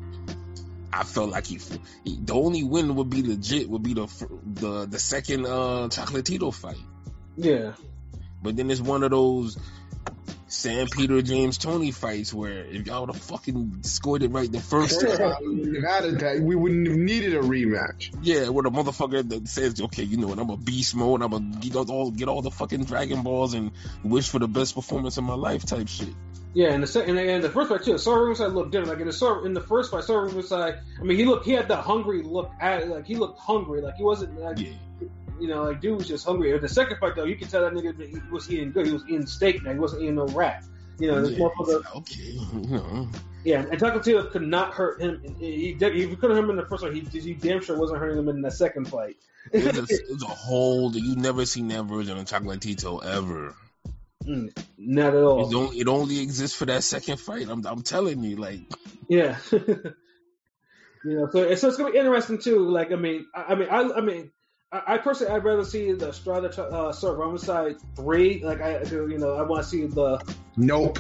I 0.93 1.05
felt 1.05 1.31
like 1.31 1.47
he, 1.47 1.59
he 2.05 2.19
the 2.21 2.35
only 2.35 2.65
win 2.65 2.95
would 2.97 3.11
be 3.11 3.23
legit 3.23 3.69
would 3.69 3.83
be 3.83 3.95
the 3.95 4.07
the 4.45 4.87
the 4.87 4.99
second 4.99 5.47
uh 5.47 5.89
Chocolatito 5.91 6.53
fight. 6.53 6.77
Yeah, 7.37 7.75
But 8.43 8.57
then 8.57 8.71
it's 8.71 8.81
one 8.81 9.05
of 9.05 9.11
those 9.11 9.57
Sam 10.49 10.87
Peter 10.87 11.21
James 11.21 11.59
Toney 11.59 11.91
fights 11.91 12.33
where 12.33 12.65
if 12.65 12.87
y'all 12.87 13.03
would 13.07 13.15
have 13.15 13.23
fucking 13.23 13.81
scored 13.83 14.23
it 14.23 14.31
right 14.31 14.51
the 14.51 14.61
first 14.61 15.01
time, 15.19 15.37
we 15.43 15.49
wouldn't 15.49 15.85
have 15.85 16.21
had. 16.21 16.43
We 16.43 16.57
wouldn't 16.57 16.89
have 16.89 16.97
needed 16.97 17.35
a 17.35 17.41
rematch. 17.41 18.17
yeah, 18.23 18.49
where 18.49 18.63
the 18.63 18.71
motherfucker 18.71 19.29
that 19.29 19.47
says, 19.47 19.81
okay, 19.81 20.05
you 20.05 20.17
know 20.17 20.29
what, 20.29 20.39
I'm 20.39 20.49
a 20.49 20.57
beast 20.57 20.97
mode, 20.97 21.23
I'm 21.23 21.31
gonna 21.31 21.59
get 21.61 21.77
all 21.77 22.11
get 22.11 22.29
all 22.29 22.41
the 22.41 22.51
fucking 22.51 22.85
Dragon 22.85 23.23
Balls 23.23 23.53
and 23.53 23.73
wish 24.03 24.29
for 24.31 24.39
the 24.39 24.49
best 24.49 24.75
performance 24.75 25.19
of 25.19 25.25
my 25.25 25.35
life 25.35 25.67
type 25.67 25.87
shit. 25.89 26.15
Yeah, 26.59 26.73
and 26.73 26.83
the 26.83 26.89
second 26.89 27.17
and 27.17 27.45
the 27.45 27.51
first 27.51 27.69
fight 27.69 27.85
too. 27.85 27.97
Sor 27.99 28.19
Rungvisai 28.19 28.53
looked 28.53 28.73
different. 28.73 28.91
Like 28.91 29.01
in 29.01 29.07
the 29.07 29.43
in 29.45 29.55
the 29.55 29.61
first 29.61 29.93
fight, 29.93 30.03
Sor 30.03 30.27
Rungvisai. 30.27 30.81
I 30.99 31.03
mean, 31.05 31.17
he 31.17 31.25
looked 31.25 31.47
he 31.47 31.53
had 31.53 31.69
that 31.69 31.83
hungry 31.83 32.21
look 32.21 32.51
at. 32.61 32.89
Like 32.89 33.07
he 33.07 33.15
looked 33.15 33.39
hungry. 33.39 33.81
Like 33.81 33.95
he 33.95 34.03
wasn't 34.03 34.41
like 34.41 34.59
Yeah, 34.59 34.73
you 35.39 35.47
know 35.47 35.63
like 35.63 35.81
dude 35.81 35.97
was 35.97 36.09
just 36.09 36.27
hungry. 36.27 36.51
In 36.51 36.61
the 36.61 36.69
second 36.69 36.97
fight 36.99 37.15
though, 37.15 37.27
you 37.27 37.37
can 37.37 37.47
tell 37.47 37.63
that 37.63 37.73
nigga 37.73 38.05
he 38.05 38.19
was 38.33 38.51
eating 38.51 38.73
good. 38.73 38.87
He 38.87 38.93
was 38.93 39.05
eating 39.05 39.25
steak. 39.25 39.63
Now 39.63 39.73
he 39.73 39.79
wasn't 39.79 40.03
eating 40.03 40.17
no 40.17 40.27
rat. 40.27 40.65
You 40.99 41.13
know, 41.13 41.23
this 41.23 41.39
yeah, 41.39 41.47
motherfucker. 41.47 41.97
okay, 41.99 42.23
you 42.25 43.09
Yeah, 43.45 43.61
and 43.61 43.81
Chocolatito 43.81 44.29
could 44.29 44.43
not 44.43 44.73
hurt 44.73 45.01
him. 45.01 45.37
He, 45.39 45.77
he, 45.79 46.09
he 46.09 46.17
couldn't 46.17 46.37
hurt 46.37 46.43
him 46.43 46.51
in 46.51 46.57
the 46.57 46.67
first 46.67 46.83
fight. 46.83 46.93
He, 46.93 47.03
he 47.21 47.35
damn 47.35 47.63
sure 47.63 47.79
wasn't 47.79 48.01
hurting 48.01 48.19
him 48.19 48.29
in 48.29 48.43
the 48.43 48.51
second 48.51 48.89
fight. 48.89 49.17
it 49.53 49.65
was, 49.65 49.79
a, 49.79 49.83
it 49.95 50.11
was 50.11 50.23
a 50.25 50.27
whole 50.27 50.91
you 50.93 51.15
never 51.15 51.47
seen 51.47 51.69
that 51.69 51.85
version 51.85 52.19
of 52.19 52.25
Chocolatito 52.25 53.05
ever. 53.05 53.55
Mm, 54.29 54.65
not 54.77 55.15
at 55.15 55.23
all. 55.23 55.49
It 55.49 55.55
only, 55.55 55.79
it 55.81 55.89
only 55.89 56.21
exists 56.21 56.57
for 56.57 56.67
that 56.67 56.85
second 56.85 57.19
fight. 57.19 57.49
I'm 57.49 57.67
I'm 57.67 57.83
telling 57.83 58.23
you, 58.23 58.37
like. 58.37 58.61
Yeah. 59.09 59.39
you 59.53 59.95
know, 61.05 61.29
so 61.33 61.43
it's, 61.43 61.63
so 61.63 61.69
it's 61.69 61.77
gonna 61.79 61.93
be 61.93 61.99
interesting 61.99 62.39
too. 62.39 62.69
Like, 62.69 62.93
I 62.93 62.97
mean, 62.97 63.27
I, 63.35 63.43
I 63.43 63.55
mean, 63.55 63.69
I, 63.71 63.81
I 63.81 64.01
mean, 64.03 64.31
I, 64.71 64.83
I 64.87 64.99
personally, 64.99 65.33
I'd 65.33 65.45
rather 65.45 65.65
see 65.65 65.93
the 65.93 66.13
Strada 66.13 66.49
uh, 66.63 66.93
Sir 66.93 67.17
Homicide 67.17 67.77
three. 67.97 68.43
Like, 68.45 68.61
I, 68.61 68.83
you 68.83 69.19
know, 69.19 69.35
I 69.35 69.43
want 69.43 69.65
to 69.65 69.69
see 69.69 69.87
the, 69.87 70.21
Nope. 70.57 70.99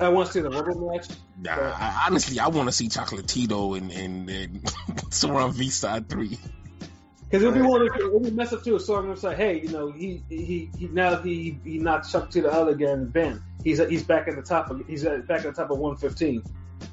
I 0.00 0.08
want 0.08 0.28
to 0.28 0.32
see 0.32 0.40
the 0.40 0.50
rubber 0.50 0.74
match. 0.74 1.08
Nah, 1.40 1.52
I, 1.52 2.04
honestly, 2.06 2.38
I 2.40 2.48
want 2.48 2.68
to 2.68 2.72
see 2.72 2.88
Chocolatito 2.88 3.76
and 3.76 3.92
and, 3.92 4.30
and 4.30 4.74
Sor 5.10 5.32
Rungvisai 5.32 6.08
three. 6.08 6.38
Because 7.24 7.42
it'll 7.42 7.54
be 7.54 7.62
one 7.62 7.82
of 7.82 7.88
the, 7.88 8.06
it'll 8.06 8.20
be 8.20 8.30
messed 8.30 8.52
up 8.52 8.62
too. 8.62 8.78
So 8.78 8.96
I'm 8.96 9.04
gonna 9.04 9.16
say, 9.16 9.34
hey, 9.34 9.60
you 9.60 9.68
know, 9.68 9.90
he 9.90 10.22
he, 10.28 10.70
he 10.78 10.88
now 10.88 11.16
he 11.16 11.58
he 11.64 11.78
knocked 11.78 12.10
Chuck 12.10 12.30
to 12.30 12.42
the 12.42 12.52
other 12.52 12.72
again, 12.72 13.06
Ben. 13.06 13.42
He's 13.62 13.78
he's 13.78 14.04
back 14.04 14.28
at 14.28 14.36
the 14.36 14.42
top. 14.42 14.70
Of, 14.70 14.86
he's 14.86 15.04
at, 15.04 15.26
back 15.26 15.44
at 15.44 15.54
the 15.54 15.62
top 15.62 15.70
of 15.70 15.78
115. 15.78 16.42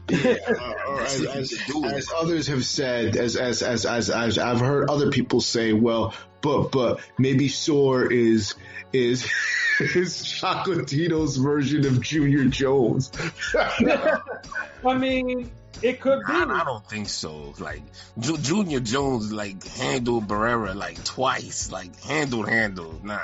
Yeah, 0.10 0.36
uh, 0.48 0.54
or, 0.88 0.96
or 0.96 1.02
as, 1.02 1.22
as, 1.26 1.54
as 1.86 2.10
others 2.16 2.48
have 2.48 2.66
said, 2.66 3.16
as, 3.18 3.36
as 3.36 3.62
as 3.62 3.86
as 3.86 4.10
as 4.10 4.38
I've 4.38 4.60
heard 4.60 4.90
other 4.90 5.12
people 5.12 5.42
say, 5.42 5.74
well, 5.74 6.14
but 6.42 6.72
but 6.72 7.02
maybe 7.18 7.48
Sor 7.48 8.12
is 8.12 8.56
is 8.94 9.26
is 9.80 10.18
Chocolatito's 10.18 11.38
version 11.38 11.86
of 11.86 12.02
Junior 12.02 12.46
Jones. 12.46 13.12
I 13.56 14.98
mean, 14.98 15.52
it 15.82 16.00
could 16.02 16.20
be. 16.20 16.32
I, 16.34 16.44
I 16.44 16.64
don't 16.64 16.86
think 16.88 17.10
so. 17.10 17.54
Like 17.60 17.82
Ju- 18.20 18.38
Junior 18.38 18.80
Jones, 18.80 19.32
like 19.32 19.66
handled 19.66 20.28
Barrera 20.28 20.76
like 20.76 21.04
twice, 21.04 21.72
like 21.72 22.00
handled 22.02 22.48
handled. 22.50 23.04
Nah. 23.04 23.20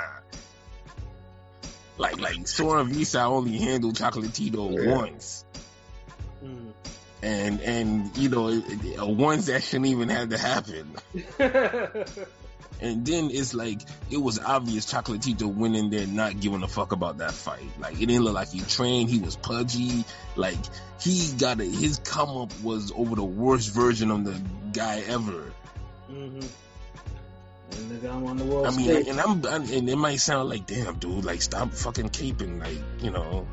Like 1.97 2.19
like 2.19 2.47
Sor 2.47 2.77
Rungvisai 2.77 3.23
only 3.23 3.57
handled 3.57 3.95
Chocolatito 3.95 4.71
Yeah. 4.85 4.95
once, 4.95 5.43
Mm. 6.43 6.71
and 7.23 7.61
and 7.61 8.17
you 8.17 8.29
know 8.29 8.49
it, 8.49 8.63
it, 8.67 8.99
uh, 8.99 9.05
once 9.07 9.47
that 9.47 9.63
shouldn't 9.63 9.87
even 9.87 10.09
have 10.09 10.29
to 10.29 10.37
happen. 10.37 10.95
And 12.79 13.05
then 13.05 13.29
it's 13.31 13.53
like 13.53 13.81
it 14.11 14.17
was 14.17 14.39
obvious 14.39 14.91
Chocolatito 14.91 15.53
went 15.53 15.75
in 15.75 15.89
there 15.89 16.05
not 16.05 16.39
giving 16.39 16.61
a 16.63 16.67
fuck 16.67 16.91
about 16.91 17.17
that 17.19 17.33
fight. 17.33 17.65
Like 17.79 17.93
it 17.93 18.05
didn't 18.05 18.23
look 18.23 18.35
like 18.35 18.49
he 18.49 18.61
trained. 18.61 19.09
He 19.09 19.19
was 19.19 19.35
pudgy. 19.35 20.05
Like 20.35 20.57
he 21.01 21.33
got 21.37 21.59
a, 21.59 21.63
his 21.63 21.99
come 21.99 22.29
up 22.29 22.61
was 22.61 22.91
over 22.95 23.15
the 23.15 23.23
worst 23.23 23.73
version 23.73 24.11
of 24.11 24.25
the 24.25 24.41
guy 24.73 25.01
ever. 25.07 25.51
Mm-hmm. 26.11 26.47
And 27.69 27.91
nigga, 27.91 28.13
I'm 28.13 28.25
on 28.25 28.37
the 28.37 28.45
world 28.45 28.67
I 28.67 28.71
mean, 28.71 28.89
stage. 28.89 29.07
and 29.07 29.19
I'm 29.19 29.43
and 29.45 29.89
it 29.89 29.97
might 29.97 30.17
sound 30.17 30.49
like 30.49 30.65
damn 30.67 30.97
dude, 30.99 31.25
like 31.25 31.41
stop 31.41 31.73
fucking 31.73 32.09
caping, 32.09 32.59
like 32.59 32.77
you 33.03 33.11
know, 33.11 33.47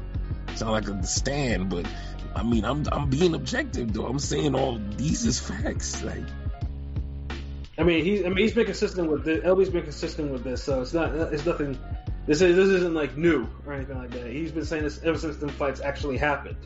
sound 0.55 0.72
like 0.72 0.89
a 0.89 1.03
stand. 1.07 1.70
But 1.70 1.87
I 2.37 2.43
mean, 2.43 2.64
I'm 2.64 2.85
I'm 2.93 3.09
being 3.11 3.35
objective 3.35 3.93
though. 3.93 4.07
I'm 4.07 4.18
saying 4.18 4.55
all 4.55 4.79
these 4.97 5.25
is 5.25 5.41
facts. 5.41 6.03
Like 6.03 6.25
I 7.77 7.83
mean, 7.83 8.05
he, 8.05 8.25
I 8.25 8.29
mean, 8.29 8.39
he's 8.39 8.55
been 8.55 8.66
consistent 8.66 9.11
with 9.11 9.25
this. 9.25 9.43
LB's 9.45 9.70
been 9.70 9.83
consistent 9.83 10.31
with 10.31 10.45
this, 10.45 10.62
so 10.62 10.81
it's 10.83 10.95
not, 10.95 11.12
it's 11.14 11.45
nothing. 11.45 11.79
This 12.27 12.41
is 12.41 12.57
this 12.57 12.68
isn't 12.68 12.95
like 12.95 13.16
new 13.16 13.47
or 13.66 13.72
anything 13.75 13.99
like 13.99 14.11
that. 14.12 14.27
He's 14.29 14.53
been 14.53 14.64
saying 14.64 14.85
this 14.85 15.03
ever 15.03 15.18
since 15.18 15.37
the 15.37 15.49
fights 15.49 15.81
actually 15.81 16.16
happened. 16.18 16.57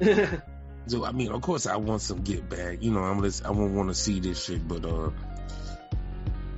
So 0.86 1.04
I 1.04 1.12
mean, 1.12 1.30
of 1.32 1.42
course, 1.42 1.66
I 1.66 1.76
want 1.76 2.00
some 2.00 2.22
get 2.22 2.48
back. 2.48 2.82
You 2.82 2.90
know, 2.92 3.00
I'm 3.00 3.22
just 3.22 3.44
I 3.44 3.50
won't 3.50 3.74
want 3.74 3.90
to 3.90 3.94
see 3.94 4.20
this 4.20 4.42
shit, 4.42 4.66
but 4.66 4.86
uh, 4.86 5.10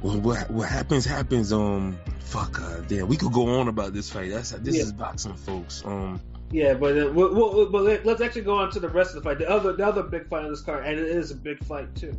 what 0.02 0.48
what, 0.50 0.68
happens 0.68 1.04
happens. 1.04 1.52
Um, 1.52 1.98
fuck, 2.20 2.61
uh, 2.61 2.76
damn, 2.86 3.08
we 3.08 3.16
could 3.16 3.32
go 3.32 3.58
on 3.58 3.66
about 3.66 3.92
this 3.92 4.08
fight. 4.08 4.30
That's 4.30 4.50
this 4.52 4.76
Yeah. 4.76 4.82
is 4.82 4.92
boxing, 4.92 5.34
folks. 5.34 5.84
Um, 5.84 6.20
Yeah, 6.52 6.74
but 6.74 6.96
uh, 6.96 7.11
we'll, 7.12 7.34
we'll, 7.34 7.70
but 7.70 7.82
let- 7.82 8.06
let's 8.06 8.20
actually 8.20 8.42
go 8.42 8.56
on 8.56 8.70
to 8.70 8.80
the 8.80 8.88
rest 8.88 9.16
of 9.16 9.22
the 9.22 9.28
fight. 9.28 9.38
The 9.38 9.48
other 9.50 9.72
the 9.72 9.84
other 9.86 10.04
big 10.04 10.28
fight 10.28 10.44
on 10.44 10.50
this 10.50 10.62
card, 10.62 10.86
and 10.86 10.98
it 10.98 11.08
is 11.08 11.32
a 11.32 11.36
big 11.36 11.62
fight 11.64 11.92
too. 11.96 12.16